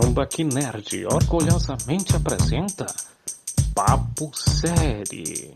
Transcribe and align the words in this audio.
Tambaqui 0.00 0.42
Nerd 0.42 1.04
orgulhosamente 1.04 2.16
apresenta 2.16 2.86
Papo 3.74 4.30
Série. 4.34 5.54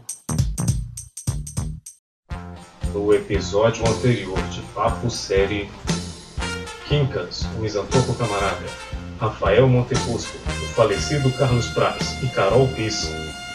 No 2.93 3.15
episódio 3.15 3.89
anterior 3.89 4.39
de 4.49 4.61
Papo 4.75 5.09
Série, 5.11 5.71
Quincas, 6.87 7.47
o 7.57 7.61
misantropo 7.61 8.13
camarada, 8.15 8.67
Rafael 9.19 9.67
Montefusco, 9.67 10.37
o 10.37 10.75
falecido 10.75 11.33
Carlos 11.33 11.69
Praz 11.69 12.23
e 12.23 12.29
Carol 12.29 12.69
Piss 12.69 13.09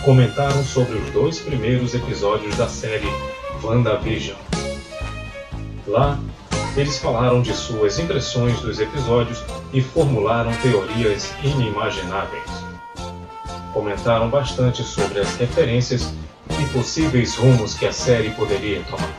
comentaram 0.04 0.64
sobre 0.66 0.98
os 0.98 1.12
dois 1.12 1.40
primeiros 1.40 1.94
episódios 1.94 2.58
da 2.58 2.68
série 2.68 3.08
WandaVision. 3.62 4.38
Lá, 5.86 6.20
eles 6.76 6.98
falaram 6.98 7.42
de 7.42 7.54
suas 7.54 8.00
impressões 8.00 8.60
dos 8.62 8.80
episódios 8.80 9.44
e 9.74 9.82
formularam 9.82 10.52
teorias 10.58 11.34
inimagináveis. 11.44 12.44
Comentaram 13.74 14.30
bastante 14.30 14.84
sobre 14.84 15.20
as 15.20 15.36
referências 15.36 16.14
e 16.60 16.66
possíveis 16.74 17.36
rumos 17.36 17.74
que 17.74 17.86
a 17.86 17.94
série 17.94 18.32
poderia 18.32 18.84
tomar. 18.84 19.16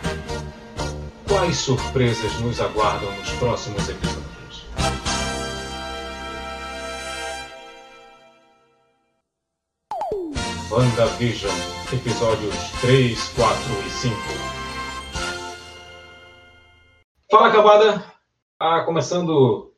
Quais 1.26 1.56
surpresas 1.56 2.38
nos 2.40 2.60
aguardam 2.60 3.10
nos 3.16 3.30
próximos 3.32 3.88
episódios? 3.88 4.22
WandaVision, 10.70 11.52
episódios 11.92 12.54
3, 12.82 13.28
4 13.34 13.58
e 13.86 13.90
5. 13.90 14.16
Fala, 17.30 17.50
cambada! 17.50 18.04
Ah, 18.60 18.82
começando 18.84 19.71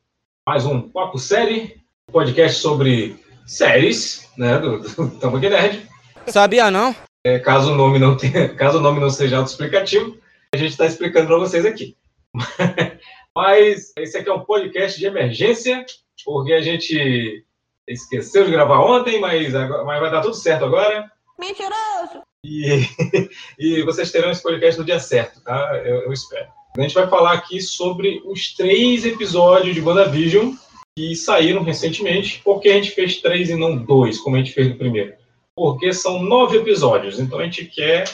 mais 0.47 0.67
um 0.67 0.91
Papo 0.91 1.19
Série, 1.19 1.81
podcast 2.13 2.61
sobre 2.61 3.19
séries, 3.47 4.31
né, 4.37 4.59
do, 4.59 4.79
do 4.79 5.19
Tambaqui 5.19 5.49
Nerd. 5.49 5.89
Sabia 6.27 6.71
não? 6.71 6.95
É, 7.25 7.39
caso 7.39 7.73
o 7.73 7.75
nome 7.75 7.99
não 7.99 8.15
tenha, 8.15 8.53
caso 8.55 8.77
o 8.77 8.81
nome 8.83 9.01
não 9.01 9.09
seja 9.09 9.39
autoexplicativo, 9.39 10.19
a 10.55 10.59
gente 10.59 10.73
está 10.73 10.85
explicando 10.85 11.29
para 11.29 11.39
vocês 11.39 11.65
aqui. 11.65 11.97
Mas 13.35 13.95
esse 13.97 14.19
aqui 14.19 14.29
é 14.29 14.35
um 14.35 14.45
podcast 14.45 14.99
de 15.01 15.07
emergência, 15.07 15.85
porque 16.27 16.53
a 16.53 16.61
gente 16.61 17.43
esqueceu 17.89 18.45
de 18.45 18.51
gravar 18.51 18.81
ontem, 18.81 19.21
mas, 19.21 19.55
agora, 19.55 19.85
mas 19.85 20.01
vai 20.01 20.11
dar 20.11 20.21
tudo 20.21 20.35
certo 20.35 20.67
agora. 20.67 21.11
Mentiroso! 21.39 22.23
E, 22.45 22.87
e 23.59 23.83
vocês 23.83 24.13
terão 24.13 24.31
esse 24.31 24.43
podcast 24.43 24.79
no 24.79 24.87
dia 24.87 25.01
certo, 25.01 25.43
tá? 25.43 25.77
Eu, 25.85 26.03
eu 26.03 26.13
espero. 26.13 26.49
A 26.77 26.83
gente 26.83 26.95
vai 26.95 27.07
falar 27.07 27.35
aqui 27.35 27.61
sobre 27.61 28.21
os 28.25 28.53
três 28.53 29.05
episódios 29.05 29.77
de 29.77 29.81
WandaVision 29.81 30.55
que 30.99 31.15
saíram 31.15 31.63
recentemente. 31.63 32.41
Por 32.43 32.61
que 32.61 32.69
a 32.69 32.75
gente 32.75 32.91
fez 32.91 33.21
três 33.21 33.49
e 33.49 33.55
não 33.55 33.77
dois, 33.77 34.19
como 34.19 34.35
a 34.35 34.41
gente 34.41 34.53
fez 34.53 34.69
no 34.69 34.75
primeiro? 34.75 35.15
Porque 35.57 35.93
são 35.93 36.21
nove 36.21 36.59
episódios, 36.59 37.21
então 37.21 37.39
a 37.39 37.45
gente 37.45 37.67
quer 37.67 38.11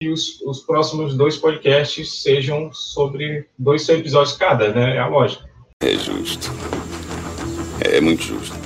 que 0.00 0.08
os, 0.08 0.40
os 0.40 0.60
próximos 0.62 1.14
dois 1.14 1.36
podcasts 1.36 2.22
sejam 2.22 2.72
sobre 2.72 3.46
dois 3.58 3.86
episódios 3.90 4.38
cada, 4.38 4.72
né? 4.72 4.96
É 4.96 4.98
a 4.98 5.06
lógica. 5.06 5.46
É 5.82 5.94
justo. 5.94 6.48
É 7.84 8.00
muito 8.00 8.22
justo. 8.22 8.56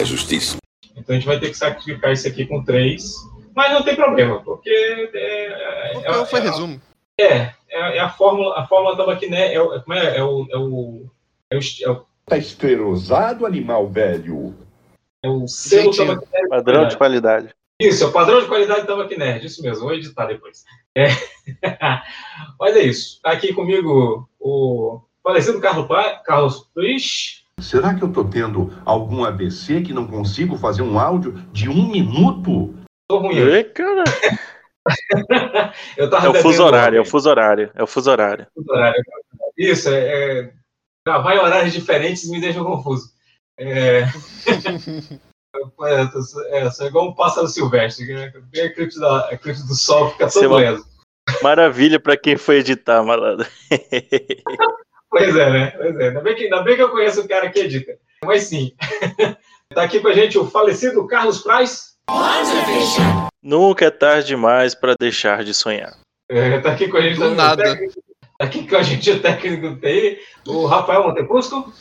É 0.00 0.04
justíssimo. 0.04 0.58
Então 0.96 1.16
a 1.16 1.18
gente 1.18 1.26
vai 1.26 1.40
ter 1.40 1.50
que 1.50 1.56
sacrificar 1.56 2.12
isso 2.12 2.28
aqui 2.28 2.46
com 2.46 2.62
três. 2.62 3.16
Mas 3.56 3.72
não 3.72 3.82
tem 3.82 3.96
problema, 3.96 4.40
porque. 4.44 4.70
É, 4.70 5.94
é, 5.94 6.00
Qual 6.04 6.26
foi 6.26 6.38
é- 6.38 6.42
resumo? 6.44 6.80
É, 7.20 7.57
é, 7.70 7.96
é 7.96 8.00
a 8.00 8.08
fórmula, 8.10 8.58
a 8.58 8.66
fórmula 8.66 8.96
da 8.96 9.06
Maquiné, 9.06 9.52
é, 9.54 9.60
o- 9.60 9.74
é, 9.74 9.80
como 9.80 9.94
é, 9.96 10.16
é 10.18 10.22
o. 10.22 10.46
É 10.50 10.56
o, 10.56 11.06
é 11.50 11.56
o, 11.56 11.60
é 11.82 11.90
o, 11.90 12.06
Tá 12.26 12.36
esclerosado, 12.36 13.46
animal 13.46 13.88
velho. 13.88 14.54
é 15.22 15.28
o 15.28 15.46
selo. 15.48 15.90
Padrão 16.50 16.86
de 16.88 16.96
qualidade. 16.96 17.54
Isso, 17.80 18.02
é 18.02 18.06
o 18.08 18.12
padrão 18.12 18.40
de 18.40 18.48
qualidade 18.48 18.86
Tambaqui 18.88 19.16
Nerd, 19.16 19.46
isso 19.46 19.62
mesmo, 19.62 19.84
vou 19.84 19.94
editar 19.94 20.26
depois. 20.26 20.64
É. 20.96 21.06
Mas 22.60 22.76
é 22.76 22.82
isso. 22.82 23.20
Tá 23.22 23.30
aqui 23.32 23.52
comigo 23.52 24.28
o 24.40 25.00
falecido 25.22 25.60
Carlos, 25.60 25.86
Pa- 25.86 26.20
Carlos 26.24 26.68
Prich. 26.74 27.44
Será 27.60 27.94
que 27.94 28.02
eu 28.02 28.12
tô 28.12 28.24
tendo 28.24 28.72
algum 28.84 29.24
AVC 29.24 29.82
que 29.82 29.92
não 29.92 30.06
consigo 30.06 30.56
fazer 30.56 30.82
um 30.82 30.98
áudio 30.98 31.32
de 31.52 31.68
um 31.68 31.88
minuto? 31.88 32.74
Tô 33.08 33.18
ruim. 33.18 33.36
Ê, 33.38 33.64
cara, 33.64 34.04
Eu 35.96 36.10
tava 36.10 36.26
é 36.26 36.28
o 36.28 36.34
fuso 36.34 36.48
bebendo 36.48 36.64
horário, 36.64 36.98
é 36.98 37.00
o 37.00 37.04
fuso 37.04 37.30
horário, 37.30 37.70
é 37.74 37.82
o 37.82 37.86
fuso 37.86 38.10
horário. 38.10 38.46
Fuso 38.54 38.70
horário. 38.70 39.02
Isso, 39.56 39.88
é, 39.88 40.40
é, 40.40 40.52
gravar 41.06 41.34
em 41.34 41.38
horários 41.38 41.72
diferentes 41.72 42.28
me 42.28 42.40
deixa 42.40 42.62
confuso. 42.62 43.12
É, 43.58 44.02
é, 45.84 46.06
sou- 46.22 46.44
é, 46.46 46.86
igual 46.86 47.08
um 47.08 47.14
pássaro 47.14 47.48
silvestre. 47.48 48.12
né? 48.12 48.32
Vem 48.52 48.62
a 48.62 48.66
eclipse, 48.66 49.00
da, 49.00 49.28
a 49.28 49.34
eclipse 49.34 49.66
do 49.66 49.74
sol, 49.74 50.10
fica 50.10 50.30
todo 50.30 50.54
leso. 50.54 50.86
Maravilha 51.42 52.00
pra 52.00 52.16
quem 52.16 52.36
foi 52.36 52.58
editar, 52.58 53.02
malandro. 53.02 53.46
Pois 55.10 55.34
é, 55.34 55.50
né? 55.50 55.70
Pois 55.70 55.96
é. 55.96 56.08
Ainda 56.08 56.20
bem, 56.20 56.34
que, 56.34 56.44
ainda 56.44 56.62
bem 56.62 56.76
que 56.76 56.82
eu 56.82 56.90
conheço 56.90 57.22
o 57.22 57.28
cara 57.28 57.48
que 57.50 57.60
edita. 57.60 57.98
Mas 58.22 58.42
sim. 58.44 58.72
tá 59.74 59.82
aqui 59.82 60.00
com 60.00 60.08
a 60.08 60.12
gente 60.12 60.38
o 60.38 60.46
falecido 60.46 61.06
Carlos 61.06 61.40
Praz. 61.40 61.94
Nunca 63.42 63.84
é 63.86 63.90
tarde 63.90 64.28
demais 64.28 64.74
pra 64.74 64.94
deixar 64.98 65.44
de 65.44 65.54
sonhar. 65.54 65.96
É, 66.30 66.58
tá 66.60 66.72
aqui 66.72 66.88
com 66.88 66.96
a 66.96 67.00
gente 67.02 67.18
Do 67.18 67.34
nada. 67.34 67.62
técnico- 67.62 68.02
Tá 68.38 68.44
aqui 68.44 68.68
com 68.68 68.76
a 68.76 68.82
gente 68.84 69.10
o 69.10 69.20
técnico 69.20 69.70
do 69.70 69.80
TI, 69.80 70.18
o 70.46 70.64
Rafael 70.66 71.02
Montepusco. 71.02 71.72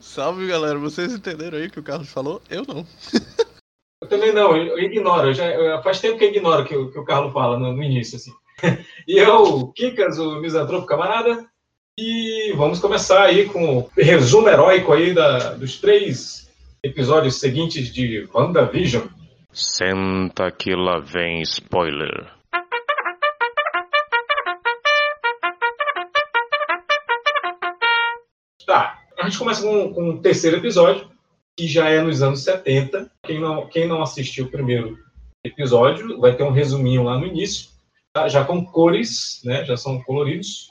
Salve 0.00 0.46
galera, 0.46 0.78
vocês 0.78 1.12
entenderam 1.14 1.56
aí 1.56 1.66
o 1.66 1.70
que 1.70 1.80
o 1.80 1.82
Carlos 1.82 2.10
falou? 2.10 2.42
Eu 2.50 2.64
não. 2.68 2.86
Eu 4.02 4.08
também 4.08 4.34
não, 4.34 4.54
eu, 4.54 4.76
eu 4.76 4.78
ignoro. 4.80 5.28
Eu 5.28 5.34
já, 5.34 5.46
eu- 5.46 5.82
faz 5.82 5.98
tempo 5.98 6.18
que 6.18 6.24
eu 6.24 6.28
ignoro 6.28 6.62
o 6.62 6.66
que, 6.66 6.76
o 6.76 6.92
que 6.92 6.98
o 6.98 7.04
Carlos 7.06 7.32
fala 7.32 7.58
no, 7.58 7.72
no 7.72 7.82
início. 7.82 8.16
Assim. 8.16 8.32
E 9.08 9.16
eu, 9.18 9.68
Kikas, 9.74 10.18
o 10.18 10.40
misantropo 10.40 10.84
camarada. 10.86 11.46
E 11.98 12.52
vamos 12.54 12.80
começar 12.80 13.22
aí 13.24 13.46
com 13.46 13.78
o 13.78 13.90
resumo 13.96 14.46
heróico 14.48 14.92
aí 14.92 15.14
da, 15.14 15.54
dos 15.54 15.78
três 15.78 16.50
episódios 16.82 17.36
seguintes 17.40 17.90
de 17.94 18.28
WandaVision. 18.34 19.06
Senta 19.56 20.50
que 20.50 20.74
lá 20.74 20.98
vem 20.98 21.40
spoiler. 21.42 22.28
Tá, 28.66 28.98
a 29.16 29.24
gente 29.28 29.38
começa 29.38 29.62
com, 29.62 29.94
com 29.94 30.10
o 30.10 30.20
terceiro 30.20 30.56
episódio, 30.56 31.08
que 31.56 31.68
já 31.68 31.88
é 31.88 32.00
nos 32.00 32.20
anos 32.20 32.42
70. 32.42 33.08
Quem 33.22 33.40
não, 33.40 33.68
quem 33.68 33.86
não 33.86 34.02
assistiu 34.02 34.46
o 34.46 34.50
primeiro 34.50 34.98
episódio, 35.44 36.18
vai 36.18 36.34
ter 36.34 36.42
um 36.42 36.50
resuminho 36.50 37.04
lá 37.04 37.16
no 37.16 37.26
início, 37.26 37.68
tá? 38.12 38.26
já 38.28 38.44
com 38.44 38.64
cores, 38.66 39.40
né, 39.44 39.64
já 39.64 39.76
são 39.76 40.02
coloridos. 40.02 40.66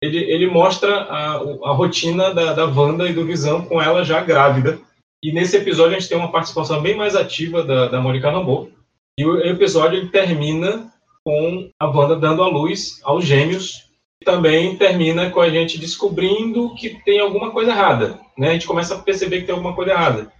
Ele, 0.00 0.18
ele 0.18 0.46
mostra 0.46 1.02
a, 1.02 1.32
a 1.32 1.72
rotina 1.72 2.32
da, 2.32 2.52
da 2.52 2.64
Wanda 2.64 3.08
e 3.08 3.12
do 3.12 3.26
Visão 3.26 3.64
com 3.64 3.82
ela 3.82 4.04
já 4.04 4.20
grávida. 4.20 4.78
E 5.22 5.32
nesse 5.32 5.56
episódio 5.56 5.96
a 5.96 5.98
gente 6.00 6.08
tem 6.08 6.16
uma 6.18 6.32
participação 6.32 6.80
bem 6.80 6.96
mais 6.96 7.14
ativa 7.14 7.62
da, 7.62 7.88
da 7.88 8.00
Mônica 8.00 8.30
Rambeau. 8.30 8.70
E 9.18 9.24
o 9.24 9.38
episódio 9.40 9.98
ele 9.98 10.08
termina 10.08 10.92
com 11.24 11.70
a 11.78 11.86
Wanda 11.86 12.16
dando 12.16 12.42
à 12.42 12.48
luz 12.48 13.00
aos 13.02 13.24
gêmeos 13.24 13.86
também 14.24 14.76
termina 14.76 15.30
com 15.30 15.40
a 15.40 15.48
gente 15.48 15.78
descobrindo 15.78 16.74
que 16.74 17.02
tem 17.04 17.20
alguma 17.20 17.50
coisa 17.50 17.70
errada. 17.70 18.20
Né? 18.36 18.50
A 18.50 18.52
gente 18.52 18.66
começa 18.66 18.94
a 18.94 18.98
perceber 18.98 19.40
que 19.40 19.46
tem 19.46 19.54
alguma 19.54 19.74
coisa 19.74 19.92
errada. 19.92 20.32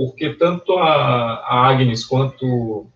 Porque 0.00 0.30
tanto 0.34 0.76
a, 0.78 1.34
a 1.34 1.68
Agnes 1.68 2.04
quanto 2.04 2.88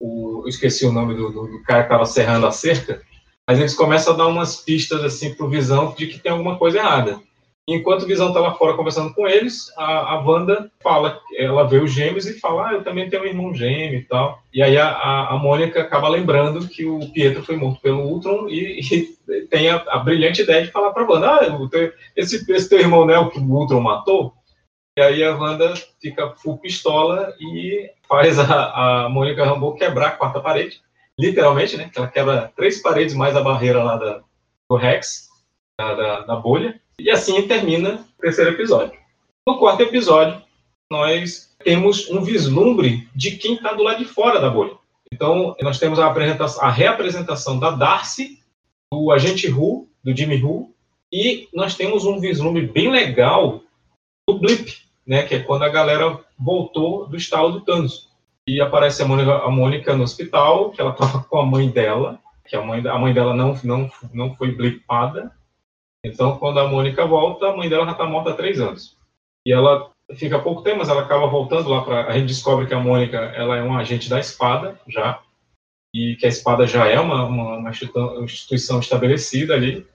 o. 0.00 0.42
Eu 0.44 0.48
esqueci 0.48 0.84
o 0.84 0.92
nome 0.92 1.14
do, 1.14 1.30
do- 1.30 1.46
do 1.46 1.62
cara 1.64 1.82
que 1.82 1.86
estava 1.86 2.04
serrando 2.06 2.46
a 2.46 2.52
cerca, 2.52 3.02
mas 3.48 3.58
eles 3.58 3.74
começam 3.74 4.12
a 4.14 4.16
dar 4.16 4.26
umas 4.26 4.56
pistas 4.56 5.02
assim 5.04 5.34
pro 5.34 5.48
Visão 5.48 5.94
de 5.96 6.06
que 6.06 6.18
tem 6.18 6.30
alguma 6.32 6.58
coisa 6.58 6.78
errada. 6.78 7.20
Enquanto 7.68 8.02
o 8.02 8.06
Visão 8.06 8.28
está 8.28 8.40
lá 8.40 8.54
fora 8.54 8.76
conversando 8.76 9.14
com 9.14 9.26
eles, 9.26 9.72
a, 9.76 10.14
a 10.14 10.20
Wanda 10.20 10.68
fala, 10.82 11.20
ela 11.36 11.62
vê 11.62 11.78
os 11.78 11.92
gêmeos 11.92 12.26
e 12.26 12.40
fala, 12.40 12.68
ah, 12.68 12.72
eu 12.72 12.82
também 12.82 13.08
tenho 13.08 13.22
um 13.22 13.26
irmão 13.26 13.54
gêmeo 13.54 14.00
e 14.00 14.04
tal. 14.04 14.42
E 14.52 14.60
aí 14.60 14.76
a, 14.76 14.88
a, 14.88 15.34
a 15.34 15.38
Mônica 15.38 15.80
acaba 15.80 16.08
lembrando 16.08 16.66
que 16.66 16.84
o 16.84 16.98
Pietro 17.12 17.44
foi 17.44 17.56
morto 17.56 17.80
pelo 17.80 18.02
Ultron 18.02 18.48
e, 18.48 18.80
e 18.80 19.46
tem 19.46 19.70
a, 19.70 19.76
a 19.76 19.98
brilhante 19.98 20.42
ideia 20.42 20.64
de 20.64 20.72
falar 20.72 20.90
pra 20.92 21.08
Wanda, 21.08 21.36
ah, 21.36 21.92
esse, 22.16 22.50
esse 22.50 22.68
teu 22.68 22.80
irmão 22.80 23.06
não 23.06 23.14
é 23.14 23.18
o 23.20 23.30
que 23.30 23.38
o 23.38 23.42
Ultron 23.42 23.80
matou? 23.80 24.34
E 24.98 25.00
aí 25.00 25.24
a 25.24 25.34
Wanda 25.34 25.72
fica 26.00 26.34
full 26.36 26.58
pistola 26.58 27.32
e 27.40 27.90
faz 28.08 28.38
a, 28.38 29.04
a 29.04 29.08
Mônica 29.08 29.44
Rambeau 29.44 29.74
quebrar 29.74 30.08
a 30.08 30.16
quarta 30.16 30.40
parede, 30.40 30.82
literalmente, 31.18 31.76
né? 31.76 31.90
Ela 31.96 32.08
quebra 32.08 32.52
três 32.56 32.82
paredes 32.82 33.14
mais 33.14 33.36
a 33.36 33.40
barreira 33.40 33.82
lá 33.82 33.96
da, 33.96 34.20
do 34.68 34.76
Rex, 34.76 35.28
da, 35.78 35.94
da, 35.94 36.20
da 36.22 36.36
bolha. 36.36 36.78
E 37.02 37.10
assim 37.10 37.48
termina 37.48 38.06
o 38.16 38.22
terceiro 38.22 38.52
episódio. 38.52 38.96
No 39.44 39.58
quarto 39.58 39.82
episódio, 39.82 40.40
nós 40.88 41.52
temos 41.64 42.08
um 42.08 42.22
vislumbre 42.22 43.08
de 43.12 43.32
quem 43.32 43.54
está 43.54 43.72
do 43.72 43.82
lado 43.82 43.98
de 43.98 44.04
fora 44.04 44.40
da 44.40 44.48
bolha. 44.48 44.76
Então, 45.12 45.56
nós 45.60 45.80
temos 45.80 45.98
a, 45.98 46.06
a 46.06 46.70
reapresentação 46.70 47.58
da 47.58 47.72
Darcy, 47.72 48.38
do 48.92 49.10
agente 49.10 49.50
Who, 49.50 49.88
do 50.04 50.16
Jimmy 50.16 50.40
Who, 50.40 50.72
E 51.12 51.48
nós 51.52 51.74
temos 51.74 52.04
um 52.04 52.20
vislumbre 52.20 52.68
bem 52.68 52.88
legal 52.88 53.62
do 54.28 54.38
blip, 54.38 54.72
né? 55.04 55.24
Que 55.24 55.34
é 55.34 55.40
quando 55.40 55.64
a 55.64 55.68
galera 55.68 56.20
voltou 56.38 57.08
do 57.08 57.16
estado 57.16 57.50
do 57.50 57.60
Thanos. 57.62 58.08
E 58.48 58.60
aparece 58.60 59.02
a 59.02 59.06
Mônica, 59.08 59.38
a 59.38 59.50
Mônica 59.50 59.96
no 59.96 60.04
hospital, 60.04 60.70
que 60.70 60.80
ela 60.80 60.92
estava 60.92 61.24
com 61.24 61.40
a 61.40 61.44
mãe 61.44 61.68
dela, 61.68 62.20
que 62.46 62.54
a 62.54 62.62
mãe, 62.62 62.86
a 62.86 62.98
mãe 62.98 63.12
dela 63.12 63.34
não, 63.34 63.58
não, 63.64 63.90
não 64.14 64.36
foi 64.36 64.52
blipada. 64.52 65.32
Então, 66.04 66.36
quando 66.38 66.58
a 66.58 66.66
Mônica 66.68 67.06
volta, 67.06 67.48
a 67.48 67.56
mãe 67.56 67.68
dela 67.68 67.84
já 67.84 67.92
está 67.92 68.04
morta 68.04 68.30
há 68.30 68.34
três 68.34 68.60
anos. 68.60 68.96
E 69.46 69.52
ela 69.52 69.90
fica 70.14 70.38
pouco 70.38 70.62
tempo, 70.62 70.78
mas 70.78 70.88
ela 70.88 71.02
acaba 71.02 71.26
voltando 71.26 71.68
lá 71.68 71.82
para. 71.82 72.06
A 72.06 72.12
gente 72.12 72.26
descobre 72.26 72.66
que 72.66 72.74
a 72.74 72.80
Mônica 72.80 73.16
ela 73.16 73.56
é 73.56 73.62
um 73.62 73.76
agente 73.76 74.08
da 74.08 74.18
espada 74.18 74.80
já, 74.88 75.22
e 75.94 76.16
que 76.16 76.26
a 76.26 76.28
espada 76.28 76.66
já 76.66 76.86
é 76.86 76.98
uma, 76.98 77.24
uma, 77.24 77.56
uma 77.58 77.70
instituição 78.24 78.80
estabelecida 78.80 79.54
ali. 79.54 79.86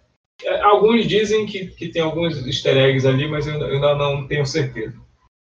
É, 0.44 0.62
alguns 0.62 1.08
dizem 1.08 1.46
que, 1.46 1.68
que 1.68 1.90
tem 1.90 2.02
alguns 2.02 2.46
easter 2.46 2.78
eggs 2.78 3.08
ali, 3.08 3.28
mas 3.28 3.48
eu 3.48 3.62
ainda 3.66 3.96
não 3.96 4.28
tenho 4.28 4.46
certeza. 4.46 4.96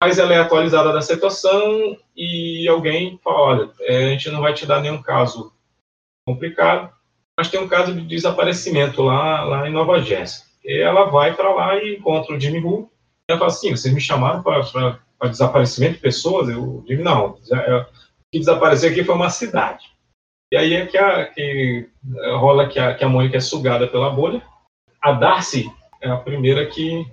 Mas 0.01 0.17
ela 0.17 0.33
é 0.33 0.39
atualizada 0.39 0.91
da 0.91 1.01
situação 1.01 1.95
e 2.15 2.67
alguém 2.67 3.19
fala: 3.23 3.37
olha, 3.37 3.71
é, 3.81 4.05
a 4.05 4.09
gente 4.09 4.29
não 4.31 4.41
vai 4.41 4.53
te 4.53 4.65
dar 4.65 4.81
nenhum 4.81 5.01
caso 5.01 5.53
complicado, 6.27 6.91
mas 7.41 7.49
tem 7.49 7.59
um 7.59 7.67
caso 7.67 7.91
de 7.91 8.05
desaparecimento 8.05 9.01
lá, 9.01 9.43
lá 9.43 9.67
em 9.67 9.73
Nova 9.73 9.99
Jersey. 9.99 10.43
E 10.63 10.79
ela 10.79 11.05
vai 11.05 11.35
para 11.35 11.51
lá 11.51 11.75
e 11.75 11.95
encontra 11.95 12.35
o 12.35 12.39
Jimmy 12.39 12.59
Woo 12.59 12.87
ela 13.27 13.39
fala 13.39 13.51
assim, 13.51 13.71
vocês 13.71 13.91
me 13.91 13.99
chamaram 13.99 14.43
para 14.43 14.99
desaparecimento 15.27 15.95
de 15.95 16.01
pessoas? 16.01 16.49
Eu 16.49 16.83
digo, 16.85 17.03
não, 17.03 17.29
o 17.29 17.35
que 18.31 18.37
desapareceu 18.37 18.91
aqui 18.91 19.03
foi 19.03 19.15
uma 19.15 19.31
cidade. 19.31 19.85
E 20.53 20.57
aí 20.57 20.73
é 20.73 20.85
que, 20.85 20.99
a, 20.99 21.25
que 21.25 21.89
rola 22.37 22.67
que 22.67 22.77
a, 22.77 22.93
que 22.93 23.03
a 23.03 23.09
Mônica 23.09 23.37
é 23.37 23.39
sugada 23.39 23.87
pela 23.87 24.11
bolha. 24.11 24.43
A 25.01 25.13
Darcy 25.13 25.71
é 25.99 26.11
a 26.11 26.17
primeira 26.17 26.67
que 26.67 27.07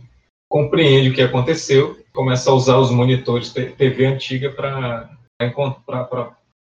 compreende 0.50 1.08
o 1.08 1.14
que 1.14 1.22
aconteceu, 1.22 1.96
começa 2.12 2.50
a 2.50 2.54
usar 2.54 2.76
os 2.76 2.90
monitores 2.90 3.50
TV 3.50 4.04
antiga 4.04 4.50
para 4.50 5.08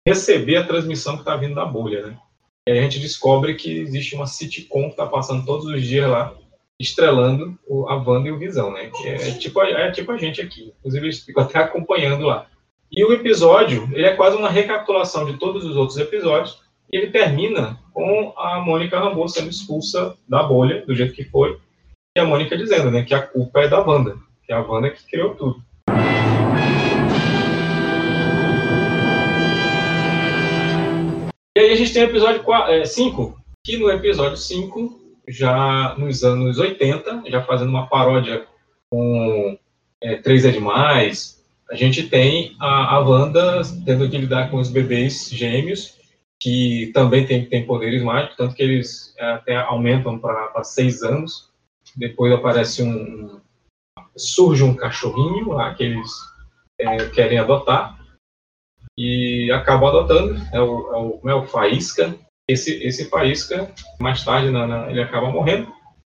receber 0.08 0.58
a 0.58 0.68
transmissão 0.68 1.16
que 1.16 1.22
está 1.22 1.36
vindo 1.36 1.56
da 1.56 1.66
bolha, 1.66 2.08
né? 2.08 2.18
E 2.68 2.72
a 2.72 2.82
gente 2.82 3.00
descobre 3.00 3.54
que 3.54 3.80
existe 3.80 4.16
uma 4.16 4.26
sitcom 4.26 4.86
que 4.86 4.92
está 4.92 5.06
passando 5.06 5.46
todos 5.46 5.66
os 5.66 5.84
dias 5.84 6.10
lá, 6.10 6.36
estrelando 6.80 7.58
o, 7.68 7.88
a 7.88 7.96
Wanda 7.96 8.28
e 8.28 8.32
o 8.32 8.40
Visão, 8.40 8.74
né? 8.74 8.90
É, 9.04 9.30
é, 9.30 9.32
tipo, 9.34 9.62
é 9.62 9.92
tipo 9.92 10.12
a 10.12 10.18
gente 10.18 10.42
aqui. 10.42 10.74
Inclusive, 10.80 11.06
eles 11.06 11.20
ficam 11.20 11.44
até 11.44 11.60
acompanhando 11.60 12.26
lá. 12.26 12.48
E 12.92 13.04
o 13.04 13.14
episódio, 13.14 13.88
ele 13.94 14.06
é 14.06 14.16
quase 14.16 14.36
uma 14.36 14.50
recapitulação 14.50 15.26
de 15.26 15.38
todos 15.38 15.64
os 15.64 15.76
outros 15.76 15.98
episódios. 15.98 16.60
E 16.92 16.98
ele 16.98 17.12
termina 17.12 17.80
com 17.94 18.34
a 18.38 18.60
Mônica 18.60 19.00
Rambeau 19.00 19.28
sendo 19.28 19.50
expulsa 19.50 20.16
da 20.28 20.44
bolha, 20.44 20.86
do 20.86 20.96
jeito 20.96 21.14
que 21.14 21.24
foi. 21.24 21.60
E 22.18 22.20
a 22.20 22.26
Mônica 22.26 22.58
dizendo, 22.58 22.90
né, 22.90 23.04
que 23.04 23.14
a 23.14 23.22
culpa 23.22 23.62
é 23.62 23.68
da 23.68 23.82
Wanda. 23.82 24.18
Que 24.44 24.54
é 24.54 24.56
a 24.56 24.62
Wanda 24.62 24.90
que 24.90 25.06
criou 25.06 25.36
tudo. 25.36 25.62
E 31.58 31.62
aí 31.62 31.72
a 31.72 31.76
gente 31.78 31.94
tem 31.94 32.04
o 32.04 32.10
episódio 32.10 32.44
5, 32.86 33.24
é, 33.24 33.52
que 33.64 33.78
no 33.78 33.90
episódio 33.90 34.36
5 34.36 35.00
já 35.26 35.96
nos 35.98 36.22
anos 36.22 36.60
80, 36.60 37.24
já 37.28 37.42
fazendo 37.44 37.70
uma 37.70 37.88
paródia 37.88 38.46
com 38.90 39.58
é, 40.04 40.18
Três 40.18 40.44
é 40.44 40.52
Demais, 40.52 41.42
a 41.72 41.76
gente 41.76 42.10
tem 42.10 42.58
a, 42.60 42.96
a 42.96 43.00
Wanda 43.00 43.62
tendo 43.86 44.10
que 44.10 44.18
lidar 44.18 44.52
com 44.52 44.58
os 44.58 44.70
bebês 44.70 45.30
gêmeos, 45.30 45.98
que 46.42 46.92
também 46.94 47.26
tem, 47.26 47.46
tem 47.46 47.66
poderes 47.66 48.04
mágicos, 48.04 48.36
tanto 48.36 48.54
que 48.54 48.62
eles 48.62 49.16
é, 49.18 49.32
até 49.32 49.56
aumentam 49.56 50.20
para 50.20 50.62
seis 50.66 51.04
anos. 51.04 51.50
Depois 51.96 52.34
aparece 52.34 52.84
um. 52.84 53.40
surge 54.18 54.62
um 54.62 54.76
cachorrinho 54.76 55.54
lá 55.54 55.74
que 55.74 55.86
eles 55.86 56.12
é, 56.78 57.06
querem 57.12 57.38
adotar 57.38 58.05
e 58.98 59.52
acabam 59.52 59.90
adotando. 59.90 60.36
É 60.54 60.60
o, 60.60 60.94
é 60.94 60.98
o, 60.98 61.30
é 61.30 61.34
o 61.36 61.46
Faísca, 61.46 62.16
esse, 62.48 62.84
esse 62.84 63.10
Faísca, 63.10 63.72
mais 64.00 64.24
tarde, 64.24 64.52
na, 64.52 64.68
na, 64.68 64.90
ele 64.90 65.02
acaba 65.02 65.30
morrendo. 65.30 65.72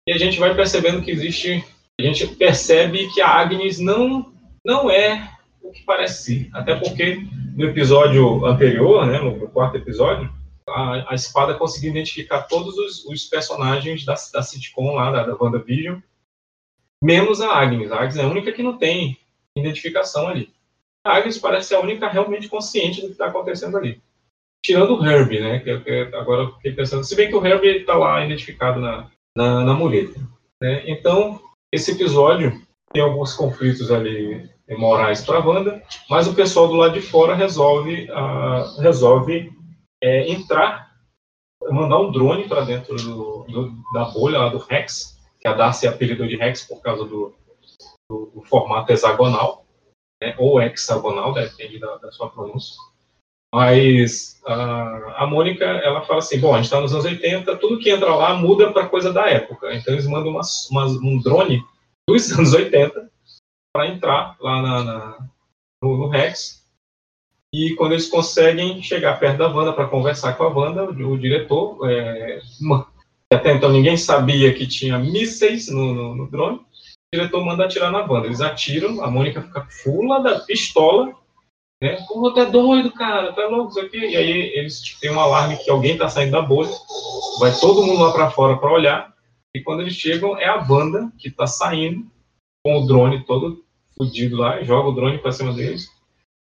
E 0.07 0.13
a 0.13 0.19
gente 0.19 0.39
vai 0.39 0.55
percebendo 0.55 1.03
que 1.03 1.11
existe. 1.11 1.65
A 1.99 2.03
gente 2.03 2.27
percebe 2.27 3.09
que 3.13 3.21
a 3.21 3.29
Agnes 3.29 3.79
não, 3.79 4.33
não 4.65 4.91
é 4.91 5.31
o 5.63 5.71
que 5.71 5.83
parece 5.85 6.25
ser. 6.25 6.51
Até 6.53 6.75
porque 6.75 7.23
no 7.55 7.67
episódio 7.67 8.47
anterior, 8.47 9.07
né, 9.07 9.19
no 9.19 9.49
quarto 9.49 9.77
episódio, 9.77 10.33
a, 10.69 11.13
a 11.13 11.15
espada 11.15 11.55
conseguiu 11.55 11.91
identificar 11.91 12.43
todos 12.43 12.77
os, 12.79 13.05
os 13.05 13.25
personagens 13.25 14.05
da, 14.05 14.15
da 14.33 14.43
sitcom 14.43 14.95
lá, 14.95 15.11
da, 15.11 15.25
da 15.25 15.37
WandaVision, 15.37 16.01
menos 17.03 17.41
a 17.41 17.53
Agnes. 17.55 17.93
A 17.93 17.97
Agnes 17.97 18.17
é 18.17 18.23
a 18.23 18.29
única 18.29 18.53
que 18.53 18.63
não 18.63 18.79
tem 18.79 19.19
identificação 19.57 20.29
ali. 20.29 20.51
Agnes 21.05 21.39
parece 21.39 21.69
ser 21.69 21.75
a 21.77 21.81
única 21.81 22.09
realmente 22.09 22.49
consciente 22.49 23.01
do 23.01 23.07
que 23.07 23.13
está 23.13 23.27
acontecendo 23.27 23.77
ali. 23.77 24.01
Tirando 24.65 24.97
o 24.97 25.07
Herbie, 25.07 25.41
né? 25.41 25.59
Que, 25.61 25.81
que 25.81 26.15
agora 26.15 26.43
eu 26.43 26.53
fiquei 26.57 26.73
pensando. 26.73 27.05
Se 27.05 27.17
bem 27.17 27.29
que 27.29 27.35
o 27.35 27.45
Herbie 27.45 27.79
está 27.79 27.95
lá 27.95 28.25
identificado 28.25 28.81
na, 28.81 29.11
na, 29.37 29.65
na 29.65 29.75
muleta. 29.75 30.21
Né? 30.61 30.83
Então, 30.87 31.41
esse 31.73 31.93
episódio 31.93 32.61
tem 32.93 33.03
alguns 33.03 33.35
conflitos 33.35 33.91
ali 33.91 34.51
morais 34.77 35.25
para 35.25 35.39
a 35.39 35.47
Wanda, 35.47 35.83
mas 36.09 36.29
o 36.29 36.35
pessoal 36.35 36.69
do 36.69 36.75
lado 36.75 36.95
de 36.95 37.01
fora 37.01 37.35
resolve, 37.35 38.09
uh, 38.11 38.81
resolve 38.81 39.53
é, 40.03 40.31
entrar, 40.31 40.91
mandar 41.71 41.99
um 41.99 42.13
drone 42.13 42.49
para 42.49 42.65
dentro 42.65 42.97
do, 42.97 43.45
do, 43.49 43.73
da 43.93 44.05
bolha 44.07 44.39
lá 44.39 44.49
do 44.49 44.59
Rex, 44.59 45.19
que 45.41 45.49
a 45.49 45.55
Darcy 45.55 45.89
apelidou 45.89 46.27
de 46.27 46.37
Rex 46.37 46.63
por 46.63 46.81
causa 46.83 47.05
do, 47.05 47.35
do, 48.09 48.33
do 48.35 48.43
formato 48.43 48.93
hexagonal, 48.93 49.65
né, 50.21 50.35
ou 50.39 50.61
hexagonal, 50.61 51.33
depende 51.33 51.79
da, 51.79 51.97
da 51.97 52.13
sua 52.13 52.31
pronúncia. 52.31 52.77
Mas 53.53 54.41
a, 54.47 55.25
a 55.25 55.27
Mônica, 55.27 55.65
ela 55.65 56.03
fala 56.03 56.21
assim, 56.21 56.39
bom, 56.39 56.53
a 56.53 56.57
gente 56.57 56.67
está 56.67 56.81
nos 56.81 56.93
anos 56.93 57.05
80, 57.05 57.57
tudo 57.57 57.81
que 57.81 57.91
entra 57.91 58.15
lá 58.15 58.35
muda 58.35 58.73
para 58.73 58.89
coisa 58.89 59.13
da 59.13 59.29
época. 59.29 59.75
Então 59.75 59.93
eles 59.93 60.07
mandam 60.07 60.31
uma, 60.31 60.43
uma, 60.71 60.87
um 60.87 61.21
drone 61.21 61.63
dos 62.09 62.31
anos 62.39 62.55
80 62.55 63.11
para 63.73 63.89
entrar 63.89 64.37
lá 64.41 64.63
na, 64.63 64.85
na 64.85 65.19
no, 65.83 65.97
no, 65.97 66.09
Rex. 66.09 66.65
E 67.53 67.75
quando 67.75 67.93
eles 67.93 68.09
conseguem 68.09 68.81
chegar 68.81 69.19
perto 69.19 69.39
da 69.39 69.49
Wanda 69.49 69.73
para 69.73 69.89
conversar 69.89 70.35
com 70.35 70.45
a 70.45 70.49
Wanda, 70.49 70.85
o, 70.85 71.13
o 71.13 71.19
diretor, 71.19 71.91
é, 71.91 72.41
até 73.33 73.53
então 73.53 73.73
ninguém 73.73 73.97
sabia 73.97 74.55
que 74.55 74.67
tinha 74.67 74.97
mísseis 74.99 75.69
no, 75.69 75.93
no, 75.93 76.15
no 76.15 76.31
drone, 76.31 76.61
o 77.13 77.17
diretor 77.17 77.45
manda 77.45 77.65
atirar 77.65 77.91
na 77.91 78.05
Wanda. 78.05 78.27
Eles 78.27 78.41
atiram, 78.41 79.03
a 79.03 79.11
Mônica 79.11 79.43
fica 79.43 79.67
fula 79.67 80.23
da 80.23 80.41
pistola 80.41 81.15
né? 81.83 81.97
Pô, 82.07 82.33
tá 82.33 82.45
doido, 82.45 82.93
cara, 82.93 83.33
tá 83.33 83.47
louco, 83.47 83.71
isso 83.71 83.81
aqui. 83.81 83.99
E 83.99 84.17
aí 84.17 84.53
eles 84.55 84.99
têm 85.01 85.11
um 85.11 85.21
alarme 85.21 85.57
que 85.57 85.71
alguém 85.71 85.97
tá 85.97 86.09
saindo 86.09 86.33
da 86.33 86.43
bolha, 86.43 86.71
vai 87.39 87.59
todo 87.59 87.85
mundo 87.85 88.03
lá 88.03 88.13
para 88.13 88.31
fora 88.31 88.59
para 88.59 88.73
olhar, 88.73 89.15
e 89.55 89.63
quando 89.63 89.81
eles 89.81 89.95
chegam, 89.95 90.39
é 90.39 90.47
a 90.47 90.59
banda 90.59 91.11
que 91.19 91.31
tá 91.31 91.47
saindo 91.47 92.07
com 92.63 92.77
o 92.77 92.87
drone 92.87 93.25
todo 93.25 93.65
fudido 93.97 94.37
lá, 94.37 94.63
joga 94.63 94.91
o 94.91 94.93
drone 94.93 95.19
para 95.19 95.33
cima 95.33 95.53
deles 95.53 95.89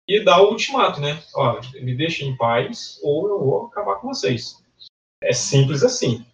e 0.08 0.20
dá 0.24 0.42
o 0.42 0.50
ultimato, 0.50 1.00
né? 1.00 1.22
Ó, 1.34 1.60
me 1.80 1.94
deixem 1.94 2.30
em 2.30 2.36
paz 2.36 2.98
ou 3.02 3.28
eu 3.28 3.38
vou 3.38 3.66
acabar 3.66 3.96
com 3.96 4.08
vocês. 4.08 4.62
É 5.22 5.32
simples 5.32 5.84
assim. 5.84 6.26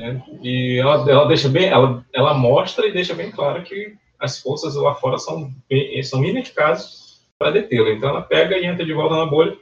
Né? 0.00 0.22
E 0.42 0.78
ela, 0.78 1.10
ela 1.10 1.26
deixa 1.26 1.48
bem, 1.48 1.66
ela, 1.66 2.04
ela 2.12 2.34
mostra 2.34 2.86
e 2.86 2.92
deixa 2.92 3.14
bem 3.14 3.30
claro 3.30 3.62
que 3.62 3.94
as 4.18 4.38
forças 4.40 4.74
lá 4.74 4.94
fora 4.94 5.18
são, 5.18 5.52
bem, 5.68 6.02
são 6.02 6.24
ineficazes 6.24 7.26
para 7.38 7.50
detê-la. 7.50 7.90
Então 7.90 8.10
ela 8.10 8.22
pega 8.22 8.58
e 8.58 8.66
entra 8.66 8.84
de 8.84 8.92
volta 8.92 9.16
na 9.16 9.26
bolha 9.26 9.56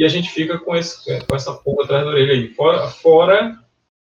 e 0.00 0.04
a 0.04 0.08
gente 0.08 0.30
fica 0.30 0.58
com, 0.58 0.74
esse, 0.74 1.24
com 1.26 1.36
essa 1.36 1.52
pulga 1.52 1.84
atrás 1.84 2.04
da 2.04 2.10
orelha 2.10 2.32
aí. 2.32 2.48
Fora, 2.54 2.88
fora 2.88 3.58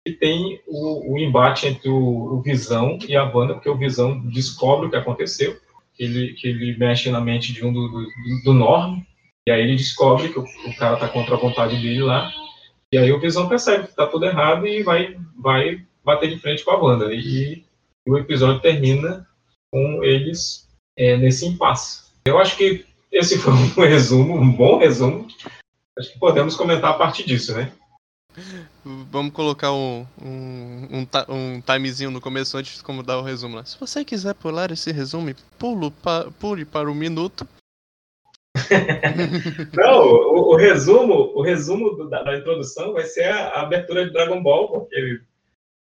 que 0.06 0.14
tem 0.14 0.62
o, 0.68 1.14
o 1.14 1.18
embate 1.18 1.68
entre 1.68 1.90
o, 1.90 2.36
o, 2.36 2.42
Visão 2.42 2.98
e 3.08 3.16
a 3.16 3.24
Wanda, 3.24 3.56
porque 3.56 3.70
o 3.70 3.78
Visão 3.78 4.20
descobre 4.30 4.88
o 4.88 4.90
que 4.90 4.96
aconteceu, 4.96 5.60
que 5.94 6.04
ele, 6.04 6.34
que 6.34 6.48
ele 6.48 6.78
mexe 6.78 7.10
na 7.10 7.20
mente 7.20 7.54
de 7.54 7.66
um 7.66 7.74
do, 7.74 7.88
do, 7.88 8.08
do 8.44 8.54
Norm, 8.54 9.02
e 9.48 9.52
aí 9.52 9.62
ele 9.62 9.76
descobre 9.76 10.30
que 10.30 10.40
o, 10.40 10.44
o 10.44 10.76
cara 10.78 10.96
está 10.96 11.08
contra 11.08 11.36
a 11.36 11.40
vontade 11.40 11.76
dele 11.76 12.04
lá, 12.04 12.32
e 12.94 12.98
aí 12.98 13.12
o 13.12 13.20
Visão 13.20 13.48
percebe 13.48 13.86
que 13.86 13.92
está 13.92 14.06
tudo 14.06 14.26
errado 14.26 14.68
e 14.68 14.84
vai, 14.84 15.18
vai 15.38 15.86
bater 16.04 16.30
de 16.30 16.40
frente 16.40 16.64
com 16.64 16.72
a 16.72 16.78
Wanda. 16.78 17.14
E, 17.14 17.64
e 18.06 18.12
o 18.12 18.18
episódio 18.18 18.62
termina 18.62 19.28
com 19.72 20.04
eles 20.04 20.68
é, 20.98 21.16
nesse 21.16 21.46
impasse. 21.46 22.04
Eu 22.26 22.38
acho 22.38 22.58
que 22.58 22.86
esse 23.12 23.38
foi 23.38 23.54
um 23.54 23.68
resumo, 23.88 24.36
um 24.36 24.52
bom 24.52 24.78
resumo. 24.78 25.28
Acho 25.98 26.14
que 26.14 26.20
podemos 26.20 26.56
comentar 26.56 26.92
a 26.92 26.98
partir 26.98 27.26
disso, 27.26 27.56
né? 27.56 27.72
Vamos 28.84 29.34
colocar 29.34 29.74
um, 29.74 30.06
um, 30.22 30.88
um, 30.90 31.08
um 31.30 31.62
timezinho 31.62 32.12
no 32.12 32.22
começo 32.22 32.58
antes 32.58 32.78
de 32.78 32.84
como 32.84 33.04
dar 33.04 33.18
o 33.18 33.24
resumo. 33.24 33.58
Né? 33.58 33.66
Se 33.66 33.78
você 33.80 34.06
quiser 34.06 34.34
pular 34.36 34.72
esse 34.72 34.92
resumo, 34.92 35.34
pulo 35.58 35.92
pa, 35.92 36.30
pule 36.40 36.64
para 36.64 36.90
o 36.90 36.96
minuto. 36.96 37.48
Não, 39.74 40.04
o, 40.04 40.54
o, 40.54 40.56
resumo, 40.56 41.32
o 41.36 41.42
resumo 41.42 42.08
da, 42.10 42.24
da, 42.24 42.38
introdução 42.38 42.94
vai 42.94 43.04
ser 43.04 43.26
a, 43.26 43.50
a, 43.50 43.62
abertura 43.62 44.06
de 44.06 44.12
Dragon 44.12 44.42
Ball, 44.42 44.72
porque 44.72 45.22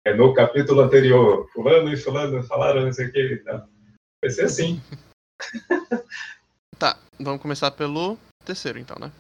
É, 0.04 0.14
no 0.14 0.32
capítulo 0.32 0.80
anterior, 0.80 1.48
fulano 1.52 1.92
e 1.92 1.96
fulano 1.96 2.42
falaram 2.42 2.82
não 2.82 2.92
sei 2.92 3.08
o 3.08 3.12
que. 3.12 3.40
Então, 3.40 3.68
vai 4.22 4.30
ser 4.30 4.44
assim. 4.44 4.80
Tá, 6.78 6.96
vamos 7.18 7.42
começar 7.42 7.70
pelo 7.72 8.16
terceiro 8.44 8.78
então, 8.78 8.96
né? 9.00 9.10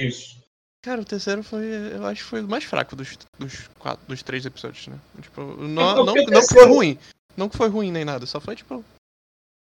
Isso. 0.00 0.42
Cara, 0.82 1.00
o 1.00 1.04
terceiro 1.04 1.42
foi. 1.44 1.64
Eu 1.94 2.04
acho 2.06 2.24
que 2.24 2.28
foi 2.28 2.40
o 2.40 2.48
mais 2.48 2.64
fraco 2.64 2.96
dos, 2.96 3.16
dos, 3.38 3.68
quatro, 3.78 4.04
dos 4.08 4.22
três 4.22 4.44
episódios, 4.44 4.88
né? 4.88 4.98
Tipo, 5.20 5.42
não, 5.42 5.92
Então, 5.92 6.06
não, 6.06 6.14
porque 6.14 6.30
não 6.30 6.40
que 6.40 6.54
foi 6.54 6.66
ruim. 6.66 6.98
Não 7.36 7.48
que 7.48 7.56
foi 7.56 7.68
ruim 7.68 7.92
nem 7.92 8.04
nada, 8.04 8.26
só 8.26 8.40
foi 8.40 8.56
tipo. 8.56 8.84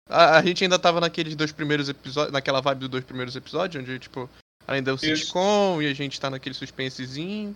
A, 0.09 0.37
a 0.39 0.41
gente 0.41 0.63
ainda 0.63 0.79
tava 0.79 0.99
naqueles 0.99 1.35
dois 1.35 1.51
primeiros 1.51 1.87
episódios. 1.87 2.33
Naquela 2.33 2.61
vibe 2.61 2.79
dos 2.79 2.89
dois 2.89 3.03
primeiros 3.05 3.35
episódios, 3.35 3.81
onde, 3.81 3.99
tipo, 3.99 4.29
ainda 4.67 4.89
é 4.91 4.93
o 4.93 4.95
Isso. 4.95 5.05
sitcom 5.05 5.81
e 5.81 5.87
a 5.87 5.93
gente 5.93 6.19
tá 6.19 6.29
naquele 6.29 6.55
suspensezinho. 6.55 7.55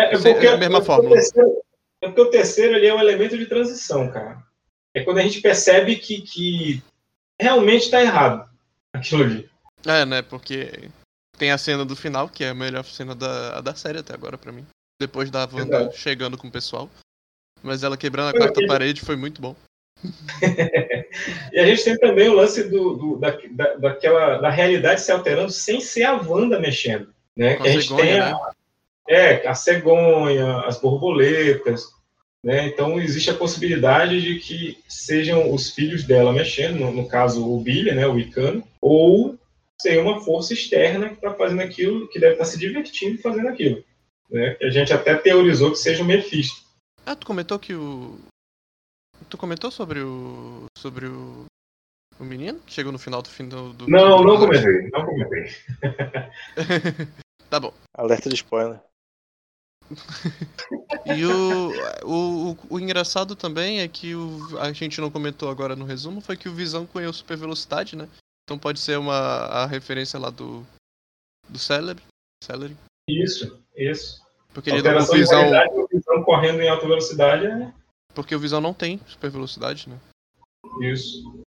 É, 0.00 0.14
é 0.14 0.16
Sim, 0.16 0.32
porque, 0.32 0.46
é 0.46 0.52
a 0.52 0.56
mesma 0.56 0.78
é 0.78 0.82
fórmula. 0.82 1.10
O 1.10 1.14
terceiro, 1.14 1.62
é 2.02 2.06
porque 2.08 2.20
o 2.20 2.30
terceiro 2.30 2.74
ali 2.74 2.86
é 2.86 2.94
um 2.94 3.00
elemento 3.00 3.38
de 3.38 3.46
transição, 3.46 4.10
cara. 4.10 4.42
É 4.94 5.04
quando 5.04 5.18
a 5.18 5.22
gente 5.22 5.40
percebe 5.40 5.96
que, 5.96 6.22
que 6.22 6.82
realmente 7.40 7.84
está 7.84 8.02
errado 8.02 8.50
aquilo 8.92 9.22
ali. 9.22 9.50
É, 9.86 10.04
né? 10.04 10.22
Porque 10.22 10.90
tem 11.38 11.52
a 11.52 11.58
cena 11.58 11.84
do 11.84 11.94
final, 11.94 12.28
que 12.28 12.42
é 12.42 12.48
a 12.48 12.54
melhor 12.54 12.84
cena 12.84 13.14
da, 13.14 13.60
da 13.60 13.74
série 13.74 13.98
até 13.98 14.12
agora 14.12 14.36
pra 14.36 14.50
mim. 14.50 14.66
Depois 15.00 15.30
da 15.30 15.48
Wanda 15.50 15.82
Exato. 15.82 15.96
chegando 15.96 16.36
com 16.36 16.48
o 16.48 16.52
pessoal. 16.52 16.90
Mas 17.62 17.82
ela 17.84 17.96
quebrando 17.96 18.28
a 18.28 18.30
Foi 18.32 18.40
quarta 18.40 18.54
aquele- 18.54 18.66
parede 18.66 19.00
foi 19.02 19.16
muito 19.16 19.40
bom. 19.40 19.54
E 21.52 21.58
a 21.58 21.66
gente 21.66 21.84
tem 21.84 21.98
também 21.98 22.28
o 22.28 22.34
lance 22.34 22.68
do, 22.68 22.94
do- 22.96 23.16
da, 23.18 23.36
da, 23.50 23.74
daquela, 23.74 24.38
da 24.38 24.50
realidade 24.50 25.00
se 25.00 25.10
alterando 25.10 25.50
sem 25.50 25.80
ser 25.80 26.04
a 26.04 26.14
Wanda 26.14 26.58
mexendo. 26.60 27.12
Né? 27.36 27.56
Com 27.56 27.64
Que 27.64 27.68
a 27.68 27.72
gente 27.72 27.88
cegonha, 27.88 28.04
tem 28.04 28.20
a, 28.20 28.40
é, 29.08 29.46
a 29.48 29.54
cegonha, 29.54 30.60
as 30.60 30.80
borboletas. 30.80 31.84
Né? 32.42 32.66
Então 32.66 32.98
existe 33.00 33.30
a 33.30 33.34
possibilidade 33.34 34.20
de 34.20 34.38
que 34.38 34.78
sejam 34.88 35.52
os 35.52 35.70
filhos 35.70 36.04
dela 36.04 36.32
mexendo, 36.32 36.78
no, 36.78 36.92
no 36.92 37.08
caso 37.08 37.46
o 37.46 37.60
Billy, 37.60 37.92
né, 37.92 38.06
o 38.06 38.18
Icano, 38.18 38.62
ou 38.80 39.36
ser 39.80 39.98
uma 39.98 40.20
força 40.20 40.54
externa 40.54 41.08
que 41.08 41.14
está 41.14 41.34
fazendo 41.34 41.62
aquilo, 41.62 42.08
que 42.08 42.20
deve 42.20 42.32
estar 42.34 42.44
se 42.44 42.58
divertindo 42.58 43.20
fazendo 43.20 43.48
aquilo. 43.48 43.82
Né? 44.30 44.54
Que 44.54 44.64
a 44.66 44.70
gente 44.70 44.92
até 44.92 45.14
teorizou 45.14 45.72
que 45.72 45.78
seja 45.78 46.02
o 46.02 46.06
Mephisto. 46.06 46.60
Ah, 47.04 47.16
tu 47.16 47.26
comentou 47.26 47.58
que 47.58 47.74
o. 47.74 48.18
Tu 49.28 49.36
comentou 49.36 49.70
sobre 49.70 50.00
o. 50.00 50.64
sobre 50.76 51.06
o. 51.06 51.44
O 52.18 52.24
menino? 52.24 52.60
que 52.60 52.72
Chegou 52.72 52.92
no 52.92 52.98
final 52.98 53.22
do 53.22 53.28
fim 53.28 53.48
do. 53.48 53.72
do 53.72 53.88
Não, 53.88 54.22
não 54.22 54.36
comentei, 54.38 54.90
não 54.90 55.04
comentei. 55.04 55.46
Tá 57.50 57.58
bom. 57.58 57.74
Alerta 57.92 58.28
de 58.28 58.36
spoiler. 58.36 58.80
E 61.04 61.26
o, 61.26 61.72
o, 62.04 62.50
o, 62.52 62.58
o 62.70 62.80
engraçado 62.80 63.34
também 63.34 63.80
é 63.80 63.88
que 63.88 64.14
o, 64.14 64.56
a 64.60 64.72
gente 64.72 65.00
não 65.00 65.10
comentou 65.10 65.50
agora 65.50 65.74
no 65.74 65.84
resumo, 65.84 66.20
foi 66.20 66.36
que 66.36 66.48
o 66.48 66.54
Visão 66.54 66.88
ganhou 66.94 67.12
super 67.12 67.36
velocidade, 67.36 67.96
né? 67.96 68.08
Então 68.44 68.56
pode 68.56 68.78
ser 68.78 68.98
uma 68.98 69.16
a 69.16 69.66
referência 69.66 70.18
lá 70.18 70.30
do. 70.30 70.64
do 71.48 71.58
Celery. 71.58 72.00
Celery. 72.44 72.76
Isso, 73.08 73.60
isso. 73.76 74.22
Porque 74.54 74.70
ele 74.70 74.82
não, 74.82 74.96
o 74.96 75.04
de 75.04 75.18
Visão. 75.18 75.40
realidade, 75.40 75.74
o 75.74 75.88
Visão 75.88 76.22
correndo 76.22 76.60
em 76.60 76.68
alta 76.68 76.86
velocidade 76.86 77.46
é 77.46 77.72
Porque 78.14 78.34
o 78.34 78.38
Visão 78.38 78.60
não 78.60 78.74
tem 78.74 79.00
super 79.06 79.30
velocidade, 79.30 79.88
né? 79.88 79.96
isso. 80.80 81.42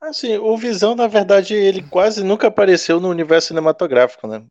Assim, 0.00 0.36
o 0.38 0.56
Visão, 0.56 0.94
na 0.94 1.08
verdade, 1.08 1.54
ele 1.54 1.82
quase 1.82 2.22
nunca 2.22 2.46
apareceu 2.46 3.00
no 3.00 3.08
universo 3.08 3.48
cinematográfico, 3.48 4.28
né? 4.28 4.44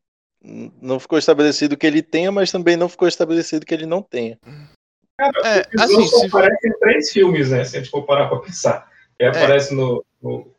Não 0.82 1.00
ficou 1.00 1.18
estabelecido 1.18 1.78
que 1.78 1.88
ele 1.88 2.02
tenha, 2.02 2.32
mas 2.32 2.52
também 2.52 2.76
não 2.76 2.90
ficou 2.90 3.08
estabelecido 3.08 3.66
que 3.66 3.74
ele 3.74 3.86
não 3.86 4.02
tenha. 4.02 4.38
É, 5.20 5.62
O 5.62 5.82
Visão 5.82 6.00
assim, 6.00 6.08
só 6.08 6.20
se, 6.20 6.26
aparece 6.28 6.68
em 6.68 6.80
três 6.80 7.12
filmes, 7.12 7.50
né? 7.50 7.64
Se 7.64 7.78
a 7.78 7.80
gente 7.80 7.90
for 7.90 8.04
parar 8.04 8.28
pra 8.28 8.40
pensar. 8.40 8.92
Ele 9.18 9.30
aparece 9.30 9.74
no, 9.74 10.06
no 10.22 10.54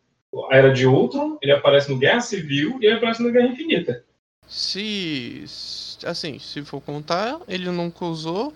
Era 0.51 0.73
de 0.73 0.87
Ultron, 0.87 1.39
ele 1.41 1.53
aparece 1.53 1.91
no 1.91 1.99
Guerra 1.99 2.21
Civil 2.21 2.79
e 2.81 2.87
ele 2.87 2.97
aparece 2.97 3.23
no 3.23 3.31
Guerra 3.31 3.49
Infinita. 3.49 4.05
se. 4.47 5.45
Assim, 6.05 6.39
se 6.39 6.65
for 6.65 6.81
contar, 6.81 7.41
ele 7.47 7.71
nunca 7.71 8.05
usou. 8.05 8.53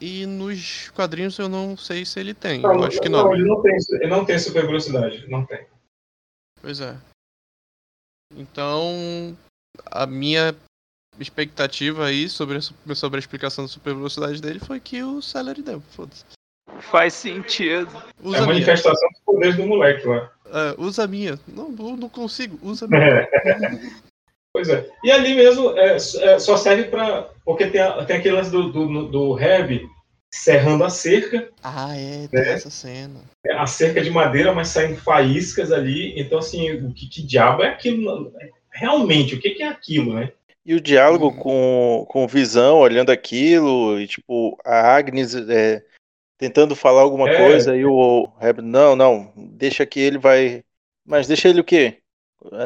E 0.00 0.26
nos 0.26 0.90
quadrinhos 0.90 1.38
eu 1.38 1.48
não 1.48 1.76
sei 1.76 2.04
se 2.04 2.20
ele 2.20 2.32
tem. 2.34 2.62
eu 2.62 2.84
acho 2.84 3.00
que 3.00 3.08
não. 3.08 3.34
ele 3.34 3.44
não 3.44 3.60
tem, 3.60 3.76
ele 3.92 4.06
não 4.06 4.24
tem 4.24 4.38
super 4.38 4.64
velocidade, 4.66 5.28
não 5.28 5.44
tem. 5.44 5.66
Pois 6.60 6.80
é. 6.80 6.96
Então, 8.36 9.36
a 9.86 10.06
minha 10.06 10.54
expectativa 11.18 12.06
aí 12.06 12.28
sobre 12.28 12.58
a, 12.58 12.94
sobre 12.94 13.18
a 13.18 13.20
explicação 13.20 13.64
da 13.64 13.68
super 13.68 13.94
velocidade 13.94 14.40
dele 14.40 14.60
foi 14.60 14.78
que 14.78 15.02
o 15.02 15.20
Celery 15.20 15.62
deu. 15.62 15.80
Foda-se. 15.80 16.24
Faz 16.80 17.14
sentido. 17.14 17.90
Usa 18.22 18.36
é 18.36 18.40
a 18.40 18.42
a 18.42 18.46
minha. 18.46 18.54
manifestação 18.54 19.08
dos 19.10 19.20
poderes 19.22 19.56
do 19.56 19.66
moleque 19.66 20.06
lá. 20.06 20.30
É, 20.46 20.74
usa 20.80 21.04
a 21.04 21.06
minha. 21.08 21.38
Não, 21.48 21.70
não 21.70 22.08
consigo. 22.08 22.58
Usa 22.62 22.84
a 22.84 22.88
minha. 22.88 23.28
Pois 24.58 24.68
é. 24.70 24.88
E 25.04 25.10
ali 25.12 25.36
mesmo 25.36 25.70
é, 25.78 25.94
é, 25.94 26.38
só 26.40 26.56
serve 26.56 26.84
para 26.84 27.28
Porque 27.44 27.68
tem, 27.68 27.80
a- 27.80 28.04
tem 28.04 28.16
aquele 28.16 28.34
lance 28.34 28.50
do, 28.50 28.72
do, 28.72 29.06
do 29.06 29.38
Herb 29.38 29.88
serrando 30.32 30.82
a 30.82 30.90
cerca, 30.90 31.48
Ah, 31.62 31.96
é, 31.96 32.26
tem 32.26 32.40
É. 32.40 32.52
essa 32.54 32.68
cena. 32.70 33.20
é, 33.46 33.54
a 33.54 33.66
cerca 33.68 34.02
de 34.02 34.10
madeira, 34.10 34.52
mas 34.52 34.66
saindo 34.68 35.00
faíscas 35.00 35.70
ali. 35.70 36.12
Então, 36.20 36.40
assim, 36.40 36.72
o 36.72 36.92
que, 36.92 37.08
que 37.08 37.22
diabo 37.22 37.62
é 37.62 37.68
aquilo? 37.68 38.32
Realmente, 38.72 39.36
o 39.36 39.40
que, 39.40 39.50
que 39.50 39.62
é 39.62 39.68
aquilo, 39.68 40.14
né? 40.14 40.32
E 40.66 40.74
o 40.74 40.80
diálogo 40.80 41.28
Hum. 41.28 41.36
com, 41.36 42.06
com 42.08 42.24
o 42.24 42.28
Visão 42.28 42.78
olhando 42.78 43.10
aquilo, 43.10 43.98
e 44.00 44.08
tipo, 44.08 44.58
a 44.64 44.96
Agnes 44.96 45.36
é, 45.36 45.84
tentando 46.36 46.74
falar 46.74 47.02
alguma 47.02 47.30
É. 47.30 47.36
coisa, 47.36 47.76
e 47.76 47.84
o 47.84 48.28
Reb, 48.40 48.58
não, 48.60 48.96
não, 48.96 49.32
deixa 49.36 49.86
que 49.86 50.00
ele 50.00 50.18
vai. 50.18 50.62
Mas 51.06 51.28
deixa 51.28 51.48
ele 51.48 51.60
o 51.60 51.64
quê? 51.64 51.98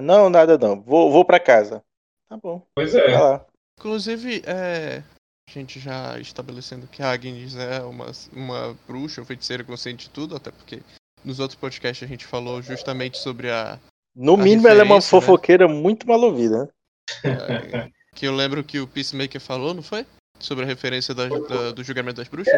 Não, 0.02 0.29
nada 0.29 0.59
não. 0.59 0.81
Vou, 0.81 1.11
vou 1.11 1.25
para 1.25 1.41
casa. 1.41 1.83
Tá 2.29 2.37
bom, 2.37 2.62
Pois 2.75 2.95
é. 2.95 3.19
lá. 3.19 3.45
Inclusive, 3.79 4.43
é, 4.47 5.02
a 5.49 5.52
gente 5.52 5.81
já 5.81 6.19
estabelecendo 6.19 6.87
que 6.87 7.02
a 7.02 7.11
Agnes 7.11 7.57
é 7.57 7.81
uma, 7.83 8.11
uma 8.33 8.76
bruxa 8.87 9.21
ou 9.21 9.26
feiticeira 9.26 9.64
consciente 9.64 10.05
de 10.07 10.11
tudo, 10.11 10.37
até 10.37 10.50
porque 10.50 10.81
nos 11.25 11.41
outros 11.41 11.59
podcasts 11.59 12.07
a 12.07 12.11
gente 12.11 12.26
falou 12.26 12.61
justamente 12.62 13.19
sobre 13.19 13.50
a. 13.50 13.79
No 14.14 14.35
A 14.35 14.37
mínimo, 14.37 14.69
ela 14.69 14.81
é 14.83 14.85
uma 14.85 14.97
né? 14.97 15.00
fofoqueira 15.00 15.67
muito 15.67 16.07
mal 16.07 16.21
ouvida, 16.21 16.64
né? 17.25 17.31
é, 17.87 17.91
que 18.14 18.26
eu 18.26 18.35
lembro 18.35 18.62
que 18.62 18.79
o 18.79 18.87
Peacemaker 18.87 19.41
falou, 19.41 19.73
não 19.75 19.83
foi? 19.83 20.07
Sobre 20.38 20.64
a 20.64 20.67
referência 20.67 21.14
da- 21.14 21.29
da- 21.29 21.71
do 21.73 21.85
julgamento 21.85 22.17
das 22.17 22.29
bruxas? 22.29 22.52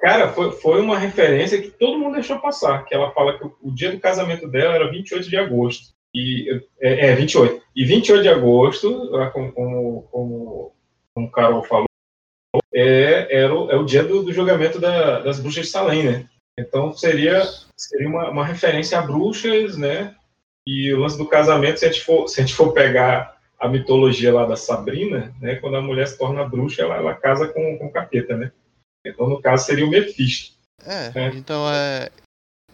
Cara, 0.00 0.32
foi, 0.32 0.52
foi 0.52 0.80
uma 0.80 0.98
referência 0.98 1.60
que 1.62 1.70
todo 1.70 1.98
mundo 1.98 2.14
deixou 2.14 2.38
passar. 2.40 2.84
Que 2.84 2.94
ela 2.94 3.10
fala 3.12 3.38
que 3.38 3.44
o, 3.46 3.56
o 3.62 3.70
dia 3.74 3.92
do 3.92 4.00
casamento 4.00 4.48
dela 4.48 4.74
era 4.74 4.90
28 4.90 5.28
de 5.28 5.36
agosto. 5.36 5.92
E, 6.14 6.62
é, 6.80 7.10
é 7.10 7.14
28. 7.14 7.62
E 7.76 7.84
28 7.84 8.22
de 8.22 8.28
agosto, 8.28 9.10
como, 9.32 9.52
como, 10.10 10.72
como, 11.14 11.30
Carol 11.30 11.62
falou, 11.62 11.86
é, 12.74 13.42
era 13.42 13.54
o, 13.54 13.70
é 13.70 13.76
o 13.76 13.84
dia 13.84 14.02
do, 14.02 14.22
do 14.22 14.32
julgamento 14.32 14.80
da- 14.80 15.20
das 15.20 15.38
bruxas 15.38 15.66
de 15.66 15.70
Salem, 15.72 16.04
né? 16.04 16.28
Então 16.58 16.92
seria, 16.92 17.42
seria 17.76 18.08
uma, 18.08 18.30
uma 18.30 18.44
referência 18.44 18.98
a 18.98 19.02
bruxas, 19.02 19.76
né? 19.76 20.14
E 20.66 20.92
o 20.92 21.00
lance 21.00 21.16
do 21.16 21.26
casamento, 21.28 21.78
se 21.78 21.86
a 21.86 21.92
gente 21.92 22.04
for, 22.04 22.28
se 22.28 22.40
a 22.40 22.44
gente 22.44 22.54
for 22.56 22.72
pegar 22.72 23.36
a 23.58 23.68
mitologia 23.68 24.32
lá 24.32 24.44
da 24.46 24.56
Sabrina, 24.56 25.34
né? 25.40 25.56
Quando 25.56 25.76
a 25.76 25.82
mulher 25.82 26.06
se 26.08 26.18
torna 26.18 26.48
bruxa, 26.48 26.82
ela, 26.82 26.96
ela 26.96 27.14
casa 27.14 27.48
com, 27.48 27.78
com 27.78 27.86
o 27.86 27.92
capeta, 27.92 28.36
né? 28.36 28.50
Então, 29.06 29.28
no 29.28 29.40
caso, 29.40 29.64
seria 29.66 29.86
o 29.86 29.90
Mephisto. 29.90 30.56
É, 30.84 31.12
É. 31.14 31.28
então 31.34 31.70
é. 31.72 32.10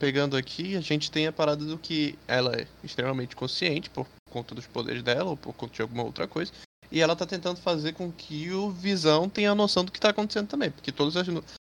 Pegando 0.05 0.37
aqui, 0.37 0.77
a 0.77 0.83
gente 0.83 1.11
tem 1.11 1.27
a 1.27 1.33
parada 1.33 1.65
do 1.65 1.79
que 1.79 2.19
ela 2.29 2.55
é 2.55 2.67
extremamente 2.85 3.35
consciente 3.35 3.89
por 3.89 4.07
conta 4.31 4.55
dos 4.55 4.67
poderes 4.67 5.03
dela 5.03 5.31
ou 5.31 5.35
por 5.35 5.55
conta 5.55 5.73
de 5.73 5.81
alguma 5.81 6.03
outra 6.03 6.29
coisa. 6.29 6.53
E 6.93 7.01
ela 7.01 7.17
tá 7.17 7.25
tentando 7.25 7.59
fazer 7.59 7.95
com 7.95 8.13
que 8.13 8.53
o 8.53 8.71
Visão 8.71 9.31
tenha 9.31 9.51
a 9.51 9.55
noção 9.55 9.83
do 9.83 9.91
que 9.91 9.99
tá 9.99 10.11
acontecendo 10.11 10.47
também. 10.47 10.71
Porque 10.71 10.93
todas 10.93 11.17
as, 11.17 11.27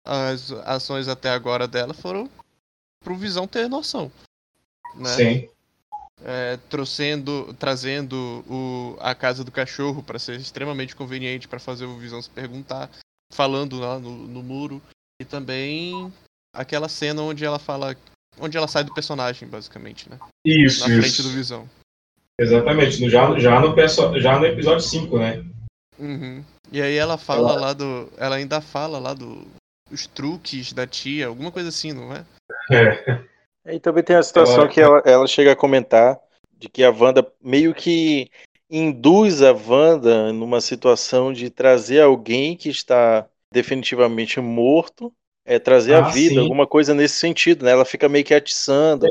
as 0.05 0.51
ações 0.65 1.07
até 1.07 1.29
agora 1.29 1.69
dela 1.69 1.93
foram 1.93 2.29
pro 3.01 3.15
Visão 3.15 3.47
ter 3.47 3.69
noção. 3.69 4.11
Né? 4.93 5.15
Sim. 5.15 5.49
É, 6.21 6.57
trouxendo, 6.69 7.55
trazendo 7.57 8.43
o, 8.45 8.97
a 8.99 9.15
casa 9.15 9.41
do 9.41 9.53
cachorro 9.53 10.03
para 10.03 10.19
ser 10.19 10.37
extremamente 10.37 10.97
conveniente 10.97 11.47
para 11.47 11.59
fazer 11.59 11.85
o 11.85 11.97
Visão 11.97 12.21
se 12.21 12.29
perguntar, 12.29 12.89
falando 13.31 13.79
lá 13.79 13.97
no, 13.97 14.27
no 14.27 14.43
muro 14.43 14.81
e 15.17 15.23
também 15.23 16.11
aquela 16.53 16.89
cena 16.89 17.21
onde 17.21 17.45
ela 17.45 17.59
fala, 17.59 17.95
onde 18.39 18.57
ela 18.57 18.67
sai 18.67 18.83
do 18.83 18.93
personagem 18.93 19.47
basicamente, 19.47 20.09
né? 20.09 20.17
Isso, 20.45 20.81
Na 20.81 20.95
frente 20.95 21.07
isso. 21.07 21.23
do 21.23 21.29
Visão. 21.29 21.69
Exatamente. 22.39 23.09
Já, 23.09 23.37
já, 23.39 23.59
no, 23.59 23.73
perso- 23.73 24.19
já 24.19 24.37
no 24.39 24.45
episódio 24.45 24.81
5, 24.81 25.17
né? 25.17 25.43
Uhum. 25.97 26.43
E 26.71 26.81
aí 26.81 26.95
ela 26.95 27.17
fala 27.17 27.51
Ela- 27.51 27.61
lá 27.61 27.73
do, 27.73 28.11
ela 28.17 28.35
ainda 28.35 28.61
fala 28.61 28.99
lá 28.99 29.13
do 29.13 29.45
os 29.91 30.05
truques 30.05 30.73
da 30.73 30.85
tia, 30.85 31.27
alguma 31.27 31.51
coisa 31.51 31.69
assim, 31.69 31.93
não 31.93 32.13
é? 32.13 32.25
É. 32.71 33.73
E 33.73 33.79
também 33.79 34.03
tem 34.03 34.15
a 34.15 34.23
situação 34.23 34.61
Ela- 34.61 34.67
que 34.67 34.79
ela, 34.81 34.99
ela 35.05 35.27
chega 35.27 35.53
a 35.53 35.55
comentar 35.55 36.19
de 36.57 36.69
que 36.69 36.83
a 36.83 36.91
Wanda 36.91 37.25
meio 37.41 37.73
que 37.73 38.29
induz 38.69 39.41
a 39.41 39.51
Wanda 39.53 40.31
numa 40.33 40.59
situação 40.61 41.31
de 41.31 41.49
trazer 41.49 42.01
alguém 42.01 42.55
que 42.55 42.69
está 42.69 43.25
definitivamente 43.53 44.39
morto, 44.41 45.11
é 45.47 45.57
trazer 45.57 45.93
a 45.95 45.99
Ah, 45.99 46.09
vida, 46.09 46.35
sim. 46.35 46.39
alguma 46.41 46.67
coisa 46.67 46.93
nesse 46.93 47.15
sentido, 47.15 47.63
né? 47.63 47.71
Ela 47.71 47.85
fica 47.85 48.09
meio 48.09 48.25
que 48.25 48.33
atiçando. 48.33 49.07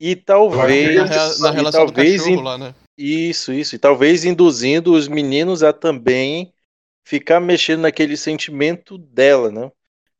E 0.00 0.12
Eu 0.12 0.22
talvez, 0.24 0.98
acho 0.98 1.08
Na, 1.08 1.14
rea- 1.14 1.38
na 1.38 1.50
e 1.50 1.54
relação 1.54 1.86
talvez 1.86 2.12
do 2.14 2.18
cachorro 2.24 2.40
in- 2.40 2.44
lá, 2.44 2.58
né? 2.58 2.74
isso, 2.98 3.52
isso, 3.52 3.76
e 3.76 3.78
talvez 3.78 4.24
induzindo 4.24 4.94
os 4.94 5.06
meninos 5.06 5.62
a 5.62 5.70
também 5.72 6.50
ficar 7.06 7.40
mexendo 7.40 7.82
naquele 7.82 8.16
sentimento 8.16 8.96
dela, 8.96 9.50
né? 9.50 9.70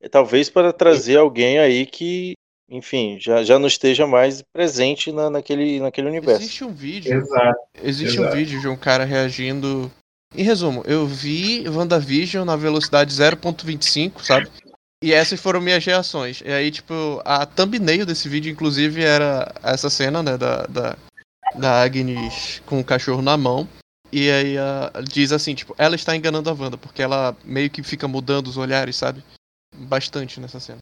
É, 0.00 0.08
talvez 0.10 0.50
para 0.50 0.75
trazer 0.75 1.16
alguém 1.16 1.58
aí 1.58 1.86
que, 1.86 2.34
enfim, 2.68 3.16
já, 3.18 3.42
já 3.42 3.58
não 3.58 3.66
esteja 3.66 4.06
mais 4.06 4.42
presente 4.52 5.10
na, 5.10 5.30
naquele, 5.30 5.80
naquele 5.80 6.08
universo. 6.08 6.42
Existe 6.42 6.64
um 6.64 6.72
vídeo. 6.72 7.14
Exato. 7.16 7.58
Existe 7.82 8.20
um 8.20 8.25
exato. 8.25 8.36
vídeo 8.36 8.60
de 8.60 8.68
um 8.68 8.76
cara 8.76 9.04
reagindo. 9.04 9.90
Em 10.34 10.42
resumo, 10.42 10.82
eu 10.86 11.06
vi 11.06 11.66
WandaVision 11.66 12.44
na 12.44 12.56
velocidade 12.56 13.10
0.25, 13.12 14.22
sabe? 14.22 14.50
E 15.02 15.12
essas 15.12 15.40
foram 15.40 15.60
minhas 15.60 15.84
reações. 15.84 16.40
E 16.44 16.50
aí, 16.50 16.70
tipo, 16.70 17.20
a 17.24 17.44
thumbnail 17.44 18.06
desse 18.06 18.28
vídeo, 18.28 18.50
inclusive, 18.52 19.02
era 19.02 19.52
essa 19.62 19.90
cena, 19.90 20.22
né, 20.22 20.36
da, 20.38 20.62
da, 20.66 20.96
da 21.54 21.82
Agnes 21.82 22.62
com 22.66 22.80
o 22.80 22.84
cachorro 22.84 23.20
na 23.22 23.36
mão. 23.36 23.68
E 24.12 24.30
aí 24.30 24.56
a- 24.56 24.92
diz 25.02 25.32
assim, 25.32 25.54
tipo, 25.54 25.74
ela 25.76 25.94
está 25.96 26.16
enganando 26.16 26.48
a 26.48 26.52
Wanda, 26.52 26.78
porque 26.78 27.02
ela 27.02 27.36
meio 27.44 27.68
que 27.68 27.82
fica 27.82 28.08
mudando 28.08 28.46
os 28.46 28.56
olhares, 28.56 28.96
sabe? 28.96 29.22
Bastante 29.74 30.40
nessa 30.40 30.58
cena. 30.60 30.78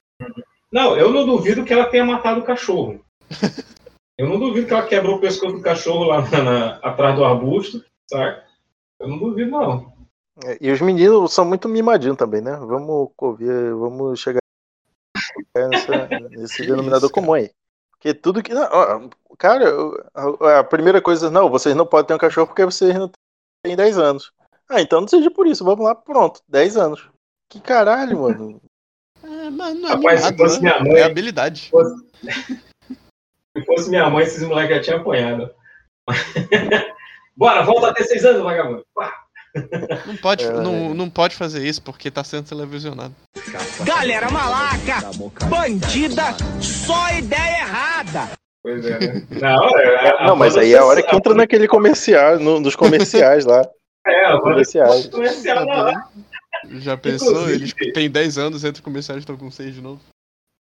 Não, 0.71 0.97
eu 0.97 1.13
não 1.13 1.27
duvido 1.27 1.65
que 1.65 1.73
ela 1.73 1.87
tenha 1.87 2.05
matado 2.05 2.41
o 2.41 2.45
cachorro. 2.45 3.01
Eu 4.17 4.29
não 4.29 4.39
duvido 4.39 4.69
que 4.69 4.73
ela 4.73 4.87
quebrou 4.87 5.17
o 5.17 5.21
pescoço 5.21 5.57
do 5.57 5.61
cachorro 5.61 6.05
lá 6.05 6.23
na- 6.31 6.43
na- 6.45 6.77
atrás 6.77 7.17
do 7.17 7.25
arbusto, 7.25 7.85
saca? 8.09 8.45
Eu 9.01 9.09
não 9.09 9.19
duvido, 9.19 9.51
não. 9.51 9.93
É, 10.45 10.59
E 10.61 10.71
os 10.73 10.81
meninos 10.81 11.33
são 11.33 11.45
muito 11.45 11.69
mimadinhos 11.69 12.17
também, 12.17 12.41
né? 12.41 12.57
Vamos 12.57 13.11
ver, 13.39 13.75
vamos 13.75 14.19
chegar 14.21 14.41
nessa- 15.57 16.07
nesse 16.31 16.63
denominador 16.67 17.05
isso, 17.07 17.13
comum 17.15 17.35
aí. 17.35 17.51
Porque 17.93 18.13
tudo 18.15 18.43
que. 18.43 18.53
não, 18.53 19.09
cara, 19.39 19.65
a, 20.59 20.65
primeira 20.65 21.01
coisa, 21.01 21.31
não, 21.31 21.49
vocês 21.49 21.75
não 21.75 21.87
podem 21.87 22.09
ter 22.09 22.15
um 22.15 22.19
cachorro 22.19 22.47
porque 22.49 22.65
vocês 22.65 22.95
não 22.95 23.11
têm 23.65 23.77
10 23.77 23.97
anos. 23.99 24.33
Ah, 24.69 24.81
então 24.81 25.01
não 25.01 25.09
seja 25.09 25.31
por 25.31 25.47
isso, 25.47 25.65
vamos 25.65 25.85
lá, 25.85 25.95
pronto, 25.95 26.41
10 26.49 26.77
anos. 26.77 27.09
Que 27.51 27.61
caralho, 27.61 28.21
mano. 28.23 28.61
É, 29.27 29.49
mas 29.49 29.75
não 29.81 29.89
é 29.89 29.93
Rapaz, 29.95 30.21
se 30.23 30.37
fosse 30.37 30.63
né? 30.63 30.79
minha 30.79 30.93
mãe- 30.93 31.01
É 31.01 31.05
habilidade. 31.05 31.71
Se 33.57 33.65
fosse 33.65 33.89
minha 33.89 34.11
mãe, 34.11 34.23
esses 34.25 34.43
moleques 34.47 34.77
já 34.77 34.83
tinham 34.83 35.01
apanhado. 35.01 35.51
Bora, 37.35 37.63
volta 37.63 37.89
a 37.89 37.95
ter 37.95 38.05
seis 38.05 38.23
anos, 38.25 38.43
vagabundo. 38.43 38.85
Pá. 38.95 39.24
Não 40.07 40.17
pode, 40.17 40.45
É. 40.45 40.51
não, 40.53 40.95
não 40.95 41.09
pode 41.09 41.37
fazer 41.37 41.67
isso 41.67 41.81
porque 41.83 42.11
tá 42.11 42.25
sendo 42.25 42.49
televisionado. 42.49 43.15
Galera 43.85 44.31
malaca, 44.31 45.11
bandida, 45.49 46.23
só 46.61 47.11
ideia 47.13 47.61
errada. 47.61 48.31
Pois 48.63 48.85
é, 48.85 48.99
né? 48.99 49.27
Hora, 49.57 50.01
a- 50.01 50.23
a 50.25 50.27
Não, 50.27 50.37
mas 50.37 50.57
aí 50.57 50.73
é 50.75 50.79
a 50.79 50.85
hora 50.85 51.01
se- 51.01 51.07
que 51.07 51.15
entra 51.17 51.35
naquele 51.35 51.69
comercial, 51.69 52.39
no- 52.39 52.61
nos 52.61 52.75
comerciais 52.77 53.45
lá. 53.45 53.63
É, 54.07 54.27
a 54.27 54.33
Wanda 54.35 54.43
comerciais. 54.43 55.07
comercial 55.09 55.67
hora. 55.67 56.05
Já 56.75 56.95
pensou? 56.95 57.31
Inclusive- 57.51 57.75
Eles 57.81 57.93
têm 57.95 58.11
10 58.11 58.37
anos, 58.37 58.63
entre 58.63 58.83
comerciais 58.83 59.21
estão 59.21 59.35
com 59.35 59.51
6 59.51 59.75
de 59.75 59.81
novo. 59.81 59.99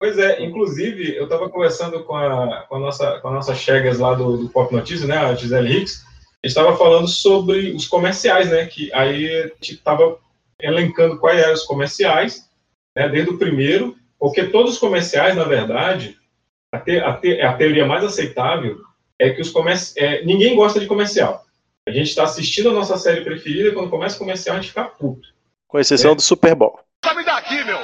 Pois 0.01 0.17
é, 0.17 0.43
inclusive, 0.43 1.15
eu 1.15 1.25
estava 1.25 1.47
conversando 1.51 2.03
com 2.05 2.17
a, 2.17 2.65
com 2.69 2.77
a 2.77 2.79
nossa, 2.79 3.19
com 3.21 3.29
a 3.29 3.33
nossa 3.33 3.55
Chegas 3.55 3.99
lá 3.99 4.15
do, 4.15 4.37
do 4.39 4.49
Pop 4.49 4.73
Notícias, 4.75 5.07
né, 5.07 5.19
a 5.19 5.35
Gisele 5.35 5.77
Hicks, 5.77 6.05
estava 6.43 6.77
falando 6.77 7.09
sobre 7.09 7.73
os 7.73 7.87
comerciais, 7.87 8.51
né, 8.51 8.67
que 8.67 8.93
aí 8.93 9.43
a 9.43 9.47
gente 9.49 9.75
estava 9.75 10.19
elencando 10.61 11.19
quais 11.19 11.39
eram 11.39 11.55
os 11.55 11.65
comerciais, 11.65 12.49
né, 12.97 13.09
desde 13.09 13.31
o 13.31 13.39
primeiro, 13.39 13.97
porque 14.19 14.45
todos 14.45 14.75
os 14.75 14.79
comerciais, 14.79 15.37
na 15.37 15.45
verdade, 15.45 16.17
a, 16.73 16.79
te, 16.79 16.99
a, 16.99 17.13
te, 17.15 17.41
a 17.41 17.53
teoria 17.55 17.87
mais 17.87 18.05
aceitável 18.05 18.79
é 19.19 19.31
que 19.31 19.41
os 19.41 19.51
comerci 19.51 19.99
é, 19.99 20.25
ninguém 20.25 20.55
gosta 20.55 20.79
de 20.79 20.87
comercial. 20.87 21.45
A 21.87 21.91
gente 21.91 22.09
está 22.09 22.25
assistindo 22.25 22.69
a 22.69 22.73
nossa 22.73 22.97
série 22.99 23.23
preferida 23.23 23.71
e 23.71 23.73
quando 23.73 23.91
começa 23.91 24.17
o 24.17 24.19
comercial 24.19 24.57
a 24.57 24.61
gente 24.61 24.69
fica 24.69 24.85
puto. 24.85 25.29
Com 25.67 25.79
exceção 25.79 26.15
do 26.15 26.23
Super 26.23 26.55
Bowl. 26.55 26.79
Sobe 27.05 27.25
daqui, 27.25 27.65
meu! 27.65 27.79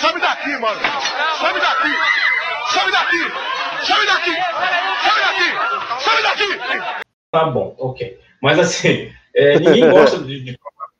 Sobe 0.00 0.20
daqui, 0.20 0.56
mano! 0.58 0.80
Sobe 1.38 1.60
daqui! 1.60 1.88
Sobe 2.72 2.90
daqui! 2.92 3.18
Sobe 3.84 4.06
daqui! 4.06 4.30
Sobe 5.02 5.20
daqui! 5.20 6.04
Sobe 6.04 6.22
daqui! 6.22 7.03
Tá 7.34 7.46
bom, 7.46 7.74
ok. 7.80 8.16
Mas 8.40 8.60
assim, 8.60 9.10
é, 9.34 9.58
ninguém 9.58 9.90
gosta 9.90 10.20
de, 10.20 10.38
de 10.38 10.56
propaganda. 10.56 10.92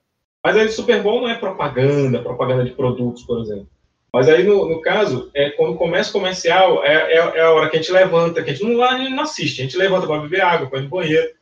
Mas 0.42 0.56
aí 0.56 0.68
Super 0.68 1.00
Bowl 1.00 1.20
não 1.20 1.28
é 1.28 1.36
propaganda, 1.38 2.20
propaganda 2.20 2.64
de 2.64 2.72
produtos, 2.72 3.22
por 3.22 3.40
exemplo. 3.40 3.68
Mas 4.12 4.28
aí, 4.28 4.42
no, 4.42 4.68
no 4.68 4.80
caso, 4.80 5.30
é, 5.32 5.50
quando 5.50 5.76
começa 5.76 6.10
o 6.10 6.12
comercial, 6.12 6.84
é, 6.84 7.12
é, 7.12 7.18
é 7.18 7.40
a 7.40 7.52
hora 7.52 7.70
que 7.70 7.76
a 7.76 7.80
gente 7.80 7.92
levanta, 7.92 8.42
que 8.42 8.50
a 8.50 8.52
gente 8.52 8.68
não, 8.68 8.82
a 8.82 8.98
gente 8.98 9.14
não 9.14 9.22
assiste, 9.22 9.60
a 9.60 9.64
gente 9.64 9.76
levanta 9.76 10.08
para 10.08 10.22
beber 10.22 10.40
água, 10.40 10.68
para 10.68 10.80
ir 10.80 10.82
no 10.82 10.88
banheiro. 10.88 11.32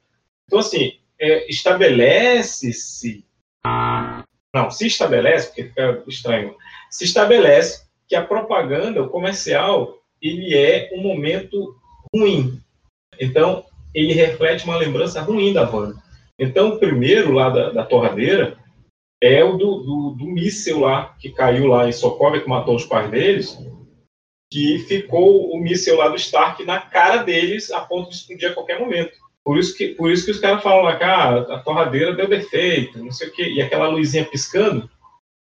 Então, 0.47 0.59
assim, 0.59 0.99
é, 1.19 1.49
estabelece-se. 1.51 3.25
Não, 4.55 4.71
se 4.71 4.89
estabelece, 4.89 5.47
porque 5.47 5.65
fica 5.65 6.03
estranho. 6.07 6.55
Se 6.91 7.05
estabelece 7.05 7.87
que 8.07 8.15
a 8.15 8.23
propaganda, 8.23 9.03
o 9.03 9.09
comercial, 9.09 10.03
ele 10.21 10.55
é 10.55 10.91
um 10.93 11.01
momento 11.01 11.75
ruim. 12.15 12.61
Então, 13.19 13.65
ele 13.95 14.13
reflete 14.13 14.65
uma 14.65 14.77
lembrança 14.77 15.21
ruim 15.21 15.53
da 15.53 15.69
Wanda. 15.69 15.97
Então, 16.39 16.71
o 16.71 16.79
primeiro 16.79 17.33
lá 17.33 17.51
da, 17.51 17.71
da 17.71 17.85
torradeira 17.85 18.57
é 19.23 19.45
o 19.45 19.57
do, 19.57 19.81
do, 19.81 20.17
do 20.19 20.27
míssil 20.27 20.81
lá, 20.81 21.15
que 21.21 21.31
caiu 21.31 21.67
lá 21.67 21.89
em 21.89 21.93
Sokovia, 21.93 22.41
que 22.41 22.49
matou 22.49 22.75
os 22.75 22.85
pais 22.85 23.11
deles, 23.11 23.57
que 24.53 24.81
ficou 24.81 25.53
o 25.53 25.59
míssil 25.59 25.97
lá 25.97 26.09
do 26.09 26.17
Stark 26.17 26.65
na 26.65 26.81
cara 26.81 27.19
deles, 27.19 27.71
a 27.71 27.81
ponto 27.81 28.11
de 28.11 28.17
explodir 28.17 28.51
a 28.51 28.55
qualquer 28.55 28.81
momento. 28.81 29.13
Por 29.45 29.59
isso 29.59 29.77
que, 29.77 29.89
por 29.89 30.11
isso 30.11 30.25
que 30.25 30.31
os 30.31 30.41
caras 30.41 30.63
falam 30.63 30.83
lá, 30.83 30.97
cara, 30.97 31.55
a 31.55 31.59
torradeira 31.59 32.15
deu 32.15 32.29
defeito, 32.29 32.99
não 33.03 33.11
sei 33.11 33.29
o 33.29 33.33
quê, 33.33 33.49
e 33.49 33.63
aquela 33.63 33.89
luzinha 33.89 34.25
piscando, 34.25 34.89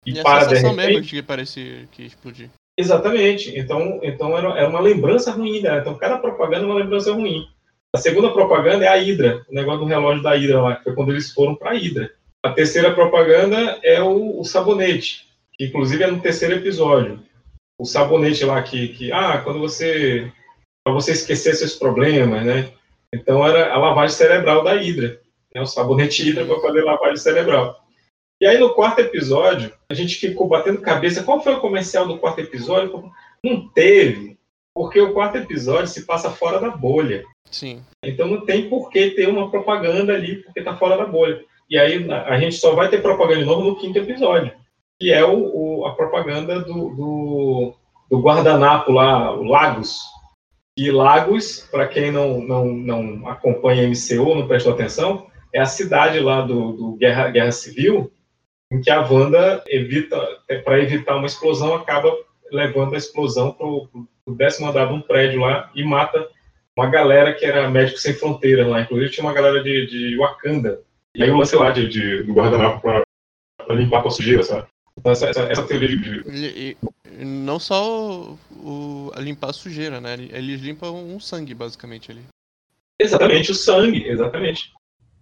e, 0.05 0.13
E 0.13 0.19
a 0.19 0.23
para 0.23 0.45
de 0.45 0.49
sensação 0.49 0.71
repente. 0.71 0.87
mesmo 0.87 1.01
de 1.01 1.09
que 1.09 1.21
parecia 1.23 1.87
que 1.91 2.03
explodir. 2.03 2.49
Exatamente. 2.77 3.57
Então, 3.57 3.99
então 4.01 4.37
era, 4.37 4.57
era 4.57 4.69
uma 4.69 4.79
lembrança 4.79 5.31
ruim 5.31 5.61
dela. 5.61 5.81
Então, 5.81 5.97
cada 5.97 6.17
propaganda 6.17 6.63
é 6.63 6.67
uma 6.67 6.79
lembrança 6.79 7.13
ruim. 7.13 7.45
A 7.93 7.97
segunda 7.97 8.31
propaganda 8.31 8.85
é 8.85 8.87
a 8.87 8.95
Hydra, 8.95 9.43
o 9.49 9.53
negócio 9.53 9.79
do 9.79 9.85
relógio 9.85 10.21
da 10.21 10.35
Hydra 10.35 10.61
lá, 10.61 10.75
que 10.75 10.83
foi 10.83 10.93
quando 10.93 11.11
eles 11.11 11.31
foram 11.31 11.55
para 11.55 11.71
a 11.71 11.73
Hydra. 11.73 12.11
A 12.43 12.51
terceira 12.51 12.93
propaganda 12.93 13.79
é 13.83 14.01
o, 14.01 14.39
o 14.39 14.45
sabonete, 14.45 15.27
que 15.53 15.65
inclusive 15.65 16.03
é 16.03 16.07
no 16.11 16.21
terceiro 16.21 16.55
episódio. 16.55 17.19
O 17.79 17.85
sabonete 17.85 18.45
lá 18.45 18.61
que, 18.61 18.89
que 18.89 19.11
ah, 19.11 19.39
quando 19.39 19.59
você. 19.59 20.31
para 20.83 20.93
você 20.93 21.13
esquecer 21.13 21.55
seus 21.55 21.75
problemas, 21.75 22.45
né? 22.45 22.71
Então 23.13 23.45
era 23.45 23.73
a 23.73 23.77
lavagem 23.77 24.15
cerebral 24.15 24.63
da 24.63 24.73
Hydra. 24.73 25.19
Né? 25.53 25.61
O 25.61 25.65
sabonete 25.65 26.23
Hydra 26.23 26.45
para 26.45 26.59
fazer 26.59 26.83
lavagem 26.83 27.17
cerebral. 27.17 27.83
E 28.39 28.45
aí 28.45 28.57
no 28.57 28.73
quarto 28.73 28.99
episódio, 28.99 29.73
a 29.89 29.93
gente 29.93 30.15
ficou 30.15 30.47
batendo 30.47 30.79
cabeça. 30.79 31.23
Qual 31.23 31.41
foi 31.41 31.55
o 31.55 31.59
comercial 31.59 32.07
do 32.07 32.19
quarto 32.19 32.39
episódio? 32.39 33.11
Não 33.43 33.67
teve, 33.69 34.37
porque 34.79 35.01
o 35.01 35.11
quarto 35.11 35.35
episódio 35.37 35.87
se 35.87 36.05
passa 36.05 36.29
fora 36.31 36.57
da 36.57 36.69
bolha. 36.69 37.25
Sim. 37.51 37.83
Então 38.01 38.29
não 38.29 38.45
tem 38.45 38.69
por 38.69 38.89
que 38.89 39.09
ter 39.11 39.27
uma 39.27 39.51
propaganda 39.51 40.13
ali, 40.13 40.37
porque 40.37 40.61
tá 40.61 40.77
fora 40.77 40.95
da 40.95 41.05
bolha. 41.05 41.41
E 41.69 41.77
aí 41.77 42.09
a 42.09 42.39
gente 42.39 42.55
só 42.55 42.73
vai 42.73 42.87
ter 42.89 43.01
propaganda 43.01 43.41
de 43.41 43.45
novo 43.45 43.61
no 43.61 43.75
quinto 43.75 43.99
episódio, 43.99 44.53
que 44.97 45.11
é 45.11 45.21
o, 45.25 45.33
o- 45.81 45.85
a 45.85 45.93
propaganda 45.95 46.61
do, 46.61 46.95
do, 46.95 47.73
do 48.09 48.21
guardanapo 48.21 48.93
lá, 48.93 49.35
o 49.35 49.43
Lagos. 49.43 49.99
E 50.77 50.89
Lagos, 50.91 51.67
para 51.69 51.85
quem 51.85 52.09
não, 52.09 52.39
não, 52.39 52.65
não 52.67 53.27
acompanha 53.27 53.85
MCU, 53.85 54.33
não 54.33 54.47
prestou 54.47 54.71
atenção, 54.71 55.27
é 55.53 55.59
a 55.59 55.65
cidade 55.65 56.21
lá 56.21 56.39
do, 56.39 56.71
do 56.71 56.91
Guerra, 56.93 57.29
Guerra 57.31 57.51
Civil, 57.51 58.09
em 58.71 58.79
que 58.79 58.89
a 58.89 59.01
Wanda 59.01 59.61
evita, 59.67 60.25
para 60.63 60.79
evitar 60.79 61.17
uma 61.17 61.27
explosão, 61.27 61.75
acaba 61.75 62.15
levando 62.49 62.93
a 62.93 62.97
explosão 62.97 63.51
para 63.51 63.67
o 64.31 64.35
décimo 64.35 64.67
andar 64.67 64.85
de 64.87 64.93
um 64.93 65.01
prédio 65.01 65.41
lá 65.41 65.69
e 65.75 65.83
mata 65.83 66.27
uma 66.77 66.87
galera 66.89 67.33
que 67.33 67.45
era 67.45 67.69
médico 67.69 67.97
sem 67.99 68.13
fronteiras 68.13 68.67
lá. 68.67 68.81
Inclusive 68.81 69.11
tinha 69.11 69.23
uma 69.25 69.33
galera 69.33 69.61
de, 69.61 69.85
de 69.87 70.17
Wakanda. 70.17 70.81
E 71.15 71.23
aí 71.23 71.29
o 71.29 71.37
lance 71.37 71.55
lá 71.55 71.71
de, 71.71 71.87
de, 71.89 72.23
do 72.23 72.33
guardanapo 72.33 72.81
pra, 72.81 73.03
pra 73.65 73.75
limpar 73.75 74.01
com 74.01 74.07
a 74.07 74.11
sujeira, 74.11 74.43
sabe? 74.43 74.67
Então 74.97 75.11
essa, 75.11 75.27
essa, 75.27 75.41
essa 75.43 75.63
teoria 75.67 75.87
de... 75.89 75.97
de- 75.97 76.29
E, 76.29 76.77
e 77.19 77.25
não 77.25 77.59
só 77.59 77.83
o, 77.83 78.39
o- 78.51 79.11
a 79.15 79.19
limpar 79.19 79.49
a 79.49 79.53
sujeira, 79.53 79.99
né? 79.99 80.13
Eles 80.13 80.61
limpam 80.61 80.91
um 80.93 81.19
sangue, 81.19 81.53
basicamente, 81.53 82.11
ali. 82.11 82.21
Exatamente, 82.99 83.51
o 83.51 83.55
sangue, 83.55 84.07
exatamente. 84.07 84.71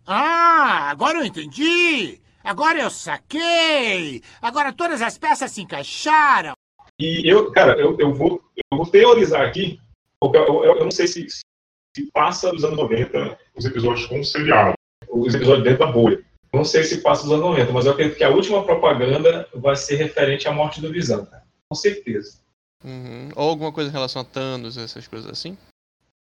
Ah, 0.06 0.89
agora 0.89 1.20
eu 1.20 1.26
entendi. 1.26 2.20
Agora 2.43 2.80
eu 2.80 2.89
saquei. 2.89 4.22
Agora 4.41 4.72
todas 4.74 5.02
as 5.02 5.17
peças 5.17 5.52
se 5.52 5.62
encaixaram. 5.62 6.54
E 6.99 7.29
eu, 7.29 7.51
cara, 7.51 7.79
eu, 7.79 7.95
eu, 7.99 8.13
vou, 8.13 8.41
eu 8.55 8.77
vou 8.77 8.86
teorizar 8.86 9.41
aqui, 9.41 9.79
porque 10.19 10.38
eu, 10.38 10.63
eu, 10.63 10.75
eu 10.77 10.83
não 10.83 10.91
sei 10.91 11.07
se, 11.07 11.27
se 11.27 12.12
passa 12.12 12.51
dos 12.51 12.63
anos 12.63 12.77
90 12.77 13.38
os 13.55 13.65
episódios 13.65 14.07
com 14.07 14.19
o 14.19 14.25
seriado, 14.25 14.73
os 15.10 15.33
episódios 15.36 15.63
dentro 15.63 15.86
da 15.86 15.91
bolha. 15.91 16.23
Não 16.53 16.63
sei 16.63 16.83
se 16.83 17.01
passa 17.01 17.23
dos 17.23 17.31
anos 17.33 17.45
90, 17.45 17.71
mas 17.71 17.86
eu 17.86 17.91
acredito 17.91 18.17
que 18.17 18.23
a 18.23 18.29
última 18.29 18.63
propaganda 18.63 19.47
vai 19.53 19.75
ser 19.75 19.97
referente 19.97 20.47
à 20.47 20.51
morte 20.51 20.81
do 20.81 20.91
Visão, 20.91 21.25
cara. 21.25 21.43
Com 21.69 21.75
certeza. 21.75 22.39
Uhum. 22.83 23.29
Ou 23.36 23.49
alguma 23.49 23.71
coisa 23.71 23.89
em 23.89 23.93
relação 23.93 24.21
a 24.21 24.25
Thanos, 24.25 24.77
essas 24.77 25.07
coisas 25.07 25.29
assim? 25.29 25.57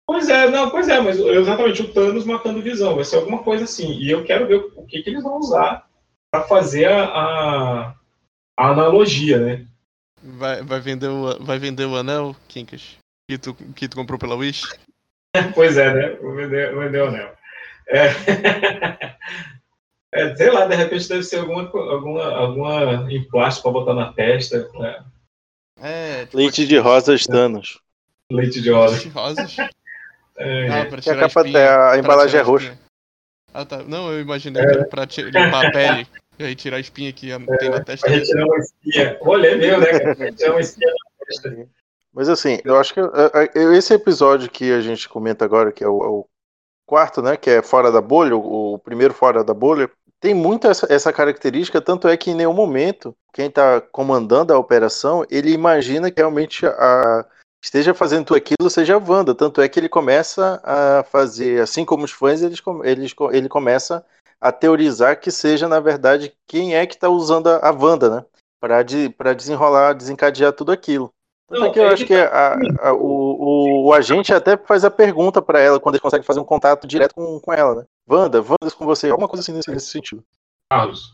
Pois 0.07 0.29
é, 0.29 0.49
não, 0.49 0.69
pois 0.69 0.87
é, 0.87 0.99
mas 0.99 1.17
exatamente 1.17 1.81
o 1.81 1.93
Thanos 1.93 2.25
matando 2.25 2.59
o 2.59 2.61
Visão, 2.61 2.95
vai 2.95 3.03
ser 3.03 3.17
alguma 3.17 3.43
coisa 3.43 3.63
assim. 3.63 3.93
E 3.93 4.11
eu 4.11 4.23
quero 4.23 4.47
ver 4.47 4.55
o 4.75 4.85
que, 4.85 5.01
que 5.01 5.09
eles 5.09 5.23
vão 5.23 5.37
usar 5.37 5.87
para 6.31 6.43
fazer 6.43 6.85
a, 6.85 7.05
a, 7.05 7.95
a 8.57 8.69
analogia, 8.71 9.39
né? 9.39 9.67
Vai, 10.25 10.63
vai, 10.63 10.79
vender 10.79 11.07
o, 11.07 11.43
vai 11.43 11.59
vender 11.59 11.85
o 11.85 11.95
anel, 11.95 12.35
Kinkas? 12.47 12.97
Que 13.29 13.37
tu, 13.37 13.53
que 13.53 13.87
tu 13.87 13.95
comprou 13.95 14.17
pela 14.17 14.35
Wish? 14.35 14.63
pois 15.53 15.77
é, 15.77 15.93
né? 15.93 16.09
Vou 16.21 16.33
vender, 16.35 16.73
vou 16.73 16.83
vender 16.83 17.01
o 17.03 17.07
anel. 17.07 17.35
É... 17.87 18.07
é, 20.11 20.35
sei 20.35 20.49
lá, 20.51 20.65
de 20.65 20.75
repente 20.75 21.07
deve 21.07 21.23
ser 21.23 21.37
alguma, 21.39 21.61
alguma, 21.63 22.23
alguma 22.31 23.11
em 23.11 23.23
plástico 23.27 23.71
para 23.71 23.79
botar 23.79 23.93
na 23.93 24.13
testa. 24.13 24.67
Né? 24.73 25.03
É, 25.79 26.25
tipo 26.25 26.37
Leite 26.37 26.65
de 26.65 26.77
rosas 26.77 27.25
Thanos. 27.25 27.79
Leite 28.31 28.61
de 28.61 28.71
rosa. 28.71 28.99
de 28.99 29.09
rosas. 29.09 29.55
É, 30.37 30.67
Ah, 30.67 30.85
pra 30.85 31.01
Que 31.01 31.09
a 31.09 31.13
tirar 31.13 31.29
capa- 31.29 31.45
espinha, 31.47 31.91
a 31.91 31.97
embalagem 31.97 32.37
é 32.37 32.43
roxa. 32.43 32.77
Ah, 33.53 33.63
tá. 33.63 33.77
Não, 33.83 34.11
eu 34.11 34.19
imaginei 34.19 34.61
que 34.61 34.69
era 34.69 34.85
pra 34.85 35.05
limpar 35.05 35.67
a 35.67 35.71
pele. 35.71 36.07
E 36.37 36.43
aí 36.43 36.55
tirar 36.55 36.77
a 36.77 36.79
espinha 36.79 37.11
que 37.13 37.29
tem 37.59 37.69
na 37.69 37.83
testa. 37.83 38.09
Retirar 38.09 38.45
uma 38.45 38.57
espinha. 38.57 39.17
Olha, 39.21 39.47
é 39.47 39.55
meu, 39.55 39.79
né? 39.79 39.87
retirar 40.17 40.51
uma 40.51 40.61
espinha 40.61 40.91
na 40.91 41.25
testa. 41.25 41.69
Mas 42.13 42.29
assim, 42.29 42.59
eu 42.63 42.77
acho 42.77 42.93
que 42.93 43.01
uh, 43.01 43.07
uh, 43.07 43.73
esse 43.73 43.93
episódio 43.93 44.49
que 44.49 44.71
a 44.71 44.79
gente 44.79 45.07
comenta 45.09 45.43
agora, 45.43 45.71
que 45.71 45.83
é 45.83 45.87
o, 45.87 46.03
é 46.03 46.07
o 46.07 46.25
quarto, 46.85 47.21
né? 47.21 47.35
Que 47.35 47.49
é 47.49 47.61
fora 47.61 47.91
da 47.91 48.01
bolha, 48.01 48.35
o, 48.35 48.75
o 48.75 48.79
primeiro 48.79 49.13
fora 49.13 49.43
da 49.43 49.53
bolha, 49.53 49.89
tem 50.19 50.33
muito 50.33 50.67
essa, 50.67 50.87
essa 50.89 51.11
característica, 51.11 51.81
tanto 51.81 52.07
é 52.07 52.15
que 52.15 52.31
em 52.31 52.35
nenhum 52.35 52.53
momento 52.53 53.15
quem 53.33 53.47
está 53.47 53.81
comandando 53.81 54.53
a 54.53 54.57
operação, 54.57 55.25
ele 55.29 55.51
imagina 55.51 56.09
que 56.09 56.21
realmente 56.21 56.65
a, 56.65 57.25
esteja 57.61 57.93
fazendo 57.93 58.25
tudo 58.25 58.37
aquilo 58.37 58.69
seja 58.69 58.95
a 58.95 58.97
Wanda. 58.97 59.35
Tanto 59.35 59.61
é 59.61 59.67
que 59.67 59.79
ele 59.79 59.89
começa 59.89 60.61
a 60.63 61.03
fazer, 61.03 61.61
assim 61.61 61.83
como 61.83 62.05
os 62.05 62.11
fãs, 62.11 62.41
eles, 62.41 62.61
eles, 62.83 63.13
ele 63.31 63.49
começa 63.49 64.05
a 64.47 64.51
teorizar 64.51 65.19
que 65.19 65.31
seja, 65.31 65.67
na 65.67 65.79
verdade, 65.79 66.33
quem 66.47 66.75
é 66.75 66.85
que 66.85 66.95
está 66.95 67.09
usando 67.09 67.47
a, 67.47 67.57
a 67.67 67.71
Wanda, 67.71 68.09
né? 68.09 68.25
Para 68.59 68.83
de, 68.83 69.09
pra 69.09 69.33
desenrolar, 69.33 69.93
desencadear 69.93 70.53
tudo 70.53 70.71
aquilo. 70.71 71.11
Não, 71.49 71.65
é 71.65 71.69
que 71.69 71.79
eu 71.79 71.83
ele 71.85 71.93
acho 71.93 72.05
que 72.05 72.13
a- 72.15 72.57
a- 72.81 72.93
o, 72.93 72.97
o, 73.05 73.85
o 73.87 73.93
agente 73.93 74.33
até 74.33 74.57
faz 74.57 74.83
a 74.83 74.89
pergunta 74.89 75.41
para 75.41 75.59
ela 75.59 75.79
quando 75.79 75.95
ele 75.95 76.01
consegue 76.01 76.25
fazer 76.25 76.39
um 76.39 76.43
contato 76.45 76.87
direto 76.87 77.13
com, 77.13 77.39
com 77.39 77.53
ela, 77.53 77.75
né? 77.75 77.83
Wanda, 78.09 78.39
Wanda 78.41 78.71
com 78.75 78.85
você, 78.85 79.09
alguma 79.09 79.27
coisa 79.27 79.41
assim 79.43 79.53
nesse, 79.53 79.69
nesse 79.69 79.87
sentido. 79.91 80.23
Carlos, 80.71 81.13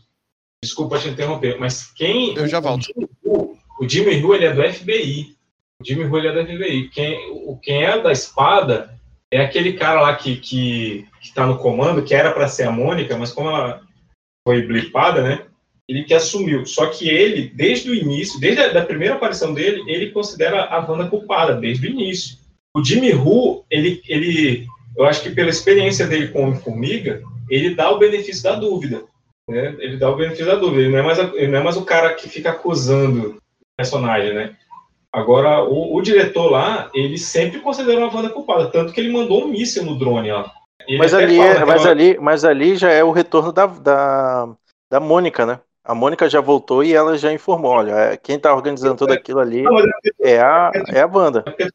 desculpa 0.64 0.98
te 0.98 1.08
interromper, 1.08 1.58
mas 1.58 1.90
quem. 1.92 2.34
Eu 2.36 2.46
já 2.46 2.58
o- 2.60 2.62
volto. 2.62 2.86
O 3.80 3.88
Jimmy 3.88 4.22
Woo, 4.22 4.34
ele 4.34 4.46
é 4.46 4.52
do 4.54 4.62
FBI. 4.62 5.36
O 5.80 5.84
Jimmy 5.84 6.04
Woo, 6.04 6.18
ele 6.18 6.28
é 6.28 6.32
do 6.32 6.40
FBI. 6.46 6.88
Quem, 6.90 7.30
o, 7.32 7.58
quem 7.62 7.84
é 7.84 8.00
da 8.00 8.12
espada 8.12 8.98
é 9.32 9.40
aquele 9.40 9.72
cara 9.72 10.00
lá 10.00 10.14
que, 10.14 10.36
que, 10.36 11.06
que 11.20 11.34
tá 11.34 11.46
no 11.46 11.58
comando, 11.58 12.04
que 12.04 12.14
era 12.14 12.30
para 12.30 12.46
ser 12.46 12.64
a 12.64 12.70
Mônica, 12.70 13.16
mas 13.16 13.32
como 13.32 13.48
ela 13.48 13.80
foi 14.46 14.62
blipada, 14.62 15.22
né? 15.22 15.46
Ele 15.88 16.04
que 16.04 16.14
assumiu. 16.14 16.64
Só 16.64 16.86
que 16.86 17.08
ele, 17.08 17.50
desde 17.54 17.90
o 17.90 17.94
início, 17.94 18.38
desde 18.38 18.62
a 18.62 18.68
da 18.68 18.84
primeira 18.84 19.14
aparição 19.14 19.52
dele, 19.52 19.82
ele 19.86 20.10
considera 20.10 20.64
a 20.64 20.78
Wanda 20.78 21.08
culpada, 21.08 21.54
desde 21.54 21.88
o 21.88 21.90
início. 21.90 22.38
O 22.76 22.84
Jimmy 22.84 23.12
Woo, 23.14 23.64
ele, 23.68 24.00
ele, 24.06 24.66
eu 24.96 25.04
acho 25.04 25.22
que 25.22 25.30
pela 25.30 25.50
experiência 25.50 26.06
dele 26.06 26.28
com 26.28 26.44
Homem-Formiga, 26.44 27.22
ele 27.50 27.74
dá 27.74 27.90
o 27.90 27.98
benefício 27.98 28.44
da 28.44 28.54
dúvida 28.54 29.02
né? 29.48 29.76
Ele 29.78 29.96
dá 29.96 30.10
o 30.10 30.16
benefício 30.16 30.46
da 30.46 30.54
dúvida. 30.54 30.82
Ele 30.82 30.90
não 30.90 30.98
é 30.98 31.02
mais, 31.02 31.18
ele 31.18 31.48
não 31.48 31.58
é 31.58 31.62
mais 31.62 31.76
o 31.76 31.84
cara 31.84 32.14
que 32.14 32.28
fica 32.28 32.50
acusando 32.50 33.36
o 33.36 33.64
personagem, 33.76 34.34
né? 34.34 34.56
Agora, 35.12 35.62
o, 35.62 35.94
o 35.94 36.00
diretor 36.00 36.50
lá, 36.50 36.90
ele 36.94 37.18
sempre 37.18 37.60
considerou 37.60 38.04
a 38.04 38.14
Wanda 38.14 38.30
culpada, 38.30 38.70
tanto 38.70 38.92
que 38.92 39.00
ele 39.00 39.12
mandou 39.12 39.44
um 39.44 39.48
míssil 39.48 39.84
no 39.84 39.98
drone 39.98 40.32
lá. 40.32 40.50
Mas 40.98 41.12
ali, 41.12 41.38
é, 41.38 41.64
mas, 41.64 41.82
hora- 41.82 41.90
ali, 41.90 42.18
mas 42.18 42.44
ali 42.44 42.76
já 42.76 42.90
é 42.90 43.04
o 43.04 43.10
retorno 43.12 43.52
da, 43.52 43.66
da, 43.66 44.48
da 44.90 45.00
Mônica, 45.00 45.44
né? 45.44 45.60
A 45.84 45.94
Mônica 45.94 46.28
já 46.30 46.40
voltou 46.40 46.82
e 46.82 46.94
ela 46.94 47.18
já 47.18 47.32
informou, 47.32 47.72
olha, 47.72 47.92
é, 47.92 48.16
quem 48.16 48.38
tá 48.38 48.54
organizando 48.54 48.96
tudo 48.96 49.12
aquilo 49.12 49.40
ali 49.40 49.62
mas 49.62 49.84
é 50.20 50.40
a, 50.40 50.70
é 50.88 51.00
a 51.02 51.06
Wanda. 51.06 51.44
é 51.46 51.68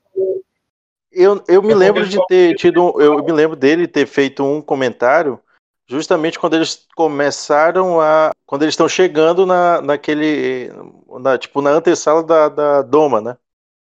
Eu, 1.11 1.43
eu 1.47 1.61
me 1.61 1.73
É 1.73 1.75
lembro 1.75 2.07
de 2.07 2.17
ter 2.27 2.55
tido, 2.55 2.83
um- 2.83 3.01
eu 3.01 3.23
me 3.23 3.31
lembro 3.31 3.55
dele 3.55 3.87
ter 3.87 4.05
feito 4.05 4.43
um 4.43 4.61
comentário 4.61 5.39
justamente 5.87 6.37
quando 6.39 6.55
eles 6.55 6.85
começaram 6.95 7.99
a, 7.99 8.31
quando 8.45 8.63
eles 8.63 8.73
estão 8.73 8.89
chegando 8.89 9.45
na, 9.45 9.81
naquele, 9.81 10.71
na, 11.19 11.37
tipo 11.37 11.61
na 11.61 11.71
antessala 11.71 12.23
da, 12.23 12.49
da 12.49 12.81
Doma, 12.81 13.21
né? 13.21 13.37